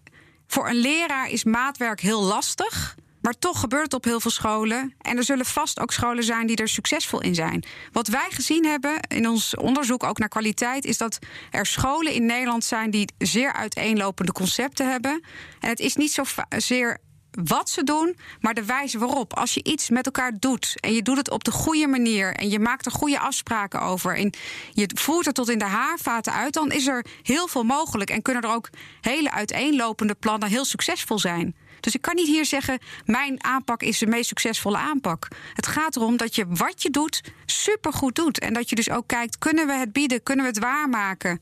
Voor 0.46 0.68
een 0.68 0.76
leraar 0.80 1.28
is 1.28 1.44
maatwerk 1.44 2.00
heel 2.00 2.22
lastig. 2.22 2.96
Maar 3.20 3.38
toch 3.38 3.60
gebeurt 3.60 3.84
het 3.84 3.94
op 3.94 4.04
heel 4.04 4.20
veel 4.20 4.30
scholen. 4.30 4.94
En 5.00 5.16
er 5.16 5.24
zullen 5.24 5.46
vast 5.46 5.80
ook 5.80 5.92
scholen 5.92 6.24
zijn 6.24 6.46
die 6.46 6.56
er 6.56 6.68
succesvol 6.68 7.20
in 7.20 7.34
zijn. 7.34 7.64
Wat 7.92 8.08
wij 8.08 8.26
gezien 8.30 8.64
hebben 8.64 9.00
in 9.08 9.28
ons 9.28 9.56
onderzoek, 9.56 10.04
ook 10.04 10.18
naar 10.18 10.28
kwaliteit, 10.28 10.84
is 10.84 10.98
dat 10.98 11.18
er 11.50 11.66
scholen 11.66 12.12
in 12.12 12.26
Nederland 12.26 12.64
zijn 12.64 12.90
die 12.90 13.12
zeer 13.18 13.52
uiteenlopende 13.52 14.32
concepten 14.32 14.90
hebben. 14.90 15.24
En 15.60 15.68
het 15.68 15.80
is 15.80 15.96
niet 15.96 16.12
zo 16.12 16.22
zeer 16.48 16.98
wat 17.44 17.70
ze 17.70 17.84
doen, 17.84 18.16
maar 18.40 18.54
de 18.54 18.64
wijze 18.64 18.98
waarop. 18.98 19.34
Als 19.36 19.54
je 19.54 19.64
iets 19.64 19.90
met 19.90 20.06
elkaar 20.06 20.32
doet 20.38 20.74
en 20.80 20.92
je 20.92 21.02
doet 21.02 21.16
het 21.16 21.30
op 21.30 21.44
de 21.44 21.50
goede 21.50 21.86
manier 21.86 22.34
en 22.34 22.50
je 22.50 22.58
maakt 22.58 22.86
er 22.86 22.92
goede 22.92 23.18
afspraken 23.18 23.80
over 23.80 24.16
en 24.16 24.32
je 24.72 24.90
voert 24.94 25.26
het 25.26 25.34
tot 25.34 25.50
in 25.50 25.58
de 25.58 25.64
haarvaten 25.64 26.32
uit, 26.32 26.52
dan 26.52 26.70
is 26.70 26.86
er 26.86 27.04
heel 27.22 27.48
veel 27.48 27.64
mogelijk 27.64 28.10
en 28.10 28.22
kunnen 28.22 28.42
er 28.42 28.54
ook 28.54 28.68
hele 29.00 29.30
uiteenlopende 29.30 30.14
plannen 30.14 30.48
heel 30.48 30.64
succesvol 30.64 31.18
zijn. 31.18 31.54
Dus 31.80 31.94
ik 31.94 32.02
kan 32.02 32.14
niet 32.14 32.26
hier 32.26 32.44
zeggen: 32.44 32.78
mijn 33.04 33.44
aanpak 33.44 33.82
is 33.82 33.98
de 33.98 34.06
meest 34.06 34.28
succesvolle 34.28 34.76
aanpak. 34.76 35.28
Het 35.54 35.66
gaat 35.66 35.96
erom 35.96 36.16
dat 36.16 36.34
je 36.34 36.46
wat 36.48 36.82
je 36.82 36.90
doet 36.90 37.22
supergoed 37.46 38.14
doet. 38.14 38.38
En 38.38 38.52
dat 38.52 38.68
je 38.68 38.74
dus 38.74 38.90
ook 38.90 39.06
kijkt: 39.06 39.38
kunnen 39.38 39.66
we 39.66 39.72
het 39.72 39.92
bieden? 39.92 40.22
Kunnen 40.22 40.44
we 40.44 40.50
het 40.50 40.60
waarmaken? 40.60 41.40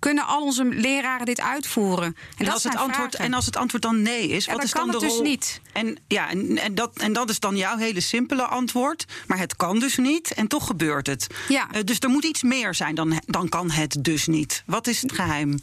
Kunnen 0.00 0.26
al 0.26 0.42
onze 0.42 0.64
leraren 0.64 1.26
dit 1.26 1.40
uitvoeren? 1.40 2.04
En, 2.04 2.14
En, 2.36 2.44
dat 2.44 2.54
als 2.54 2.62
het 2.62 2.76
antwoord, 2.76 3.08
vragen. 3.10 3.18
en 3.24 3.34
als 3.34 3.46
het 3.46 3.56
antwoord 3.56 3.82
dan 3.82 4.02
nee 4.02 4.28
is, 4.28 4.44
Ja, 4.44 4.50
wat 4.52 4.60
dan 4.60 4.66
is 4.66 4.72
dan 4.72 4.82
kan 4.82 4.90
de 4.90 4.96
het 4.98 5.06
dus 5.06 5.12
rol? 5.14 5.22
niet. 5.22 5.60
En, 5.72 5.96
ja, 6.08 6.28
en, 6.30 6.58
en, 6.58 6.74
dat, 6.74 6.90
en 6.98 7.12
dat 7.12 7.30
is 7.30 7.38
dan 7.40 7.56
jouw 7.56 7.76
hele 7.76 8.00
simpele 8.00 8.42
antwoord. 8.42 9.04
Maar 9.26 9.38
het 9.38 9.56
kan 9.56 9.78
dus 9.78 9.96
niet 9.96 10.32
en 10.34 10.46
toch 10.48 10.66
gebeurt 10.66 11.06
het. 11.06 11.26
Ja. 11.48 11.68
Eh, 11.70 11.80
dus 11.84 11.98
er 11.98 12.08
moet 12.08 12.24
iets 12.24 12.42
meer 12.42 12.74
zijn 12.74 12.94
dan, 12.94 13.20
dan 13.26 13.48
kan 13.48 13.70
het 13.70 13.96
dus 14.00 14.26
niet. 14.26 14.62
Wat 14.66 14.86
is 14.86 15.02
het 15.02 15.12
geheim? 15.12 15.60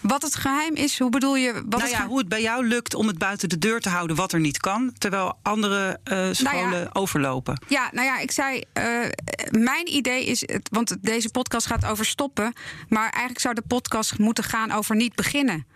Wat 0.00 0.22
het 0.22 0.34
geheim 0.34 0.74
is, 0.74 0.98
hoe 0.98 1.10
bedoel 1.10 1.36
je? 1.36 1.52
Wat 1.52 1.64
nou 1.68 1.82
het 1.82 1.90
ja, 1.90 1.96
ge- 2.00 2.06
hoe 2.06 2.18
het 2.18 2.28
bij 2.28 2.42
jou 2.42 2.66
lukt 2.66 2.94
om 2.94 3.06
het 3.06 3.18
buiten 3.18 3.48
de 3.48 3.58
deur 3.58 3.80
te 3.80 3.88
houden 3.88 4.16
wat 4.16 4.32
er 4.32 4.40
niet 4.40 4.58
kan, 4.60 4.92
terwijl 4.98 5.38
andere 5.42 6.00
eh, 6.04 6.28
scholen 6.32 6.70
Nou 6.70 6.76
ja. 6.76 6.90
overlopen. 6.92 7.62
Ja, 7.68 7.88
nou 7.92 8.06
ja, 8.06 8.18
ik 8.18 8.30
zei, 8.30 8.62
eh, 8.72 8.84
mijn 9.50 9.94
idee 9.94 10.24
is, 10.26 10.40
het, 10.40 10.68
want 10.72 10.96
deze 11.00 11.30
podcast 11.30 11.66
gaat 11.66 11.84
over 11.86 12.04
stoppen, 12.04 12.52
maar 12.88 13.02
eigenlijk 13.10 13.40
zou 13.40 13.54
de 13.54 13.62
podcast 13.68 14.18
moeten 14.18 14.44
gaan 14.44 14.70
over 14.70 14.96
niet 14.96 15.14
beginnen. 15.14 15.66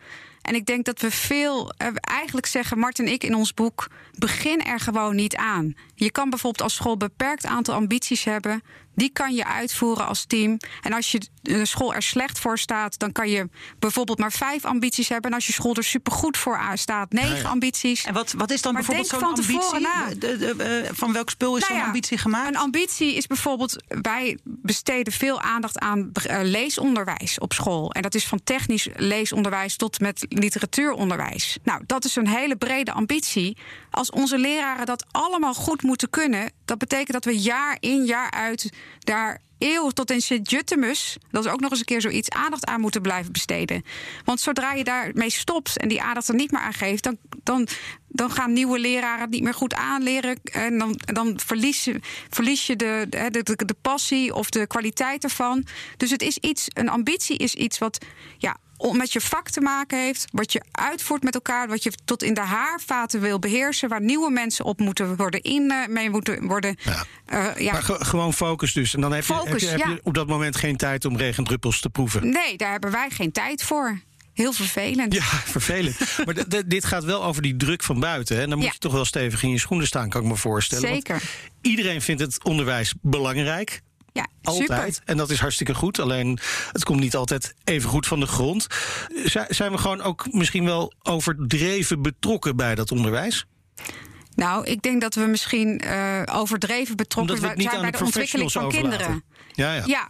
En 0.43 0.55
ik 0.55 0.67
denk 0.67 0.85
dat 0.85 1.01
we 1.01 1.11
veel, 1.11 1.71
eh, 1.77 1.89
eigenlijk 2.01 2.47
zeggen 2.47 2.79
Mart 2.79 2.99
en 2.99 3.09
ik 3.09 3.25
in 3.25 3.35
ons 3.35 3.55
boek, 3.55 3.87
begin 4.19 4.65
er 4.65 4.81
gewoon 4.81 5.15
niet 5.15 5.37
aan. 5.37 5.75
Je 5.95 6.11
kan 6.11 6.31
bijvoorbeeld 6.31 6.63
als 6.63 6.75
school 6.75 6.93
een 6.93 6.99
beperkt 6.99 7.47
aantal 7.47 7.75
ambities 7.75 8.25
hebben. 8.25 8.63
Die 8.95 9.11
kan 9.13 9.35
je 9.35 9.45
uitvoeren 9.47 10.07
als 10.07 10.25
team. 10.25 10.57
En 10.83 10.93
als 10.93 11.13
je 11.13 11.21
een 11.43 11.67
school 11.67 11.95
er 11.95 12.03
slecht 12.03 12.39
voor 12.39 12.59
staat, 12.59 12.99
dan 12.99 13.13
kan 13.13 13.29
je 13.29 13.49
bijvoorbeeld 13.79 14.19
maar 14.19 14.33
vijf 14.33 14.65
ambities 14.65 15.09
hebben. 15.09 15.31
En 15.31 15.37
als 15.37 15.47
je 15.47 15.53
school 15.53 15.75
er 15.75 15.85
supergoed 15.85 16.37
voor 16.37 16.61
staat, 16.75 17.13
negen 17.13 17.49
ambities. 17.49 18.05
En 18.05 18.15
wat, 18.15 18.33
wat 18.33 18.51
is 18.51 18.63
dan 18.63 18.73
Maar 18.73 18.83
bijvoorbeeld 18.83 19.11
zo'n 19.11 19.21
van 19.21 19.35
tevoren 19.35 19.87
ambitie? 19.87 20.29
na. 20.29 20.29
De- 20.37 20.55
de- 20.57 20.63
eh, 20.65 20.91
van 20.95 21.13
welk 21.13 21.31
spul 21.31 21.55
is 21.57 21.61
Nou 21.61 21.73
zo'n 21.73 21.81
ja, 21.81 21.87
ambitie 21.87 22.19
gemaakt? 22.19 22.49
Een 22.49 22.57
ambitie 22.57 23.15
is 23.15 23.27
bijvoorbeeld, 23.27 23.77
wij 23.89 24.39
besteden 24.45 25.13
veel 25.13 25.41
aandacht 25.41 25.79
aan 25.79 26.11
eh, 26.13 26.39
leesonderwijs 26.43 27.39
op 27.39 27.53
school. 27.53 27.91
En 27.93 28.03
dat 28.03 28.15
is 28.15 28.27
van 28.27 28.41
technisch 28.45 28.89
leesonderwijs 28.97 29.77
tot 29.77 30.01
met 30.01 30.27
literatuuronderwijs. 30.29 31.59
Nou, 31.63 31.83
dat 31.87 32.05
is 32.05 32.17
een 32.17 32.29
hele 32.29 32.57
brede 32.57 32.93
ambitie. 32.93 33.57
Als 33.91 34.11
onze 34.11 34.39
leraren 34.39 34.87
dat 34.87 35.05
allemaal 35.11 35.55
goed 35.55 35.83
moeten 35.83 36.11
kunnen, 36.11 36.53
dat 36.65 36.79
betekent 36.79 37.13
dat 37.13 37.25
we 37.25 37.39
jaar 37.41 37.77
in 37.81 38.05
jaar 38.05 38.31
uit 38.31 38.71
daar 38.99 39.41
eeuwig 39.63 39.93
tot 39.93 40.11
in 40.11 40.21
Sint-Juttemus, 40.21 41.17
dat 41.31 41.45
is 41.45 41.51
ook 41.51 41.61
nog 41.61 41.71
eens 41.71 41.79
een 41.79 41.85
keer 41.85 42.01
zoiets, 42.01 42.31
aandacht 42.31 42.67
aan 42.67 42.81
moeten 42.81 43.03
blijven 43.03 43.33
besteden. 43.33 43.85
Want 44.25 44.41
zodra 44.41 44.73
je 44.73 44.85
daarmee 44.85 45.31
stopt 45.31 45.79
en 45.79 45.89
die 45.89 46.03
aandacht 46.03 46.29
er 46.29 46.35
niet 46.35 46.51
meer 46.51 46.61
aan 46.61 46.73
geeft, 46.73 47.03
dan, 47.03 47.17
dan, 47.43 47.69
dan 48.09 48.31
gaan 48.31 48.53
nieuwe 48.53 48.79
leraren 48.79 49.21
het 49.21 49.31
niet 49.31 49.43
meer 49.43 49.55
goed 49.55 49.75
aanleren. 49.75 50.41
En 50.43 50.79
dan, 50.79 51.01
dan 51.05 51.41
verlies, 51.45 51.85
je, 51.85 52.01
verlies 52.31 52.67
je 52.67 52.77
de, 52.77 53.07
de, 53.09 53.43
de, 53.43 53.65
de 53.65 53.77
passie 53.83 54.35
of 54.35 54.51
de 54.51 54.67
kwaliteit 54.67 55.25
ervan. 55.25 55.65
Dus 55.97 56.11
het 56.11 56.23
is 56.23 56.39
iets, 56.39 56.67
een 56.73 56.89
ambitie 56.89 57.37
is 57.37 57.55
iets 57.55 57.79
wat 57.79 58.05
ja, 58.39 58.57
met 58.91 59.13
je 59.13 59.21
vak 59.21 59.51
te 59.51 59.61
maken 59.61 59.99
heeft, 59.99 60.25
wat 60.33 60.53
je 60.53 60.63
uitvoert 60.73 61.23
met 61.23 61.35
elkaar, 61.35 61.69
wat 61.69 61.83
je 61.83 61.93
tot 62.05 62.23
in 62.23 62.35
de 62.35 62.41
haarvaten 62.41 63.21
wil 63.21 63.39
beheersen, 63.39 63.89
waar 63.89 64.01
nieuwe 64.03 64.31
mensen 64.31 64.65
op 64.65 64.79
moeten 64.81 65.17
worden 65.17 65.41
in, 65.43 65.71
eh, 65.71 65.89
mee 65.89 66.11
moeten 66.11 66.47
worden. 66.47 66.77
Ja. 66.85 67.05
eh, 67.27 67.47
ja, 67.65 67.73
Maar 67.73 67.83
ge- 67.83 68.05
gewoon 68.05 68.33
focus 68.35 68.73
dus. 68.73 68.95
En 68.95 69.01
dan 69.01 69.13
heb 69.13 69.25
je, 69.25 69.35
heb, 69.45 69.59
je, 69.59 69.67
heb 69.67 69.79
ja. 69.79 69.89
je 69.89 70.01
op 70.03 70.15
dat 70.15 70.27
moment 70.27 70.57
geen 70.57 70.77
tijd 70.77 71.05
om 71.05 71.17
regendruppels 71.17 71.81
te 71.81 71.91
proeven. 71.91 72.31
Nee, 72.31 72.57
daar 72.57 72.71
hebben 72.71 72.91
wij 72.91 73.11
geen 73.11 73.33
tijd 73.33 73.63
voor. 73.63 74.01
Heel 74.33 74.53
vervelend. 74.53 75.15
Ja, 75.15 75.23
vervelend. 75.57 75.97
maar 76.25 76.35
dit 76.67 76.85
gaat 76.85 77.05
wel 77.05 77.25
over 77.25 77.43
die 77.43 77.57
druk 77.57 77.83
van 77.83 78.01
buiten. 78.01 78.37
Hè? 78.37 78.43
En 78.43 78.49
dan 78.49 78.59
moet 78.59 78.67
Ja. 78.67 78.73
je 78.73 78.79
toch 78.79 78.93
wel 78.93 79.05
stevig 79.05 79.43
in 79.43 79.51
je 79.51 79.59
schoenen 79.59 79.87
staan, 79.87 80.09
kan 80.09 80.23
ik 80.23 80.29
me 80.29 80.37
voorstellen. 80.37 80.91
Want 80.91 81.07
Zeker. 81.07 81.23
iedereen 81.61 82.03
vindt 82.03 82.21
het 82.23 82.45
onderwijs 82.45 82.95
belangrijk. 83.03 83.81
Ja, 84.13 84.27
Altijd. 84.43 84.67
super. 84.95 84.99
En 85.05 85.17
dat 85.17 85.31
is 85.31 85.39
hartstikke 85.41 85.75
goed. 85.75 85.99
Alleen 85.99 86.39
het 86.73 86.85
komt 86.85 87.01
niet 87.01 87.17
altijd 87.17 87.55
even 87.65 87.91
goed 87.91 88.07
van 88.07 88.21
de 88.21 88.27
grond. 88.27 88.67
Zi- 89.25 89.45
Zijn 89.49 89.73
we 89.73 89.79
gewoon 89.79 90.01
ook 90.01 90.33
misschien 90.33 90.65
wel 90.65 90.93
overdreven 91.03 92.03
betrokken 92.03 92.57
bij 92.57 92.75
dat 92.75 92.91
onderwijs? 92.93 93.45
Nou, 94.43 94.65
ik 94.65 94.83
denk 94.83 95.01
dat 95.01 95.15
we 95.15 95.27
misschien 95.27 95.81
eh, 95.81 96.23
overdreven 96.33 96.97
betrokken 96.97 97.39
zijn 97.39 97.57
bij 97.57 97.91
de 97.91 97.99
de 97.99 98.05
ontwikkeling 98.05 98.53
van 98.53 98.65
overlaten. 98.65 98.91
kinderen. 98.91 99.23
Ja, 99.53 99.75
ja. 99.75 99.83
Ja, 99.87 100.09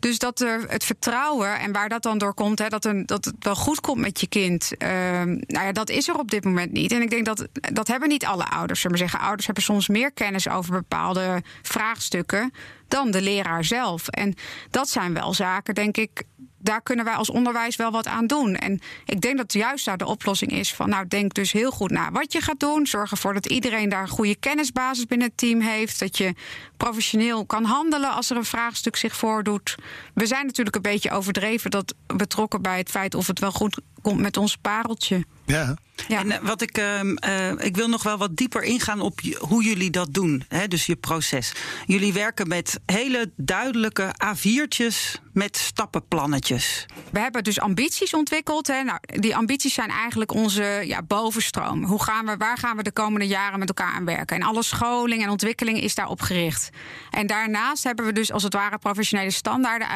dus 0.00 0.18
dat 0.18 0.40
er 0.40 0.64
het 0.68 0.84
vertrouwen 0.84 1.58
en 1.58 1.72
waar 1.72 1.88
dat 1.88 2.02
dan 2.02 2.18
door 2.18 2.34
komt, 2.34 2.58
hè, 2.58 2.68
dat, 2.68 2.84
een, 2.84 3.06
dat 3.06 3.24
het 3.24 3.34
wel 3.38 3.54
goed 3.54 3.80
komt 3.80 4.00
met 4.00 4.20
je 4.20 4.26
kind. 4.26 4.76
ehm, 4.76 5.28
nou 5.28 5.66
ja, 5.66 5.72
dat 5.72 5.90
is 5.90 6.08
er 6.08 6.18
op 6.18 6.30
dit 6.30 6.44
moment 6.44 6.72
niet. 6.72 6.92
En 6.92 7.02
ik 7.02 7.10
denk 7.10 7.24
dat 7.24 7.46
dat 7.72 7.88
hebben 7.88 8.08
niet 8.08 8.24
alle 8.24 8.44
ouders. 8.44 8.80
Zullen 8.80 8.96
we 8.96 9.02
zeggen, 9.02 9.20
ouders 9.20 9.46
hebben 9.46 9.64
soms 9.64 9.88
meer 9.88 10.12
kennis 10.12 10.48
over 10.48 10.72
bepaalde 10.72 11.42
vraagstukken 11.62 12.52
dan 12.88 13.10
de 13.10 13.22
leraar 13.22 13.64
zelf. 13.64 14.08
En 14.08 14.34
dat 14.70 14.88
zijn 14.88 15.14
wel 15.14 15.34
zaken, 15.34 15.74
denk 15.74 15.96
ik. 15.96 16.22
Daar 16.62 16.82
kunnen 16.82 17.04
wij 17.04 17.14
als 17.14 17.30
onderwijs 17.30 17.76
wel 17.76 17.90
wat 17.90 18.06
aan 18.06 18.26
doen. 18.26 18.56
En 18.56 18.80
ik 19.04 19.20
denk 19.20 19.36
dat 19.36 19.52
juist 19.52 19.84
daar 19.84 19.96
de 19.96 20.06
oplossing 20.06 20.50
is 20.52 20.74
van, 20.74 20.88
nou, 20.88 21.06
denk 21.08 21.34
dus 21.34 21.52
heel 21.52 21.70
goed 21.70 21.90
na 21.90 22.10
wat 22.10 22.32
je 22.32 22.40
gaat 22.40 22.60
doen. 22.60 22.86
Zorg 22.86 23.10
ervoor 23.10 23.34
dat 23.34 23.46
iedereen 23.46 23.88
daar 23.88 24.02
een 24.02 24.08
goede 24.08 24.36
kennisbasis 24.36 25.06
binnen 25.06 25.26
het 25.26 25.36
team 25.36 25.60
heeft. 25.60 25.98
Dat 25.98 26.18
je 26.18 26.34
professioneel 26.76 27.46
kan 27.46 27.64
handelen 27.64 28.12
als 28.12 28.30
er 28.30 28.36
een 28.36 28.44
vraagstuk 28.44 28.96
zich 28.96 29.16
voordoet. 29.16 29.74
We 30.14 30.26
zijn 30.26 30.46
natuurlijk 30.46 30.76
een 30.76 30.82
beetje 30.82 31.10
overdreven 31.10 31.70
dat 31.70 31.94
betrokken 32.06 32.62
bij 32.62 32.78
het 32.78 32.90
feit 32.90 33.14
of 33.14 33.26
het 33.26 33.38
wel 33.38 33.52
goed 33.52 33.80
komt 34.02 34.20
met 34.20 34.36
ons 34.36 34.56
pareltje. 34.56 35.24
Ja. 35.46 35.76
Ja. 36.08 36.18
En 36.18 36.30
eh, 36.30 36.38
wat 36.42 36.62
ik, 36.62 36.78
ehm, 36.78 37.14
eh, 37.14 37.50
ik 37.50 37.76
wil 37.76 37.88
nog 37.88 38.02
wel 38.02 38.18
wat 38.18 38.36
dieper 38.36 38.62
ingaan 38.62 39.00
op 39.00 39.20
hoe 39.38 39.64
jullie 39.64 39.90
dat 39.90 40.14
doen. 40.14 40.44
Hè, 40.48 40.68
dus 40.68 40.86
je 40.86 40.96
proces. 40.96 41.52
Jullie 41.86 42.12
werken 42.12 42.48
met 42.48 42.80
hele 42.86 43.30
duidelijke 43.36 44.14
A4'tjes 44.24 45.20
met 45.32 45.56
stappenplannetjes. 45.56 46.86
We 47.10 47.18
hebben 47.18 47.44
dus 47.44 47.60
ambities 47.60 48.14
ontwikkeld. 48.14 48.66
Hè. 48.66 48.82
Nou, 48.82 48.98
die 49.02 49.36
ambities 49.36 49.74
zijn 49.74 49.88
eigenlijk 49.90 50.32
onze 50.32 50.82
ja, 50.84 51.02
bovenstroom. 51.02 51.84
Hoe 51.84 52.02
gaan 52.02 52.26
we, 52.26 52.36
waar 52.36 52.58
gaan 52.58 52.76
we 52.76 52.82
de 52.82 52.92
komende 52.92 53.26
jaren 53.26 53.58
met 53.58 53.68
elkaar 53.68 53.92
aan 53.92 54.04
werken? 54.04 54.36
En 54.36 54.42
alle 54.42 54.62
scholing 54.62 55.22
en 55.22 55.30
ontwikkeling 55.30 55.80
is 55.80 55.94
daarop 55.94 56.20
gericht. 56.20 56.70
En 57.10 57.26
daarnaast 57.26 57.84
hebben 57.84 58.04
we 58.04 58.12
dus 58.12 58.32
als 58.32 58.42
het 58.42 58.54
ware 58.54 58.78
professionele 58.78 59.30
standaarden 59.30 59.88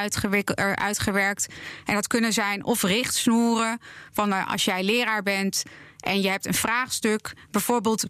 uitgewerkt. 0.78 1.46
En 1.84 1.94
dat 1.94 2.06
kunnen 2.06 2.32
zijn 2.32 2.64
of 2.64 2.82
richtsnoeren. 2.82 3.80
Van 4.12 4.32
eh, 4.32 4.50
als 4.50 4.64
jij 4.64 4.82
leraar 4.82 5.22
bent 5.22 5.62
en 6.00 6.20
je 6.20 6.28
hebt 6.28 6.46
een 6.46 6.54
vraagstuk, 6.54 7.32
bijvoorbeeld. 7.50 8.04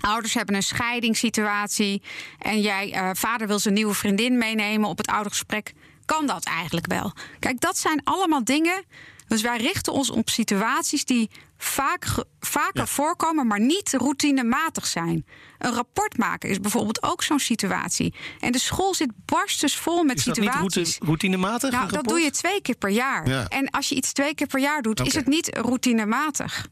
Ouders 0.00 0.34
hebben 0.34 0.54
een 0.54 0.62
scheidingssituatie 0.62 2.02
en 2.38 2.60
jij, 2.60 2.92
eh, 2.92 3.10
vader 3.12 3.46
wil 3.46 3.58
zijn 3.58 3.74
nieuwe 3.74 3.94
vriendin 3.94 4.38
meenemen 4.38 4.88
op 4.88 4.98
het 4.98 5.06
oudergesprek. 5.06 5.72
Kan 6.04 6.26
dat 6.26 6.44
eigenlijk 6.44 6.86
wel? 6.86 7.12
Kijk, 7.38 7.60
dat 7.60 7.78
zijn 7.78 8.00
allemaal 8.04 8.44
dingen. 8.44 8.84
Dus 9.28 9.42
wij 9.42 9.56
richten 9.56 9.92
ons 9.92 10.10
op 10.10 10.28
situaties 10.28 11.04
die 11.04 11.30
vaak, 11.64 12.04
vaker 12.40 12.88
voorkomen, 12.88 13.46
maar 13.46 13.60
niet 13.60 13.92
routinematig 13.92 14.86
zijn. 14.86 15.26
Een 15.58 15.72
rapport 15.74 16.16
maken 16.18 16.48
is 16.50 16.60
bijvoorbeeld 16.60 17.02
ook 17.02 17.22
zo'n 17.22 17.38
situatie. 17.38 18.14
En 18.40 18.52
de 18.52 18.58
school 18.58 18.94
zit 18.94 19.10
barstensvol 19.24 20.02
met 20.04 20.16
Is 20.18 20.24
dat 20.24 20.36
niet 20.36 20.44
situaties. 20.44 20.74
route- 20.74 21.04
routinematig? 21.06 21.70
Nou, 21.70 21.88
dat 21.92 22.04
doe 22.04 22.20
je 22.20 22.30
twee 22.30 22.60
keer 22.62 22.76
per 22.76 22.90
jaar. 22.90 23.28
Ja. 23.28 23.48
En 23.48 23.70
als 23.70 23.88
je 23.88 23.94
iets 23.94 24.12
twee 24.12 24.34
keer 24.34 24.46
per 24.46 24.60
jaar 24.60 24.82
doet, 24.82 25.00
is 25.00 25.14
het 25.14 25.26
niet 25.26 25.56
routinematig. 25.56 26.66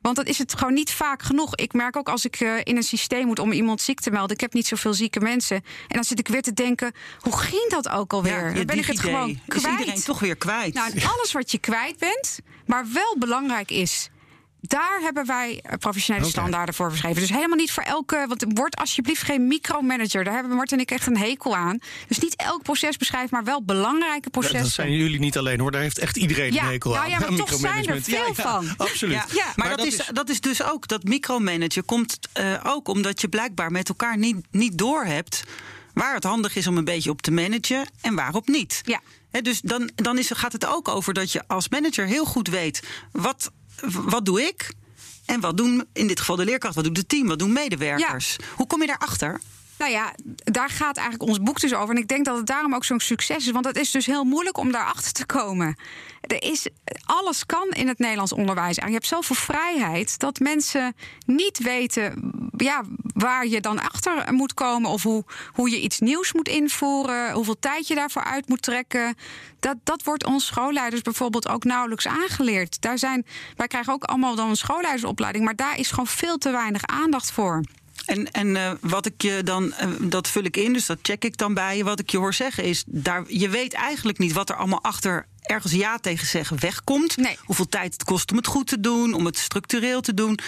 Want 0.00 0.16
dat 0.18 0.26
is 0.26 0.38
het 0.38 0.54
gewoon 0.58 0.74
niet 0.74 0.90
vaak 0.92 1.22
genoeg. 1.22 1.54
Ik 1.56 1.72
merk 1.72 1.96
ook 1.96 2.08
als 2.08 2.24
ik 2.24 2.36
eh, 2.40 2.54
in 2.62 2.76
een 2.76 2.82
systeem 2.82 3.26
moet 3.26 3.38
om 3.38 3.52
iemand 3.52 3.80
ziek 3.80 4.00
te 4.00 4.10
melden. 4.10 4.34
Ik 4.34 4.40
heb 4.40 4.52
niet 4.52 4.66
zoveel 4.66 4.94
zieke 4.94 5.20
mensen. 5.20 5.56
En 5.56 5.64
dan 5.88 6.04
zit 6.04 6.18
ik 6.18 6.28
weer 6.28 6.42
te 6.42 6.52
denken: 6.52 6.92
hoe 7.20 7.38
ging 7.38 7.70
dat 7.70 7.88
ook 7.88 8.12
alweer? 8.12 8.48
je 8.48 8.54
dan 8.54 8.66
ben 8.66 8.78
ik 8.78 8.86
het 8.86 9.00
gewoon 9.00 9.28
is 9.28 9.38
kwijt. 9.60 9.78
iedereen 9.78 10.02
toch 10.02 10.18
weer 10.18 10.36
kwijt. 10.36 10.74
Nou, 10.74 10.92
alles 11.16 11.32
wat 11.32 11.50
je 11.50 11.58
kwijt 11.58 11.98
bent, 11.98 12.38
maar 12.66 12.86
wel 12.92 13.16
belangrijk 13.18 13.70
is. 13.70 14.10
Daar 14.66 14.98
hebben 15.00 15.26
wij 15.26 15.60
eh, 15.62 15.78
professionele 15.78 16.26
standaarden 16.26 16.74
voor 16.74 16.90
geschreven. 16.90 17.20
Dus 17.20 17.30
helemaal 17.30 17.56
niet 17.56 17.72
voor 17.72 17.82
elke. 17.82 18.24
Want 18.28 18.44
word 18.48 18.76
alsjeblieft 18.76 19.22
geen 19.22 19.46
micromanager. 19.46 20.24
Daar 20.24 20.34
hebben 20.34 20.56
Mart 20.56 20.72
en 20.72 20.80
ik 20.80 20.90
echt 20.90 21.06
een 21.06 21.18
hekel 21.18 21.56
aan. 21.56 21.78
Dus 22.08 22.18
niet 22.18 22.36
elk 22.36 22.62
proces 22.62 22.96
beschrijven, 22.96 23.28
maar 23.30 23.44
wel 23.44 23.62
belangrijke 23.62 24.30
processen. 24.30 24.60
dat 24.60 24.70
zijn 24.70 24.92
jullie 24.92 25.18
niet 25.18 25.38
alleen 25.38 25.60
hoor, 25.60 25.70
daar 25.70 25.80
heeft 25.80 25.98
echt 25.98 26.16
iedereen 26.16 26.52
Ja, 26.52 26.62
een 26.62 26.68
hekel 26.68 26.90
nou 26.90 27.04
aan. 27.04 27.10
ja, 27.10 27.18
maar 27.18 27.28
aan 27.28 27.36
toch 27.36 27.54
zijn 27.54 27.86
er 27.86 28.02
veel 28.02 28.18
ja, 28.18 28.26
ja, 28.26 28.34
van. 28.34 28.68
Absoluut. 28.86 29.14
Ja, 29.14 29.24
Ja, 29.32 29.52
maar, 29.56 29.76
dat, 29.76 29.86
is, 29.86 30.00
dat 30.12 30.28
is 30.28 30.40
dus 30.40 30.62
ook, 30.62 30.88
dat 30.88 31.02
micromanagen 31.02 31.84
komt 31.84 32.18
eh, 32.32 32.54
ook 32.62 32.88
omdat 32.88 33.20
je 33.20 33.28
blijkbaar 33.28 33.70
met 33.70 33.88
elkaar 33.88 34.18
niet, 34.18 34.36
niet 34.50 34.78
doorhebt 34.78 35.44
waar 35.94 36.14
het 36.14 36.24
handig 36.24 36.56
is 36.56 36.66
om 36.66 36.76
een 36.76 36.84
beetje 36.84 37.10
op 37.10 37.22
te 37.22 37.30
managen 37.30 37.88
en 38.00 38.14
waarop 38.14 38.48
niet. 38.48 38.80
Ja. 38.84 39.00
Hè, 39.30 39.42
dus 39.42 39.60
dan, 39.60 39.90
dan 39.94 40.18
is, 40.18 40.30
gaat 40.34 40.52
het 40.52 40.66
ook 40.66 40.88
over 40.88 41.14
dat 41.14 41.32
je 41.32 41.42
als 41.46 41.68
manager 41.68 42.06
heel 42.06 42.24
goed 42.24 42.48
weet 42.48 42.82
wat, 43.12 43.50
wat 43.90 44.24
doe 44.24 44.42
ik 44.42 44.72
en 45.24 45.40
wat 45.40 45.56
doen 45.56 45.84
in 45.92 46.06
dit 46.06 46.18
geval 46.20 46.36
de 46.36 46.44
leerkracht, 46.44 46.74
wat 46.74 46.84
doet 46.84 46.96
het 46.96 47.08
team, 47.08 47.26
wat 47.28 47.38
doen 47.38 47.52
medewerkers. 47.52 48.36
Hoe 48.56 48.66
kom 48.66 48.80
je 48.80 48.86
daarachter? 48.86 49.40
Nou 49.78 49.90
ja, 49.90 50.14
daar 50.44 50.70
gaat 50.70 50.96
eigenlijk 50.96 51.28
ons 51.28 51.40
boek 51.40 51.60
dus 51.60 51.74
over. 51.74 51.94
En 51.94 52.00
ik 52.00 52.08
denk 52.08 52.24
dat 52.24 52.36
het 52.36 52.46
daarom 52.46 52.74
ook 52.74 52.84
zo'n 52.84 53.00
succes 53.00 53.46
is. 53.46 53.50
Want 53.50 53.64
het 53.64 53.76
is 53.76 53.90
dus 53.90 54.06
heel 54.06 54.24
moeilijk 54.24 54.58
om 54.58 54.72
daarachter 54.72 55.12
te 55.12 55.26
komen. 55.26 55.76
Er 56.20 56.42
is, 56.42 56.68
alles 57.04 57.46
kan 57.46 57.68
in 57.68 57.88
het 57.88 57.98
Nederlands 57.98 58.32
onderwijs. 58.32 58.76
Je 58.76 58.90
hebt 58.90 59.06
zoveel 59.06 59.36
vrijheid 59.36 60.18
dat 60.18 60.38
mensen 60.38 60.94
niet 61.26 61.58
weten 61.58 62.32
ja, 62.56 62.82
waar 63.14 63.46
je 63.46 63.60
dan 63.60 63.80
achter 63.80 64.34
moet 64.34 64.54
komen. 64.54 64.90
Of 64.90 65.02
hoe, 65.02 65.24
hoe 65.52 65.70
je 65.70 65.80
iets 65.80 65.98
nieuws 65.98 66.32
moet 66.32 66.48
invoeren. 66.48 67.32
Hoeveel 67.32 67.58
tijd 67.58 67.86
je 67.86 67.94
daarvoor 67.94 68.24
uit 68.24 68.48
moet 68.48 68.62
trekken. 68.62 69.14
Dat, 69.60 69.76
dat 69.82 70.02
wordt 70.02 70.24
ons 70.24 70.46
schoolleiders 70.46 71.02
bijvoorbeeld 71.02 71.48
ook 71.48 71.64
nauwelijks 71.64 72.06
aangeleerd. 72.06 72.80
Daar 72.80 72.98
zijn, 72.98 73.26
wij 73.56 73.66
krijgen 73.66 73.92
ook 73.92 74.04
allemaal 74.04 74.34
dan 74.34 74.48
een 74.48 74.56
schoolleidersopleiding. 74.56 75.44
Maar 75.44 75.56
daar 75.56 75.78
is 75.78 75.90
gewoon 75.90 76.06
veel 76.06 76.38
te 76.38 76.50
weinig 76.50 76.86
aandacht 76.86 77.30
voor. 77.30 77.62
En, 78.06 78.30
en 78.30 78.54
uh, 78.54 78.70
wat 78.80 79.06
ik 79.06 79.22
je 79.22 79.42
dan, 79.44 79.64
uh, 79.64 79.88
dat 80.00 80.28
vul 80.28 80.44
ik 80.44 80.56
in, 80.56 80.72
dus 80.72 80.86
dat 80.86 80.98
check 81.02 81.24
ik 81.24 81.36
dan 81.36 81.54
bij 81.54 81.76
je. 81.76 81.84
Wat 81.84 82.00
ik 82.00 82.10
je 82.10 82.18
hoor 82.18 82.34
zeggen 82.34 82.64
is, 82.64 82.84
daar, 82.86 83.24
je 83.28 83.48
weet 83.48 83.72
eigenlijk 83.72 84.18
niet 84.18 84.32
wat 84.32 84.48
er 84.48 84.56
allemaal 84.56 84.82
achter 84.82 85.26
ergens 85.42 85.72
ja 85.72 85.98
tegen 85.98 86.26
zeggen 86.26 86.60
wegkomt. 86.60 87.16
Nee. 87.16 87.38
Hoeveel 87.44 87.68
tijd 87.68 87.92
het 87.92 88.04
kost 88.04 88.30
om 88.30 88.36
het 88.36 88.46
goed 88.46 88.66
te 88.66 88.80
doen, 88.80 89.14
om 89.14 89.24
het 89.24 89.38
structureel 89.38 90.00
te 90.00 90.14
doen. 90.14 90.38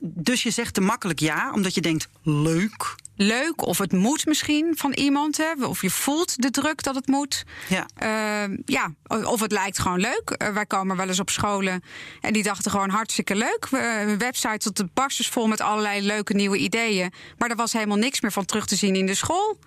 Dus 0.00 0.42
je 0.42 0.50
zegt 0.50 0.74
te 0.74 0.80
makkelijk 0.80 1.20
ja, 1.20 1.52
omdat 1.52 1.74
je 1.74 1.80
denkt, 1.80 2.08
leuk. 2.22 2.94
Leuk, 3.16 3.66
of 3.66 3.78
het 3.78 3.92
moet 3.92 4.26
misschien 4.26 4.72
van 4.76 4.92
iemand. 4.92 5.36
Hè, 5.36 5.66
of 5.66 5.82
je 5.82 5.90
voelt 5.90 6.42
de 6.42 6.50
druk 6.50 6.82
dat 6.82 6.94
het 6.94 7.06
moet. 7.06 7.44
Ja. 7.68 7.86
Uh, 8.02 8.56
ja, 8.64 8.94
of 9.24 9.40
het 9.40 9.52
lijkt 9.52 9.78
gewoon 9.78 10.00
leuk. 10.00 10.34
Uh, 10.38 10.48
wij 10.48 10.66
komen 10.66 10.96
wel 10.96 11.08
eens 11.08 11.20
op 11.20 11.30
scholen 11.30 11.82
en 12.20 12.32
die 12.32 12.42
dachten 12.42 12.70
gewoon 12.70 12.90
hartstikke 12.90 13.34
leuk. 13.34 13.68
Een 13.70 14.18
website 14.18 14.58
tot 14.58 14.76
de 14.76 14.88
barstjes 14.94 15.28
vol 15.28 15.46
met 15.46 15.60
allerlei 15.60 16.02
leuke 16.02 16.34
nieuwe 16.34 16.56
ideeën. 16.56 17.12
Maar 17.38 17.50
er 17.50 17.56
was 17.56 17.72
helemaal 17.72 17.96
niks 17.96 18.20
meer 18.20 18.32
van 18.32 18.44
terug 18.44 18.66
te 18.66 18.76
zien 18.76 18.96
in 18.96 19.06
de 19.06 19.14
school. 19.14 19.58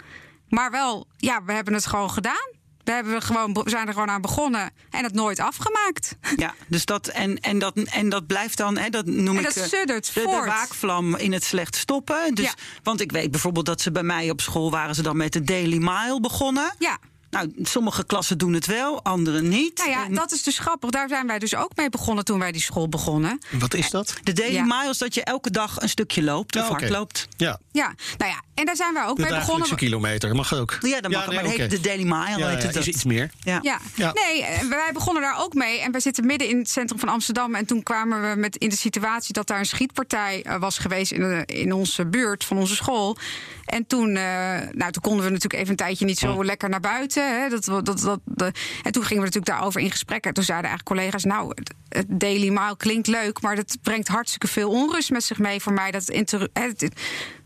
Maar 0.49 0.71
wel, 0.71 1.07
ja, 1.17 1.43
we 1.43 1.53
hebben 1.53 1.73
het 1.73 1.85
gewoon 1.85 2.09
gedaan. 2.09 2.56
We, 2.87 2.93
hebben 2.93 3.21
gewoon, 3.21 3.53
we 3.53 3.69
zijn 3.69 3.87
er 3.87 3.93
gewoon 3.93 4.09
aan 4.09 4.21
begonnen 4.21 4.71
en 4.89 5.03
het 5.03 5.13
nooit 5.13 5.39
afgemaakt. 5.39 6.15
Ja, 6.35 6.53
dus 6.67 6.85
dat 6.85 7.07
en, 7.07 7.39
en, 7.39 7.59
dat, 7.59 7.77
en 7.77 8.09
dat 8.09 8.27
blijft 8.27 8.57
dan, 8.57 8.77
hè, 8.77 8.89
dat 8.89 9.05
noem 9.05 9.37
en 9.37 9.45
ik 9.45 9.53
dat 9.53 9.69
suddert 9.69 10.13
de, 10.13 10.21
de, 10.21 10.27
voort. 10.27 10.45
waakvlam 10.45 11.15
in 11.15 11.33
het 11.33 11.43
slecht 11.43 11.75
stoppen. 11.75 12.35
Dus, 12.35 12.45
Ja. 12.45 12.53
Want 12.83 13.01
ik 13.01 13.11
weet 13.11 13.31
bijvoorbeeld 13.31 13.65
dat 13.65 13.81
ze 13.81 13.91
bij 13.91 14.03
mij 14.03 14.29
op 14.29 14.41
school 14.41 14.71
waren 14.71 14.95
ze 14.95 15.01
dan 15.01 15.17
met 15.17 15.33
de 15.33 15.43
Daily 15.43 15.77
Mile 15.77 16.19
begonnen. 16.21 16.75
Ja. 16.79 16.97
Nou, 17.29 17.53
sommige 17.63 18.05
klassen 18.05 18.37
doen 18.37 18.53
het 18.53 18.65
wel, 18.65 19.03
andere 19.03 19.41
niet. 19.41 19.77
Nou 19.77 19.89
ja, 19.89 20.05
En 20.05 20.13
dat 20.13 20.31
is 20.31 20.43
dus 20.43 20.59
grappig. 20.59 20.89
Daar 20.89 21.07
zijn 21.09 21.27
wij 21.27 21.39
dus 21.39 21.55
ook 21.55 21.71
mee 21.75 21.89
begonnen 21.89 22.25
toen 22.25 22.39
wij 22.39 22.51
die 22.51 22.61
school 22.61 22.89
begonnen. 22.89 23.39
Wat 23.51 23.73
is 23.73 23.89
dat? 23.89 24.13
de 24.23 24.33
Daily 24.33 24.53
Ja. 24.53 24.63
Mile 24.63 24.89
is 24.89 24.97
dat 24.97 25.13
je 25.13 25.23
elke 25.23 25.51
dag 25.51 25.81
een 25.81 25.89
stukje 25.89 26.23
loopt 26.23 26.55
of 26.55 26.61
Ja, 26.61 26.67
hard 26.67 26.89
loopt. 26.89 27.27
Ja, 27.37 27.59
Ja, 27.71 27.93
nou 28.17 28.31
ja, 28.31 28.41
en 28.53 28.65
daar 28.65 28.75
zijn 28.75 28.93
wij 28.93 29.05
ook 29.05 29.15
de 29.15 29.21
mee 29.21 29.31
dagelijkse 29.31 29.55
begonnen. 29.55 29.77
kilometer 29.77 30.35
mag 30.35 30.53
ook. 30.53 30.77
Ja, 30.81 31.01
dat 31.01 31.11
mag 31.11 31.27
nee, 31.27 31.35
maar 31.41 31.45
heet 31.51 31.69
de 31.69 31.79
Daily 31.79 32.03
Mile. 32.03 32.15
Ja, 32.15 32.25
heet 32.27 32.39
ja, 32.39 32.47
het 32.65 32.73
dat. 32.73 32.75
is 32.75 32.87
iets 32.87 33.03
meer. 33.03 33.31
Ja. 33.39 33.59
Ja. 33.61 33.79
Ja. 33.95 34.13
nee, 34.13 34.43
eh, 34.43 34.67
wij 34.69 34.89
begonnen 34.93 35.21
daar 35.23 35.39
ook 35.39 35.53
mee. 35.53 35.79
En 35.79 35.91
wij 35.91 36.01
zitten 36.01 36.25
midden 36.25 36.49
in 36.49 36.57
het 36.57 36.69
centrum 36.69 36.99
van 36.99 37.09
Amsterdam. 37.09 37.55
En 37.55 37.65
toen 37.65 37.83
kwamen 37.83 38.29
we 38.29 38.35
met 38.39 38.55
in 38.55 38.69
de 38.69 38.77
situatie 38.77 39.33
dat 39.33 39.47
daar 39.47 39.59
een 39.59 39.65
schietpartij 39.65 40.43
eh, 40.43 40.59
was 40.59 40.77
geweest 40.77 41.11
in, 41.11 41.19
de- 41.19 41.43
in 41.45 41.73
onze 41.73 42.05
buurt 42.05 42.43
van 42.43 42.57
onze 42.57 42.75
school. 42.75 43.17
En 43.67 43.85
toen, 43.87 44.15
eh, 44.15 44.23
nou, 44.71 44.91
toen 44.91 45.01
konden 45.01 45.23
we 45.25 45.31
natuurlijk 45.31 45.53
even 45.53 45.69
een 45.69 45.75
tijdje 45.75 46.05
niet 46.05 46.19
zo 46.19 46.43
lekker 46.45 46.69
naar 46.69 46.79
buiten. 46.79 47.41
Hè. 47.41 47.49
Dat, 47.49 47.65
dat, 47.65 47.85
dat, 47.85 48.19
dat- 48.25 48.57
en 48.83 48.91
toen 48.91 49.03
gingen 49.03 49.23
we 49.23 49.29
natuurlijk 49.29 49.45
daarover 49.45 49.81
in 49.81 49.91
gesprek. 49.91 50.25
En 50.25 50.33
toen 50.33 50.43
zeiden 50.43 50.69
eigenlijk 50.69 50.99
collega's: 50.99 51.23
Nou, 51.23 51.53
het, 51.89 52.05
Daily 52.09 52.49
Mail 52.49 52.75
klinkt 52.75 53.07
leuk, 53.07 53.41
maar 53.41 53.55
dat 53.55 53.77
brengt 53.81 54.07
hartstikke 54.07 54.47
veel 54.47 54.69
onrust 54.69 55.11
met 55.11 55.23
zich 55.23 55.37
mee 55.39 55.59
voor 55.61 55.73
mij. 55.73 55.91
Dat 55.91 56.05
het, 56.07 56.31
het, 56.53 56.87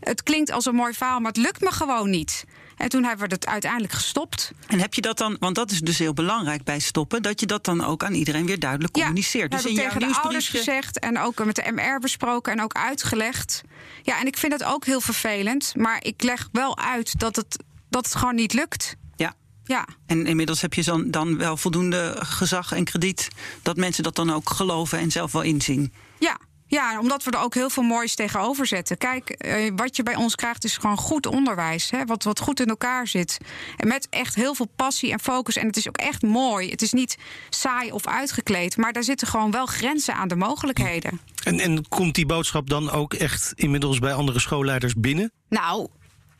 het 0.00 0.22
klinkt 0.22 0.50
als 0.52 0.66
een 0.66 0.74
mooi 0.74 0.92
verhaal, 0.92 1.20
maar 1.20 1.32
het 1.32 1.40
lukt 1.42 1.60
me 1.60 1.70
gewoon 1.72 2.10
niet. 2.10 2.44
En 2.82 2.88
toen 2.88 3.04
hebben 3.04 3.28
we 3.28 3.34
het 3.34 3.46
uiteindelijk 3.46 3.92
gestopt. 3.92 4.52
En 4.66 4.80
heb 4.80 4.94
je 4.94 5.00
dat 5.00 5.18
dan, 5.18 5.36
want 5.40 5.54
dat 5.54 5.70
is 5.70 5.80
dus 5.80 5.98
heel 5.98 6.12
belangrijk 6.12 6.64
bij 6.64 6.78
stoppen, 6.78 7.22
dat 7.22 7.40
je 7.40 7.46
dat 7.46 7.64
dan 7.64 7.84
ook 7.84 8.04
aan 8.04 8.14
iedereen 8.14 8.46
weer 8.46 8.58
duidelijk 8.58 8.92
communiceert. 8.92 9.52
Ja, 9.52 9.58
dus 9.58 9.66
in 9.66 9.76
tegen 9.76 10.00
de 10.00 10.16
ouders 10.22 10.48
gezegd 10.48 10.98
en 10.98 11.18
ook 11.18 11.44
met 11.44 11.54
de 11.54 11.72
MR 11.74 11.98
besproken 11.98 12.52
en 12.52 12.62
ook 12.62 12.72
uitgelegd. 12.72 13.62
Ja, 14.02 14.20
en 14.20 14.26
ik 14.26 14.36
vind 14.36 14.52
het 14.52 14.64
ook 14.64 14.84
heel 14.84 15.00
vervelend, 15.00 15.72
maar 15.76 16.04
ik 16.04 16.22
leg 16.22 16.48
wel 16.52 16.78
uit 16.78 17.18
dat 17.18 17.36
het, 17.36 17.64
dat 17.88 18.04
het 18.04 18.14
gewoon 18.14 18.34
niet 18.34 18.52
lukt. 18.52 18.96
Ja. 19.16 19.34
Ja. 19.64 19.86
En 20.06 20.26
inmiddels 20.26 20.60
heb 20.60 20.74
je 20.74 21.06
dan 21.06 21.38
wel 21.38 21.56
voldoende 21.56 22.16
gezag 22.18 22.72
en 22.72 22.84
krediet 22.84 23.28
dat 23.62 23.76
mensen 23.76 24.02
dat 24.02 24.16
dan 24.16 24.32
ook 24.32 24.50
geloven 24.50 24.98
en 24.98 25.10
zelf 25.10 25.32
wel 25.32 25.42
inzien. 25.42 25.92
Ja. 26.18 26.38
Ja, 26.72 26.98
omdat 26.98 27.24
we 27.24 27.30
er 27.30 27.42
ook 27.42 27.54
heel 27.54 27.70
veel 27.70 27.82
moois 27.82 28.14
tegenover 28.14 28.66
zetten. 28.66 28.98
Kijk, 28.98 29.30
eh, 29.30 29.70
wat 29.76 29.96
je 29.96 30.02
bij 30.02 30.16
ons 30.16 30.34
krijgt 30.34 30.64
is 30.64 30.76
gewoon 30.76 30.96
goed 30.96 31.26
onderwijs. 31.26 31.90
Hè, 31.90 32.04
wat, 32.04 32.22
wat 32.22 32.40
goed 32.40 32.60
in 32.60 32.66
elkaar 32.66 33.06
zit. 33.06 33.38
En 33.76 33.88
met 33.88 34.06
echt 34.10 34.34
heel 34.34 34.54
veel 34.54 34.68
passie 34.76 35.12
en 35.12 35.20
focus. 35.20 35.56
En 35.56 35.66
het 35.66 35.76
is 35.76 35.88
ook 35.88 35.96
echt 35.96 36.22
mooi. 36.22 36.70
Het 36.70 36.82
is 36.82 36.92
niet 36.92 37.18
saai 37.50 37.92
of 37.92 38.06
uitgekleed. 38.06 38.76
Maar 38.76 38.92
daar 38.92 39.02
zitten 39.02 39.26
gewoon 39.26 39.50
wel 39.50 39.66
grenzen 39.66 40.14
aan 40.14 40.28
de 40.28 40.36
mogelijkheden. 40.36 41.20
En, 41.44 41.60
en 41.60 41.88
komt 41.88 42.14
die 42.14 42.26
boodschap 42.26 42.68
dan 42.68 42.90
ook 42.90 43.14
echt 43.14 43.52
inmiddels 43.54 43.98
bij 43.98 44.14
andere 44.14 44.40
schoolleiders 44.40 44.94
binnen? 44.94 45.32
Nou, 45.48 45.88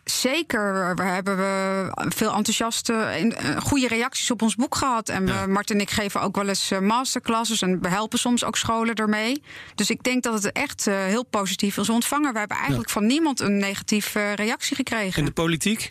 zeker. 0.05 0.95
We 0.95 1.03
hebben 1.03 1.37
we 1.37 1.91
veel 1.97 2.35
enthousiaste, 2.35 2.93
en, 2.93 3.37
eh, 3.37 3.61
goede 3.61 3.88
reacties 3.88 4.31
op 4.31 4.43
ons 4.43 4.55
boek 4.55 4.75
gehad. 4.75 5.09
En 5.09 5.27
we, 5.27 5.47
Martin 5.49 5.77
en 5.77 5.83
ik 5.83 5.91
geven 5.91 6.21
ook 6.21 6.37
wel 6.37 6.49
eens 6.49 6.71
eh, 6.71 6.79
masterclasses 6.79 7.62
en 7.62 7.83
we 7.83 7.88
helpen 7.88 8.19
soms 8.19 8.45
ook 8.45 8.57
scholen 8.57 8.95
ermee. 8.95 9.43
Dus 9.75 9.91
ik 9.91 10.03
denk 10.03 10.23
dat 10.23 10.43
het 10.43 10.53
echt 10.53 10.87
eh, 10.87 10.95
heel 10.95 11.25
positief 11.25 11.77
is 11.77 11.88
ontvangen. 11.88 12.33
We 12.33 12.38
hebben 12.38 12.57
eigenlijk 12.57 12.91
van 12.91 13.07
niemand 13.07 13.41
een 13.41 13.57
negatieve 13.57 14.33
reactie 14.33 14.77
gekregen. 14.77 15.19
En 15.19 15.25
de 15.25 15.33
politiek? 15.33 15.91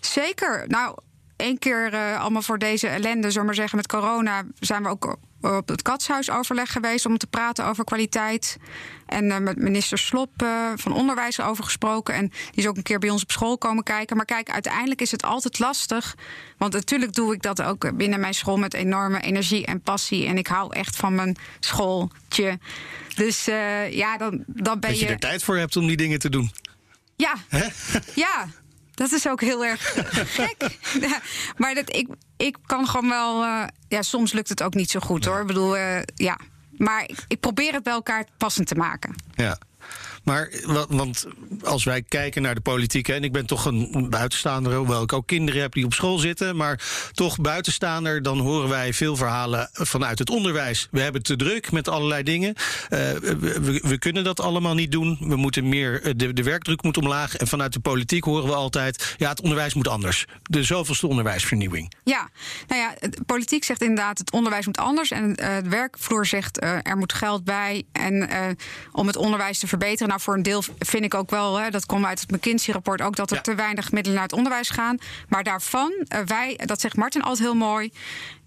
Zeker. 0.00 0.64
Nou, 0.68 0.96
één 1.40 1.58
keer 1.58 1.92
eh, 1.92 2.20
allemaal 2.20 2.42
voor 2.42 2.58
deze 2.58 2.88
ellende, 2.88 3.26
zullen 3.26 3.40
we 3.40 3.44
maar 3.44 3.54
zeggen, 3.54 3.76
met 3.76 3.86
corona... 3.86 4.44
zijn 4.58 4.82
we 4.82 4.88
ook 4.88 5.16
op 5.40 5.68
het 5.68 5.82
katshuisoverleg 5.82 6.72
geweest 6.72 7.06
om 7.06 7.18
te 7.18 7.26
praten 7.26 7.66
over 7.66 7.84
kwaliteit. 7.84 8.56
En 9.06 9.30
eh, 9.30 9.38
met 9.38 9.56
minister 9.56 9.98
Slop 9.98 10.30
eh, 10.36 10.48
van 10.76 10.92
Onderwijs 10.92 11.40
over 11.40 11.64
gesproken. 11.64 12.14
En 12.14 12.28
die 12.28 12.38
is 12.54 12.66
ook 12.66 12.76
een 12.76 12.82
keer 12.82 12.98
bij 12.98 13.10
ons 13.10 13.22
op 13.22 13.30
school 13.30 13.58
komen 13.58 13.84
kijken. 13.84 14.16
Maar 14.16 14.24
kijk, 14.24 14.50
uiteindelijk 14.50 15.00
is 15.00 15.10
het 15.10 15.22
altijd 15.22 15.58
lastig. 15.58 16.16
Want 16.58 16.72
natuurlijk 16.72 17.12
doe 17.12 17.34
ik 17.34 17.42
dat 17.42 17.62
ook 17.62 17.96
binnen 17.96 18.20
mijn 18.20 18.34
school 18.34 18.56
met 18.56 18.74
enorme 18.74 19.20
energie 19.20 19.66
en 19.66 19.80
passie. 19.80 20.26
En 20.26 20.38
ik 20.38 20.46
hou 20.46 20.74
echt 20.74 20.96
van 20.96 21.14
mijn 21.14 21.36
schooltje. 21.60 22.58
Dus 23.14 23.44
ja, 23.90 24.16
dan, 24.16 24.44
dan 24.46 24.80
ben 24.80 24.90
Dat 24.90 25.00
je 25.00 25.06
er 25.06 25.18
tijd 25.18 25.44
voor 25.44 25.56
hebt 25.56 25.76
om 25.76 25.86
die 25.86 25.96
dingen 25.96 26.18
te 26.18 26.30
doen. 26.30 26.52
ja, 27.16 27.34
ja. 28.14 28.48
Dat 29.00 29.12
is 29.12 29.28
ook 29.28 29.40
heel 29.40 29.64
erg 29.64 29.82
gek. 30.36 30.78
Ja, 31.00 31.20
maar 31.56 31.74
dat, 31.74 31.96
ik, 31.96 32.08
ik 32.36 32.56
kan 32.66 32.86
gewoon 32.86 33.08
wel. 33.08 33.42
eh, 33.44 33.62
ja, 33.88 34.02
soms 34.02 34.32
lukt 34.32 34.48
het 34.48 34.62
ook 34.62 34.74
niet 34.74 34.90
zo 34.90 35.00
goed 35.00 35.24
hoor. 35.24 35.40
Ik 35.40 35.46
bedoel, 35.46 35.76
eh, 35.76 36.02
ja. 36.14 36.38
Maar 36.76 37.02
ik, 37.06 37.24
ik 37.28 37.40
probeer 37.40 37.72
het 37.72 37.82
bij 37.82 37.92
elkaar 37.92 38.24
passend 38.36 38.66
te 38.66 38.74
maken. 38.74 39.14
Ja. 39.34 39.58
Maar, 40.24 40.52
wa- 40.64 40.86
want 40.88 41.26
als 41.62 41.84
wij 41.84 42.02
kijken 42.02 42.42
naar 42.42 42.54
de 42.54 42.60
politiek, 42.60 43.08
en 43.08 43.24
ik 43.24 43.32
ben 43.32 43.46
toch 43.46 43.64
een 43.64 44.06
buitenstaander, 44.10 44.74
hoewel 44.74 45.02
ik 45.02 45.12
ook 45.12 45.26
kinderen 45.26 45.60
heb 45.60 45.72
die 45.72 45.84
op 45.84 45.94
school 45.94 46.18
zitten, 46.18 46.56
maar 46.56 46.80
toch 47.12 47.40
buitenstaander, 47.40 48.22
dan 48.22 48.38
horen 48.38 48.68
wij 48.68 48.92
veel 48.92 49.16
verhalen 49.16 49.68
vanuit 49.72 50.18
het 50.18 50.30
onderwijs. 50.30 50.88
We 50.90 51.00
hebben 51.00 51.20
het 51.20 51.30
te 51.30 51.36
druk 51.36 51.72
met 51.72 51.88
allerlei 51.88 52.22
dingen. 52.22 52.54
Eh, 52.88 52.98
we, 53.82 53.96
kunnen 53.98 54.24
dat 54.24 54.40
allemaal 54.40 54.74
niet 54.74 54.92
doen. 54.92 55.16
We 55.20 55.36
moeten 55.36 55.68
meer, 55.68 56.02
eh, 56.02 56.12
de, 56.16 56.42
werkdruk 56.42 56.82
moet 56.82 56.96
omlaag. 56.96 57.36
En 57.36 57.46
vanuit 57.46 57.72
de 57.72 57.80
politiek 57.80 58.24
horen 58.24 58.46
we 58.46 58.54
altijd, 58.54 59.14
ja, 59.16 59.28
het 59.28 59.40
onderwijs 59.40 59.74
moet 59.74 59.88
anders. 59.88 60.26
De 60.42 60.64
zoveelste 60.64 61.06
onderwijsvernieuwing. 61.06 61.92
Ja, 62.04 62.28
nou 62.68 62.80
ja, 62.80 63.08
de 63.08 63.24
politiek 63.26 63.64
zegt 63.64 63.80
inderdaad 63.80 64.18
het 64.18 64.32
onderwijs 64.32 64.66
moet 64.66 64.78
anders. 64.78 65.10
En 65.10 65.36
eh, 65.36 65.62
de 65.62 65.68
werkvloer 65.68 66.26
zegt 66.26 66.62
er 66.62 66.96
moet 66.96 67.12
geld 67.12 67.44
bij. 67.44 67.84
En 67.92 68.28
om 68.92 69.06
het 69.06 69.16
onderwijs 69.16 69.58
te 69.58 69.66
verbeteren. 69.70 70.08
Nou, 70.08 70.20
voor 70.20 70.34
een 70.34 70.42
deel 70.42 70.62
vind 70.78 71.04
ik 71.04 71.14
ook 71.14 71.30
wel, 71.30 71.56
hè, 71.56 71.70
dat 71.70 71.86
komt 71.86 72.04
uit 72.04 72.20
het 72.20 72.30
McKinsey-rapport 72.30 73.02
ook, 73.02 73.16
dat 73.16 73.30
er 73.30 73.36
Ja. 73.36 73.42
te 73.42 73.54
weinig 73.54 73.92
middelen 73.92 74.18
naar 74.18 74.28
het 74.28 74.36
onderwijs 74.36 74.70
gaan. 74.70 74.98
Maar 75.28 75.42
daarvan, 75.42 75.92
eh, 76.08 76.20
wij, 76.24 76.60
dat 76.64 76.80
zegt 76.80 76.96
Martin 76.96 77.22
altijd 77.22 77.48
heel 77.48 77.54
mooi. 77.54 77.92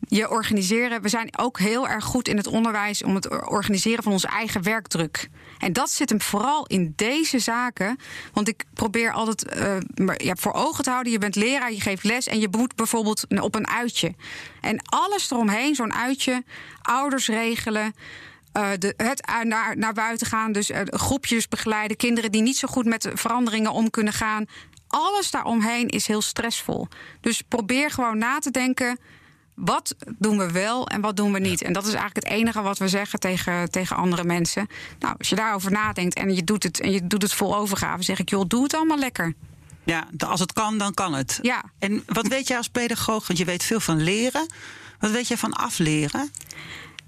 Je 0.07 0.29
organiseren. 0.29 1.01
We 1.01 1.09
zijn 1.09 1.37
ook 1.37 1.59
heel 1.59 1.87
erg 1.87 2.03
goed 2.03 2.27
in 2.27 2.37
het 2.37 2.47
onderwijs 2.47 3.03
om 3.03 3.15
het 3.15 3.49
organiseren 3.49 4.03
van 4.03 4.11
onze 4.11 4.27
eigen 4.27 4.63
werkdruk. 4.63 5.29
En 5.57 5.73
dat 5.73 5.89
zit 5.89 6.09
hem 6.09 6.21
vooral 6.21 6.65
in 6.65 6.93
deze 6.95 7.39
zaken. 7.39 7.97
Want 8.33 8.47
ik 8.47 8.65
probeer 8.73 9.11
altijd 9.11 9.55
maar 9.95 10.23
ja, 10.23 10.35
voor 10.35 10.53
ogen 10.53 10.83
te 10.83 10.89
houden: 10.89 11.11
je 11.11 11.17
bent 11.17 11.35
leraar, 11.35 11.71
je 11.71 11.81
geeft 11.81 12.03
les 12.03 12.27
en 12.27 12.39
je 12.39 12.47
moet 12.51 12.75
bijvoorbeeld 12.75 13.25
op 13.41 13.55
een 13.55 13.67
uitje. 13.67 14.13
En 14.61 14.81
alles 14.85 15.31
eromheen, 15.31 15.75
zo'n 15.75 15.93
uitje, 15.93 16.43
ouders 16.81 17.27
regelen. 17.27 17.93
Eh, 18.53 18.69
de, 18.79 18.93
het 18.97 19.27
uit- 19.27 19.47
naar, 19.47 19.77
naar 19.77 19.93
buiten 19.93 20.27
gaan, 20.27 20.51
dus 20.51 20.69
eh, 20.69 20.81
groepjes 20.85 21.47
begeleiden, 21.47 21.97
kinderen 21.97 22.31
die 22.31 22.41
niet 22.41 22.57
zo 22.57 22.67
goed 22.67 22.85
met 22.85 23.09
veranderingen 23.13 23.71
om 23.71 23.89
kunnen 23.89 24.13
gaan. 24.13 24.45
Alles 24.87 25.31
daaromheen 25.31 25.87
is 25.87 26.07
heel 26.07 26.21
stressvol. 26.21 26.87
Dus 27.21 27.41
probeer 27.41 27.91
gewoon 27.91 28.17
na 28.17 28.39
te 28.39 28.51
denken. 28.51 28.99
Wat 29.55 29.95
doen 30.17 30.37
we 30.37 30.51
wel 30.51 30.87
en 30.87 31.01
wat 31.01 31.15
doen 31.15 31.33
we 31.33 31.39
niet? 31.39 31.61
En 31.61 31.73
dat 31.73 31.83
is 31.87 31.93
eigenlijk 31.93 32.25
het 32.25 32.35
enige 32.35 32.61
wat 32.61 32.77
we 32.77 32.87
zeggen 32.87 33.19
tegen, 33.19 33.71
tegen 33.71 33.95
andere 33.95 34.23
mensen. 34.23 34.67
Nou, 34.99 35.15
als 35.17 35.29
je 35.29 35.35
daarover 35.35 35.71
nadenkt 35.71 36.15
en 36.15 36.35
je 36.35 36.43
doet 36.43 36.63
het 36.63 36.79
en 36.79 36.91
je 36.91 37.07
doet 37.07 37.21
het 37.21 37.33
vol 37.33 37.55
overgave, 37.55 38.03
zeg 38.03 38.19
ik, 38.19 38.29
joh, 38.29 38.43
doe 38.47 38.63
het 38.63 38.73
allemaal 38.73 38.97
lekker. 38.97 39.33
Ja, 39.83 40.07
als 40.27 40.39
het 40.39 40.53
kan, 40.53 40.77
dan 40.77 40.93
kan 40.93 41.13
het. 41.13 41.39
Ja. 41.41 41.63
En 41.79 42.03
wat 42.05 42.27
weet 42.27 42.47
jij 42.47 42.57
als 42.57 42.67
pedagoog? 42.67 43.27
Want 43.27 43.39
je 43.39 43.45
weet 43.45 43.63
veel 43.63 43.79
van 43.79 44.01
leren. 44.01 44.47
Wat 44.99 45.11
weet 45.11 45.27
jij 45.27 45.37
van 45.37 45.53
afleren? 45.53 46.31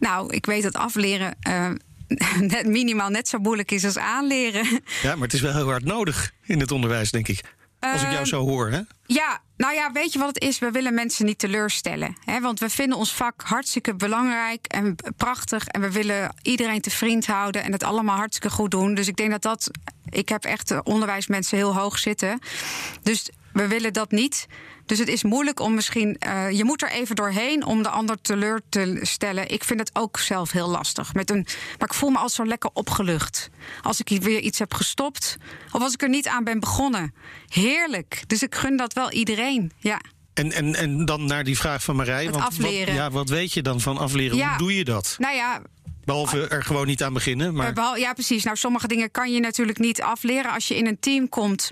Nou, 0.06 0.34
ik 0.34 0.45
weet 0.45 0.64
dat 0.64 0.74
afleren 0.74 1.36
eh, 1.39 1.70
net 2.39 2.66
minimaal 2.68 3.10
net 3.10 3.28
zo 3.28 3.38
moeilijk 3.38 3.72
is 3.72 3.86
als 3.86 3.97
aanleren. 3.97 4.66
Ja, 5.01 5.14
maar 5.14 5.24
het 5.24 5.34
is 5.34 5.41
wel 5.41 5.53
heel 5.53 5.70
hard 5.70 5.84
nodig 5.84 6.32
in 6.43 6.60
het 6.60 6.72
onderwijs, 6.72 7.12
denk 7.12 7.28
ik. 7.28 7.41
Als 7.80 8.01
ik 8.01 8.08
jou 8.08 8.16
Ehm, 8.16 8.26
zo 8.26 8.41
hoor, 8.41 8.70
hè? 8.70 8.82
Ja, 9.06 9.41
nou 9.58 9.74
ja, 9.74 9.91
weet 9.91 10.14
je 10.14 10.20
wat 10.20 10.28
het 10.28 10.43
is? 10.43 10.60
We 10.60 10.72
willen 10.72 10.93
mensen 10.93 11.26
niet 11.26 11.39
teleurstellen. 11.39 12.18
Hè? 12.26 12.41
Want 12.41 12.60
we 12.60 12.70
vinden 12.70 12.97
ons 12.97 13.14
vak 13.14 13.41
hartstikke 13.41 13.95
belangrijk 13.95 14.66
en 14.66 14.95
prachtig. 15.18 15.68
En 15.68 15.82
we 15.82 15.91
willen 15.91 16.36
iedereen 16.41 16.82
te 16.82 16.89
vriend 16.89 17.26
houden 17.26 17.64
en 17.64 17.72
het 17.72 17.84
allemaal 17.84 18.18
hartstikke 18.18 18.56
goed 18.56 18.72
doen. 18.72 18.95
Dus 18.95 19.08
ik 19.08 19.16
denk 19.16 19.32
dat 19.32 19.41
dat. 19.41 19.72
Ik 20.10 20.30
heb 20.30 20.43
echt 20.43 20.84
onderwijsmensen 20.84 21.58
heel 21.58 21.76
hoog 21.76 21.97
zitten. 21.97 22.39
Dus 23.03 23.30
we 23.53 23.68
willen 23.68 23.93
dat 23.93 24.12
niet. 24.12 24.47
Dus 24.86 25.00
het 25.00 25.08
is 25.08 25.24
moeilijk 25.24 25.60
om 25.60 25.74
misschien. 25.74 26.16
eh, 26.18 26.52
je 26.52 26.64
moet 26.64 26.82
er 26.82 26.92
even 26.92 27.16
doorheen 27.16 27.66
om 27.66 27.84
de 27.84 27.90
ander 27.90 28.22
teleur 28.22 28.62
te 28.70 29.00
stellen. 29.02 29.50
Ik 29.50 29.64
vind 29.64 29.80
het 29.80 29.90
ook 29.94 30.20
zelf 30.20 30.52
heel 30.52 30.70
lastig. 30.70 31.14
Met 31.14 31.30
een, 31.30 31.46
maar 31.80 31.88
ik 31.88 31.94
voel 31.94 32.10
me 32.10 32.18
al 32.18 32.30
zo 32.30 32.46
lekker 32.46 32.70
opgelucht. 32.74 33.50
Als 33.82 34.00
ik 34.02 34.22
weer 34.22 34.40
iets 34.40 34.60
heb 34.60 34.74
gestopt. 34.74 35.38
Of 35.72 35.82
als 35.82 35.94
ik 35.94 36.02
er 36.02 36.10
niet 36.10 36.28
aan 36.28 36.44
ben 36.44 36.60
begonnen. 36.60 37.14
Heerlijk. 37.48 38.24
Dus 38.28 38.44
ik 38.44 38.56
gun 38.56 38.78
dat 38.78 38.94
wel 38.94 39.12
iedereen. 39.12 39.72
Ja. 39.78 40.02
En, 40.34 40.52
en, 40.52 40.76
en 40.76 41.06
dan 41.06 41.26
naar 41.26 41.44
die 41.44 41.58
vraag 41.58 41.84
van 41.84 41.96
Marij. 41.96 42.24
Het 42.26 42.36
want 42.36 42.48
afleren. 42.48 42.86
Wat, 42.86 42.96
ja, 42.96 43.12
wat 43.12 43.30
weet 43.30 43.54
je 43.54 43.62
dan 43.62 43.82
van 43.82 43.98
afleren? 43.98 44.38
Ja. 44.38 44.50
Hoe 44.50 44.58
doe 44.58 44.76
je 44.76 44.84
dat? 44.84 45.16
Nou 45.20 45.36
ja, 45.36 45.62
Behalve 46.06 46.47
er 46.47 46.64
gewoon 46.64 46.88
niet 46.88 47.03
aan 47.03 47.14
beginnen. 47.14 47.53
Maar 47.53 47.97
Ja, 47.99 48.14
precies. 48.14 48.43
Nou, 48.43 48.58
sommige 48.58 48.88
dingen 48.88 49.12
kan 49.12 49.34
je 49.34 49.39
natuurlijk 49.39 49.80
niet 49.80 50.01
afleren 50.01 50.51
als 50.51 50.68
je 50.68 50.76
in 50.76 50.88
een 50.88 50.99
team 50.99 51.30
komt. 51.30 51.72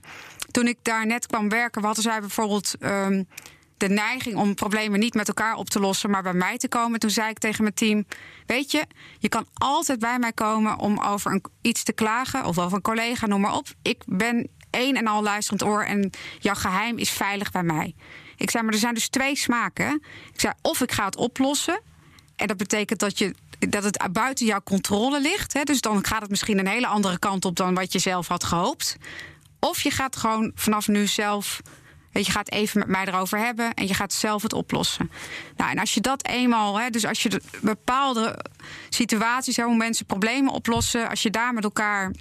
Toen 0.52 0.68
ik 0.68 0.78
daar 0.82 1.06
net 1.06 1.26
kwam 1.26 1.50
werken, 1.50 1.84
hadden 1.84 2.04
zij 2.04 2.20
bijvoorbeeld 2.20 2.76
ehm, 2.80 3.24
de 3.78 3.90
neiging 3.90 4.36
om 4.36 4.56
problemen 4.56 5.00
niet 5.00 5.14
met 5.14 5.28
elkaar 5.28 5.56
op 5.56 5.70
te 5.70 5.80
lossen, 5.80 6.10
maar 6.10 6.24
bij 6.24 6.34
mij 6.34 6.58
te 6.58 6.68
komen. 6.68 7.00
Toen 7.00 7.10
zei 7.10 7.30
ik 7.30 7.40
tegen 7.40 7.64
mijn 7.64 7.76
team: 7.76 8.06
Weet 8.46 8.72
je, 8.72 8.86
je 9.20 9.30
kan 9.30 9.46
altijd 9.54 10.00
bij 10.00 10.20
mij 10.20 10.34
komen 10.34 10.80
om 10.80 11.00
over 11.00 11.32
een, 11.32 11.44
iets 11.62 11.84
te 11.84 11.94
klagen 11.94 12.46
of 12.46 12.60
over 12.60 12.76
een 12.76 12.82
collega, 12.82 13.28
noem 13.28 13.42
maar 13.42 13.56
op. 13.56 13.68
Ik 13.82 14.04
ben 14.06 14.50
één 14.70 14.96
en 14.96 15.08
al 15.08 15.24
luisterend 15.24 15.64
oor 15.64 15.84
en 15.84 16.10
jouw 16.40 16.56
geheim 16.56 16.98
is 16.98 17.10
veilig 17.10 17.52
bij 17.52 17.64
mij. 17.64 17.96
Ik 18.38 18.52
zei, 18.52 18.64
maar 18.64 18.74
er 18.74 18.80
zijn 18.80 18.94
dus 18.94 19.10
twee 19.10 19.36
smaken. 19.36 20.04
Ik 20.34 20.40
zei, 20.40 20.54
of 20.62 20.82
ik 20.82 20.92
ga 20.92 21.06
het 21.06 21.16
oplossen. 21.16 21.82
En 22.36 22.48
dat 22.48 22.58
betekent 22.58 23.00
dat, 23.00 23.18
je, 23.18 23.36
dat 23.70 23.84
het 23.84 24.08
buiten 24.12 24.46
jouw 24.46 24.62
controle 24.64 25.22
ligt. 25.22 25.54
Hè? 25.54 25.64
Dus 25.64 25.82
dan 25.82 26.06
gaat 26.06 26.22
het 26.22 26.30
misschien 26.30 26.60
een 26.60 26.68
hele 26.68 26.88
andere 26.88 27.20
kant 27.20 27.46
op 27.46 27.56
dan 27.56 27.74
wat 27.74 27.94
je 27.94 28.00
zelf 28.00 28.28
had 28.28 28.44
gehoopt. 28.44 28.98
Of 29.60 29.82
je 29.82 29.92
gaat 29.92 30.16
gewoon 30.16 30.52
vanaf 30.56 30.88
nu 30.88 31.08
zelf. 31.08 31.62
Je, 32.12 32.32
gaat 32.32 32.52
even 32.52 32.80
met 32.80 32.88
mij 32.88 33.06
erover 33.06 33.40
hebben 33.40 33.74
en 33.74 33.88
je 33.88 33.94
gaat 33.94 34.14
zelf 34.14 34.42
het 34.42 34.54
oplossen. 34.54 35.12
Nou, 35.56 35.72
en 35.72 35.80
als 35.80 35.94
je 35.94 36.02
dat 36.02 36.28
eenmaal, 36.28 36.80
hè, 36.80 36.90
dus 36.90 37.06
als 37.06 37.24
je 37.24 37.30
de 37.30 37.42
bepaalde 37.62 38.46
situaties, 38.90 39.56
hè, 39.56 39.64
hoe 39.64 39.76
mensen 39.76 40.06
problemen 40.06 40.54
oplossen, 40.54 41.10
als 41.10 41.22
je 41.22 41.30
daar 41.30 41.54
met 41.54 41.64
elkaar 41.64 42.12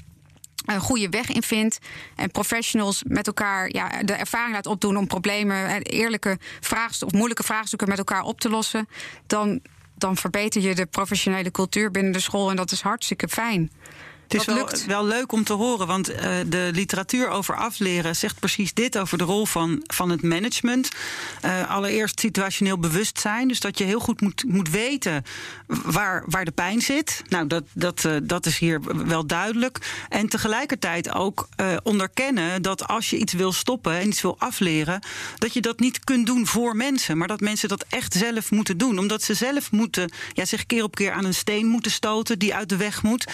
een 0.67 0.81
goede 0.81 1.09
weg 1.09 1.29
in 1.29 1.43
vindt. 1.43 1.79
En 2.17 2.31
professionals 2.31 3.03
met 3.07 3.27
elkaar 3.27 3.73
ja, 3.73 4.03
de 4.03 4.13
ervaring 4.13 4.55
laat 4.55 4.67
opdoen 4.67 4.97
om 4.97 5.07
problemen, 5.07 5.83
eerlijke 5.83 6.39
vraagstukken 6.61 7.07
of 7.07 7.13
moeilijke 7.13 7.43
vraagstukken 7.43 7.89
met 7.89 7.99
elkaar 7.99 8.23
op 8.23 8.41
te 8.41 8.49
lossen. 8.49 8.89
Dan, 9.27 9.61
dan 10.03 10.17
verbeter 10.17 10.63
je 10.63 10.75
de 10.75 10.87
professionele 10.87 11.51
cultuur 11.51 11.91
binnen 11.91 12.13
de 12.13 12.21
school. 12.21 12.51
En 12.51 12.57
dat 12.57 12.71
is 12.71 12.81
hartstikke 12.81 13.29
fijn. 13.29 13.71
Het 14.33 14.41
is 14.41 14.55
wel, 14.55 14.57
lukt. 14.57 14.87
wel 14.87 15.07
leuk 15.07 15.33
om 15.33 15.45
te 15.45 15.53
horen, 15.53 15.87
want 15.87 16.09
eh, 16.09 16.31
de 16.47 16.71
literatuur 16.73 17.29
over 17.29 17.57
afleren 17.57 18.17
zegt 18.17 18.39
precies 18.39 18.75
dit 18.75 18.99
over 18.99 19.19
de 19.19 19.25
rol 19.25 19.47
van, 19.47 19.83
van 19.87 20.11
het 20.11 20.23
management. 20.23 20.89
Eh, 21.41 21.71
allereerst 21.71 22.21
situationeel 22.21 22.79
bewustzijn, 22.79 23.49
dus 23.49 23.61
dat 23.61 23.79
je 23.79 23.85
heel 23.85 24.01
goed 24.01 24.21
moet, 24.21 24.45
moet 24.47 24.71
weten 24.71 25.25
waar, 25.67 26.25
waar 26.27 26.45
de 26.45 26.51
pijn 26.51 26.81
zit. 26.81 27.23
Nou, 27.29 27.47
dat, 27.47 27.63
dat, 27.73 28.05
eh, 28.05 28.17
dat 28.23 28.47
is 28.47 28.59
hier 28.59 29.07
wel 29.07 29.27
duidelijk. 29.27 29.79
En 30.09 30.29
tegelijkertijd 30.29 31.13
ook 31.13 31.49
onderkennen 31.83 32.63
dat 32.63 32.89
als 32.89 33.11
je 33.11 33.19
iets 33.19 33.33
wil 33.33 33.53
stoppen 33.53 33.99
en 33.99 34.09
iets 34.09 34.23
wil 34.23 34.39
afleren, 34.39 35.03
dat 35.39 35.53
je 35.53 35.61
dat 35.61 35.81
niet 35.81 36.05
kunt 36.05 36.27
doen 36.27 36.47
voor 36.47 36.77
mensen, 36.77 37.19
maar 37.19 37.29
dat 37.29 37.41
mensen 37.41 37.69
dat 37.69 37.85
echt 37.89 38.15
zelf 38.15 38.51
moeten 38.51 38.79
doen. 38.79 38.99
Omdat 38.99 39.23
ze 39.23 39.35
zelf 39.35 39.71
moeten, 39.71 40.13
ja, 40.33 40.45
zich 40.45 40.67
keer 40.67 40.83
op 40.83 40.95
keer 40.95 41.13
aan 41.13 41.25
een 41.25 41.35
steen 41.35 41.67
moeten 41.67 41.91
stoten 41.91 42.39
die 42.39 42.55
uit 42.55 42.69
de 42.69 42.77
weg 42.77 43.03
moet. 43.03 43.33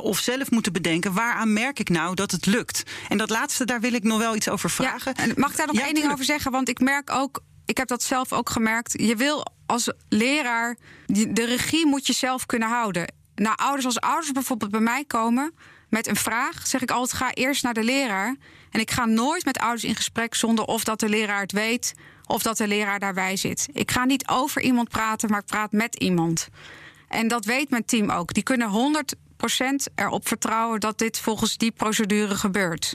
of 0.00 0.18
zelf 0.18 0.31
moeten 0.50 0.72
bedenken, 0.72 1.12
waaraan 1.12 1.52
merk 1.52 1.78
ik 1.78 1.88
nou 1.88 2.14
dat 2.14 2.30
het 2.30 2.46
lukt? 2.46 2.82
En 3.08 3.18
dat 3.18 3.30
laatste, 3.30 3.64
daar 3.64 3.80
wil 3.80 3.92
ik 3.92 4.02
nog 4.02 4.18
wel 4.18 4.36
iets 4.36 4.48
over 4.48 4.70
vragen. 4.70 5.12
Ja, 5.16 5.22
en 5.22 5.32
mag 5.36 5.50
ik 5.50 5.56
daar 5.56 5.66
nog 5.66 5.76
Ja, 5.76 5.84
één 5.84 5.94
ding 5.94 6.12
over 6.12 6.24
zeggen? 6.24 6.50
Want 6.50 6.68
ik 6.68 6.80
merk 6.80 7.10
ook, 7.10 7.42
ik 7.66 7.76
heb 7.76 7.88
dat 7.88 8.02
zelf 8.02 8.32
ook 8.32 8.50
gemerkt. 8.50 8.92
Je 9.02 9.16
wil 9.16 9.46
als 9.66 9.92
leraar, 10.08 10.76
de 11.06 11.44
regie 11.44 11.86
moet 11.86 12.06
je 12.06 12.12
zelf 12.12 12.46
kunnen 12.46 12.68
houden. 12.68 13.14
Nou, 13.34 13.56
ouders, 13.56 13.84
als 13.84 14.00
ouders 14.00 14.32
bijvoorbeeld 14.32 14.70
bij 14.70 14.80
mij 14.80 15.04
komen 15.04 15.54
met 15.88 16.06
een 16.06 16.16
vraag, 16.16 16.66
zeg 16.66 16.82
ik 16.82 16.90
altijd: 16.90 17.22
ga 17.22 17.32
eerst 17.32 17.62
naar 17.62 17.74
de 17.74 17.84
leraar. 17.84 18.36
En 18.70 18.80
ik 18.80 18.90
ga 18.90 19.04
nooit 19.04 19.44
met 19.44 19.58
ouders 19.58 19.84
in 19.84 19.96
gesprek 19.96 20.34
zonder 20.34 20.64
of 20.64 20.84
dat 20.84 21.00
de 21.00 21.08
leraar 21.08 21.40
het 21.40 21.52
weet 21.52 21.94
of 22.26 22.42
dat 22.42 22.56
de 22.56 22.68
leraar 22.68 22.98
daarbij 22.98 23.36
zit. 23.36 23.68
Ik 23.72 23.90
ga 23.90 24.04
niet 24.04 24.28
over 24.28 24.62
iemand 24.62 24.88
praten, 24.88 25.30
maar 25.30 25.40
ik 25.40 25.46
praat 25.46 25.72
met 25.72 25.94
iemand. 25.94 26.48
En 27.08 27.28
dat 27.28 27.44
weet 27.44 27.70
mijn 27.70 27.84
team 27.84 28.10
ook. 28.10 28.34
Die 28.34 28.42
kunnen 28.42 28.68
100% 28.68 29.31
erop 29.94 30.28
vertrouwen 30.28 30.80
dat 30.80 30.98
dit 30.98 31.18
volgens 31.18 31.56
die 31.56 31.70
procedure 31.70 32.34
gebeurt. 32.34 32.94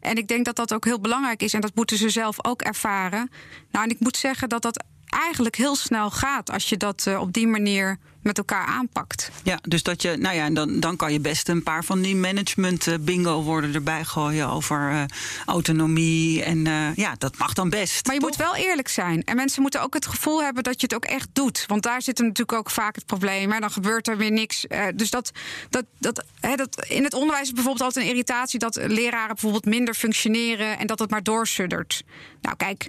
En 0.00 0.16
ik 0.16 0.28
denk 0.28 0.44
dat 0.44 0.56
dat 0.56 0.74
ook 0.74 0.84
heel 0.84 1.00
belangrijk 1.00 1.42
is 1.42 1.54
en 1.54 1.60
dat 1.60 1.74
moeten 1.74 1.96
ze 1.96 2.08
zelf 2.08 2.46
ook 2.46 2.62
ervaren. 2.62 3.30
Nou, 3.70 3.84
en 3.84 3.90
ik 3.90 4.00
moet 4.00 4.16
zeggen 4.16 4.48
dat 4.48 4.62
dat 4.62 4.84
eigenlijk 5.08 5.56
heel 5.56 5.76
snel 5.76 6.10
gaat 6.10 6.50
als 6.50 6.68
je 6.68 6.76
dat 6.76 7.06
eh, 7.06 7.20
op 7.20 7.32
die 7.32 7.46
manier 7.46 7.98
met 8.24 8.38
elkaar 8.38 8.66
aanpakt. 8.66 9.30
Ja, 9.42 9.58
dus 9.62 9.82
dat 9.82 10.02
je, 10.02 10.16
nou 10.16 10.36
ja, 10.36 10.44
en 10.44 10.54
dan, 10.54 10.80
dan 10.80 10.96
kan 10.96 11.12
je 11.12 11.20
best 11.20 11.48
een 11.48 11.62
paar 11.62 11.84
van 11.84 12.00
die 12.00 12.16
management 12.16 12.86
eh, 12.86 12.94
bingo 13.00 13.42
woorden 13.42 13.74
erbij 13.74 14.04
gooien 14.04 14.48
over 14.48 14.90
eh, 14.90 15.02
autonomie. 15.46 16.42
En 16.42 16.66
eh, 16.66 16.94
ja, 16.94 17.14
dat 17.18 17.38
mag 17.38 17.52
dan 17.52 17.70
best. 17.70 18.06
Maar 18.06 18.14
je 18.14 18.20
toch? 18.20 18.30
moet 18.30 18.38
wel 18.38 18.56
eerlijk 18.56 18.88
zijn. 18.88 19.24
En 19.24 19.36
mensen 19.36 19.62
moeten 19.62 19.82
ook 19.82 19.94
het 19.94 20.06
gevoel 20.06 20.42
hebben 20.42 20.62
dat 20.62 20.80
je 20.80 20.86
het 20.86 20.94
ook 20.94 21.04
echt 21.04 21.28
doet. 21.32 21.64
Want 21.66 21.82
daar 21.82 22.02
zit 22.02 22.18
natuurlijk 22.18 22.52
ook 22.52 22.70
vaak 22.70 22.94
het 22.94 23.06
probleem. 23.06 23.52
En 23.52 23.60
dan 23.60 23.70
gebeurt 23.70 24.08
er 24.08 24.16
weer 24.16 24.32
niks. 24.32 24.66
Dus 24.94 25.10
dat, 25.10 25.30
dat, 25.70 25.84
dat, 25.98 26.24
hè, 26.40 26.54
dat, 26.54 26.86
in 26.88 27.04
het 27.04 27.14
onderwijs 27.14 27.46
is 27.46 27.52
bijvoorbeeld 27.52 27.84
altijd 27.84 28.04
een 28.04 28.10
irritatie 28.10 28.58
dat 28.58 28.76
leraren 28.76 29.26
bijvoorbeeld 29.26 29.64
minder 29.64 29.94
functioneren 29.94 30.78
en 30.78 30.86
dat 30.86 30.98
het 30.98 31.10
maar 31.10 31.22
doorsuddert. 31.22 32.02
Nou, 32.40 32.56
kijk, 32.56 32.88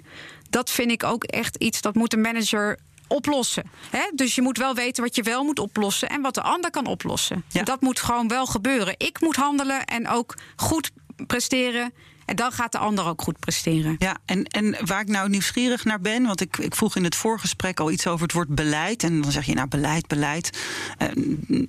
dat 0.50 0.70
vind 0.70 0.90
ik 0.90 1.04
ook 1.04 1.24
echt 1.24 1.56
iets 1.56 1.80
dat 1.80 1.94
moet 1.94 2.12
een 2.12 2.20
manager 2.20 2.78
oplossen. 3.06 3.70
Hè? 3.90 4.10
Dus 4.14 4.34
je 4.34 4.42
moet 4.42 4.58
wel 4.58 4.74
weten 4.74 5.02
wat 5.02 5.16
je 5.16 5.22
wel 5.22 5.44
moet 5.44 5.58
oplossen 5.58 6.08
en 6.08 6.20
wat 6.20 6.34
de 6.34 6.42
ander 6.42 6.70
kan 6.70 6.86
oplossen. 6.86 7.44
Ja. 7.48 7.62
Dat 7.62 7.80
moet 7.80 8.00
gewoon 8.00 8.28
wel 8.28 8.46
gebeuren. 8.46 8.94
Ik 8.96 9.20
moet 9.20 9.36
handelen 9.36 9.84
en 9.84 10.08
ook 10.08 10.34
goed 10.56 10.90
presteren. 11.26 11.92
En 12.26 12.36
dan 12.36 12.52
gaat 12.52 12.72
de 12.72 12.78
ander 12.78 13.06
ook 13.06 13.22
goed 13.22 13.38
presteren. 13.38 13.96
Ja, 13.98 14.16
en, 14.24 14.44
en 14.44 14.76
waar 14.86 15.00
ik 15.00 15.08
nou 15.08 15.28
nieuwsgierig 15.28 15.84
naar 15.84 16.00
ben, 16.00 16.26
want 16.26 16.40
ik, 16.40 16.58
ik 16.58 16.74
vroeg 16.74 16.96
in 16.96 17.04
het 17.04 17.14
voorgesprek 17.14 17.80
al 17.80 17.90
iets 17.90 18.06
over 18.06 18.22
het 18.22 18.32
woord 18.32 18.54
beleid. 18.54 19.02
En 19.02 19.20
dan 19.20 19.32
zeg 19.32 19.46
je, 19.46 19.54
nou, 19.54 19.68
beleid, 19.68 20.06
beleid. 20.06 20.58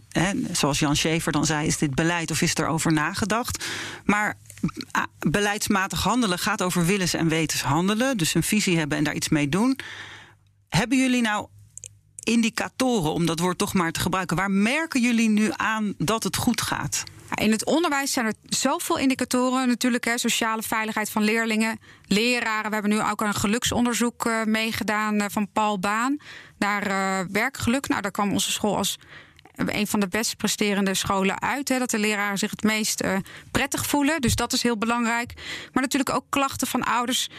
Eh, 0.09 0.23
zoals 0.51 0.79
Jan 0.79 0.95
Schever 0.95 1.31
dan 1.31 1.45
zei, 1.45 1.67
is 1.67 1.77
dit 1.77 1.95
beleid 1.95 2.31
of 2.31 2.41
is 2.41 2.55
er 2.55 2.67
over 2.67 2.93
nagedacht? 2.93 3.65
Maar 4.05 4.37
ah, 4.91 5.03
beleidsmatig 5.19 6.03
handelen 6.03 6.39
gaat 6.39 6.61
over 6.61 6.85
willens 6.85 7.13
en 7.13 7.27
wetens 7.27 7.61
handelen. 7.61 8.17
Dus 8.17 8.33
een 8.33 8.43
visie 8.43 8.77
hebben 8.77 8.97
en 8.97 9.03
daar 9.03 9.15
iets 9.15 9.29
mee 9.29 9.49
doen. 9.49 9.79
Hebben 10.69 10.97
jullie 10.97 11.21
nou 11.21 11.47
indicatoren, 12.23 13.13
om 13.13 13.25
dat 13.25 13.39
woord 13.39 13.57
toch 13.57 13.73
maar 13.73 13.91
te 13.91 13.99
gebruiken? 13.99 14.37
Waar 14.37 14.51
merken 14.51 15.01
jullie 15.01 15.29
nu 15.29 15.49
aan 15.55 15.93
dat 15.97 16.23
het 16.23 16.35
goed 16.35 16.61
gaat? 16.61 17.03
In 17.35 17.51
het 17.51 17.65
onderwijs 17.65 18.11
zijn 18.11 18.25
er 18.25 18.33
zoveel 18.43 18.97
indicatoren. 18.97 19.67
Natuurlijk, 19.67 20.05
hè, 20.05 20.17
sociale 20.17 20.61
veiligheid 20.61 21.09
van 21.09 21.23
leerlingen, 21.23 21.79
leraren. 22.05 22.67
We 22.67 22.73
hebben 22.73 22.91
nu 22.91 23.01
ook 23.01 23.21
een 23.21 23.33
geluksonderzoek 23.33 24.25
eh, 24.25 24.43
meegedaan 24.43 25.19
eh, 25.19 25.25
van 25.29 25.51
Paul 25.51 25.79
Baan 25.79 26.17
naar 26.57 26.87
eh, 26.87 27.25
werkgeluk. 27.31 27.87
Nou, 27.87 28.01
daar 28.01 28.11
kwam 28.11 28.31
onze 28.31 28.51
school 28.51 28.77
als 28.77 28.99
een 29.55 29.87
van 29.87 29.99
de 29.99 30.07
best 30.07 30.37
presterende 30.37 30.93
scholen 30.93 31.41
uit. 31.41 31.69
Hè, 31.69 31.79
dat 31.79 31.89
de 31.89 31.99
leraren 31.99 32.37
zich 32.37 32.51
het 32.51 32.63
meest 32.63 33.03
prettig 33.51 33.85
voelen. 33.85 34.21
Dus 34.21 34.35
dat 34.35 34.53
is 34.53 34.63
heel 34.63 34.77
belangrijk. 34.77 35.33
Maar 35.73 35.83
natuurlijk 35.83 36.15
ook 36.15 36.25
klachten 36.29 36.67
van 36.67 36.83
ouders. 36.83 37.29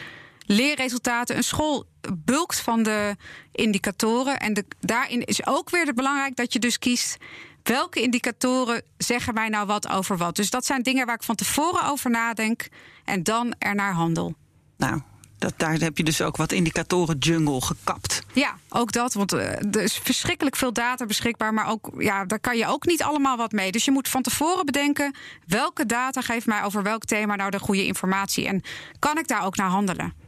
Leerresultaten. 0.51 1.35
Een 1.37 1.43
school 1.43 1.85
bulkt 2.13 2.59
van 2.59 2.83
de 2.83 3.15
indicatoren. 3.51 4.39
En 4.39 4.53
de, 4.53 4.65
daarin 4.79 5.23
is 5.23 5.45
ook 5.45 5.69
weer 5.69 5.85
het 5.85 5.95
belangrijk 5.95 6.35
dat 6.35 6.53
je 6.53 6.59
dus 6.59 6.79
kiest. 6.79 7.17
Welke 7.63 8.01
indicatoren 8.01 8.81
zeggen 8.97 9.33
mij 9.33 9.49
nou 9.49 9.67
wat 9.67 9.89
over 9.89 10.17
wat? 10.17 10.35
Dus 10.35 10.49
dat 10.49 10.65
zijn 10.65 10.81
dingen 10.81 11.05
waar 11.05 11.15
ik 11.15 11.23
van 11.23 11.35
tevoren 11.35 11.85
over 11.85 12.09
nadenk 12.09 12.67
en 13.05 13.23
dan 13.23 13.55
er 13.59 13.75
naar 13.75 13.93
handel. 13.93 14.35
Nou, 14.77 15.01
Dat, 15.37 15.53
daar 15.57 15.73
heb 15.73 15.97
je 15.97 16.03
dus 16.03 16.21
ook 16.21 16.37
wat 16.37 16.51
indicatoren 16.51 17.17
jungle 17.17 17.61
gekapt. 17.61 18.21
Ja, 18.33 18.57
ook 18.69 18.91
dat. 18.91 19.13
Want 19.13 19.33
eh, 19.33 19.75
er 19.75 19.81
is 19.81 19.99
verschrikkelijk 20.03 20.55
veel 20.55 20.73
data 20.73 21.05
beschikbaar. 21.05 21.53
Maar 21.53 21.67
ook, 21.67 21.91
ja, 21.97 22.25
daar 22.25 22.39
kan 22.39 22.57
je 22.57 22.67
ook 22.67 22.85
niet 22.85 23.03
allemaal 23.03 23.37
wat 23.37 23.51
mee. 23.51 23.71
Dus 23.71 23.85
je 23.85 23.91
moet 23.91 24.07
van 24.07 24.21
tevoren 24.21 24.65
bedenken... 24.65 25.15
welke 25.47 25.85
data 25.85 26.21
geeft 26.21 26.45
mij 26.45 26.63
over 26.63 26.83
welk 26.83 27.05
thema 27.05 27.35
nou 27.35 27.49
de 27.49 27.59
goede 27.59 27.85
informatie? 27.85 28.47
En 28.47 28.61
kan 28.99 29.17
ik 29.17 29.27
daar 29.27 29.45
ook 29.45 29.55
naar 29.55 29.69
handelen? 29.69 30.27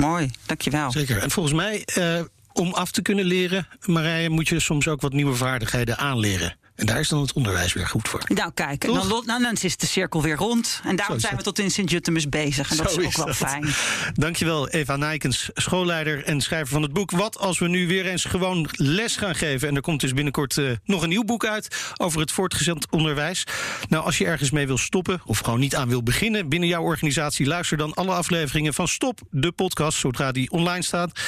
Mooi, 0.00 0.30
dankjewel. 0.46 0.90
Zeker. 0.90 1.18
En 1.18 1.30
volgens 1.30 1.54
mij, 1.54 1.84
eh, 1.84 2.20
om 2.52 2.72
af 2.72 2.90
te 2.90 3.02
kunnen 3.02 3.24
leren, 3.24 3.66
Marije, 3.86 4.30
moet 4.30 4.48
je 4.48 4.60
soms 4.60 4.88
ook 4.88 5.00
wat 5.00 5.12
nieuwe 5.12 5.34
vaardigheden 5.34 5.98
aanleren. 5.98 6.56
En 6.80 6.86
daar 6.86 7.00
is 7.00 7.08
dan 7.08 7.20
het 7.20 7.32
onderwijs 7.32 7.72
weer 7.72 7.86
goed 7.86 8.08
voor. 8.08 8.22
Nou, 8.34 8.50
kijk, 8.54 8.84
en 8.84 8.92
dan, 8.92 9.08
nou, 9.08 9.42
dan 9.42 9.56
is 9.60 9.76
de 9.76 9.86
cirkel 9.86 10.22
weer 10.22 10.36
rond. 10.36 10.80
En 10.84 10.96
daarom 10.96 11.18
zijn 11.20 11.36
we 11.36 11.42
tot 11.42 11.58
in 11.58 11.70
Sint-Juttemus 11.70 12.28
bezig. 12.28 12.70
En 12.70 12.76
dat 12.76 12.92
Zo 12.92 13.00
is 13.00 13.06
ook 13.06 13.16
wel 13.16 13.26
dat. 13.26 13.36
fijn. 13.36 13.68
Dankjewel, 14.14 14.68
Eva 14.68 14.96
Nijkens, 14.96 15.50
schoolleider 15.54 16.24
en 16.24 16.40
schrijver 16.40 16.68
van 16.68 16.82
het 16.82 16.92
boek. 16.92 17.10
Wat 17.10 17.38
als 17.38 17.58
we 17.58 17.68
nu 17.68 17.86
weer 17.86 18.06
eens 18.06 18.24
gewoon 18.24 18.68
les 18.72 19.16
gaan 19.16 19.34
geven? 19.34 19.68
En 19.68 19.76
er 19.76 19.80
komt 19.82 20.00
dus 20.00 20.12
binnenkort 20.14 20.58
eh, 20.58 20.70
nog 20.84 21.02
een 21.02 21.08
nieuw 21.08 21.24
boek 21.24 21.46
uit 21.46 21.76
over 21.96 22.20
het 22.20 22.32
voortgezet 22.32 22.90
onderwijs. 22.90 23.44
Nou, 23.88 24.04
als 24.04 24.18
je 24.18 24.26
ergens 24.26 24.50
mee 24.50 24.66
wil 24.66 24.78
stoppen 24.78 25.20
of 25.24 25.38
gewoon 25.38 25.60
niet 25.60 25.76
aan 25.76 25.88
wil 25.88 26.02
beginnen 26.02 26.48
binnen 26.48 26.68
jouw 26.68 26.82
organisatie, 26.82 27.46
luister 27.46 27.76
dan 27.76 27.94
alle 27.94 28.12
afleveringen 28.12 28.74
van 28.74 28.88
Stop, 28.88 29.20
de 29.30 29.52
podcast, 29.52 29.98
zodra 29.98 30.32
die 30.32 30.50
online 30.50 30.82
staat. 30.82 31.20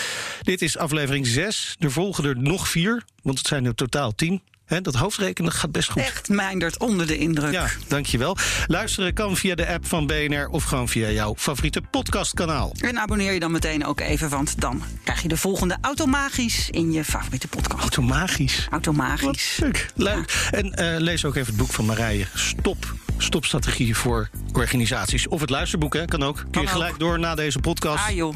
Dit 0.42 0.62
is 0.62 0.78
aflevering 0.78 1.26
6. 1.26 1.76
Er 1.78 1.92
volgen 1.92 2.24
er 2.24 2.38
nog 2.38 2.68
vier, 2.68 3.04
want 3.22 3.38
het 3.38 3.46
zijn 3.46 3.64
er 3.64 3.74
totaal 3.74 4.14
10. 4.14 4.42
Dat 4.80 4.94
hoofdrekenen 4.94 5.52
gaat 5.52 5.72
best 5.72 5.90
goed. 5.90 6.02
Echt 6.02 6.28
mijndert 6.28 6.78
onder 6.78 7.06
de 7.06 7.18
indruk. 7.18 7.52
Ja, 7.52 7.66
dankjewel. 7.88 8.36
Luisteren 8.66 9.14
kan 9.14 9.36
via 9.36 9.54
de 9.54 9.66
app 9.66 9.86
van 9.86 10.06
BNR 10.06 10.48
of 10.48 10.64
gewoon 10.64 10.88
via 10.88 11.10
jouw 11.10 11.34
favoriete 11.36 11.80
podcastkanaal. 11.90 12.72
En 12.80 12.98
abonneer 12.98 13.32
je 13.32 13.40
dan 13.40 13.50
meteen 13.50 13.84
ook 13.84 14.00
even, 14.00 14.28
want 14.28 14.60
dan 14.60 14.82
krijg 15.04 15.22
je 15.22 15.28
de 15.28 15.36
volgende 15.36 15.76
automagisch 15.80 16.70
in 16.70 16.92
je 16.92 17.04
favoriete 17.04 17.48
podcast. 17.48 17.80
Automagisch. 17.80 18.66
Automagisch. 18.70 19.56
Leuk. 19.60 19.86
Leuk. 19.94 20.48
En 20.50 20.74
eh, 20.74 21.00
lees 21.00 21.24
ook 21.24 21.34
even 21.34 21.48
het 21.48 21.56
boek 21.56 21.72
van 21.72 21.84
Marije. 21.84 22.26
Stop. 22.34 22.94
Stopstrategie 23.18 23.96
voor 23.96 24.28
organisaties. 24.52 25.28
Of 25.28 25.40
het 25.40 25.50
luisterboek, 25.50 25.94
hè, 25.94 26.04
kan 26.04 26.22
ook. 26.22 26.44
Kun 26.50 26.62
je 26.62 26.68
gelijk 26.68 26.98
door 26.98 27.18
na 27.18 27.34
deze 27.34 27.58
podcast. 27.58 28.04
Ah 28.04 28.14
joh, 28.14 28.34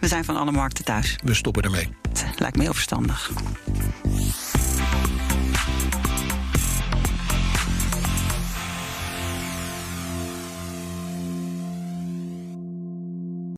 we 0.00 0.08
zijn 0.08 0.24
van 0.24 0.36
alle 0.36 0.50
markten 0.50 0.84
thuis. 0.84 1.16
We 1.24 1.34
stoppen 1.34 1.62
ermee. 1.62 1.88
Het 2.08 2.40
lijkt 2.40 2.56
me 2.56 2.62
heel 2.62 2.74
verstandig. 2.74 3.30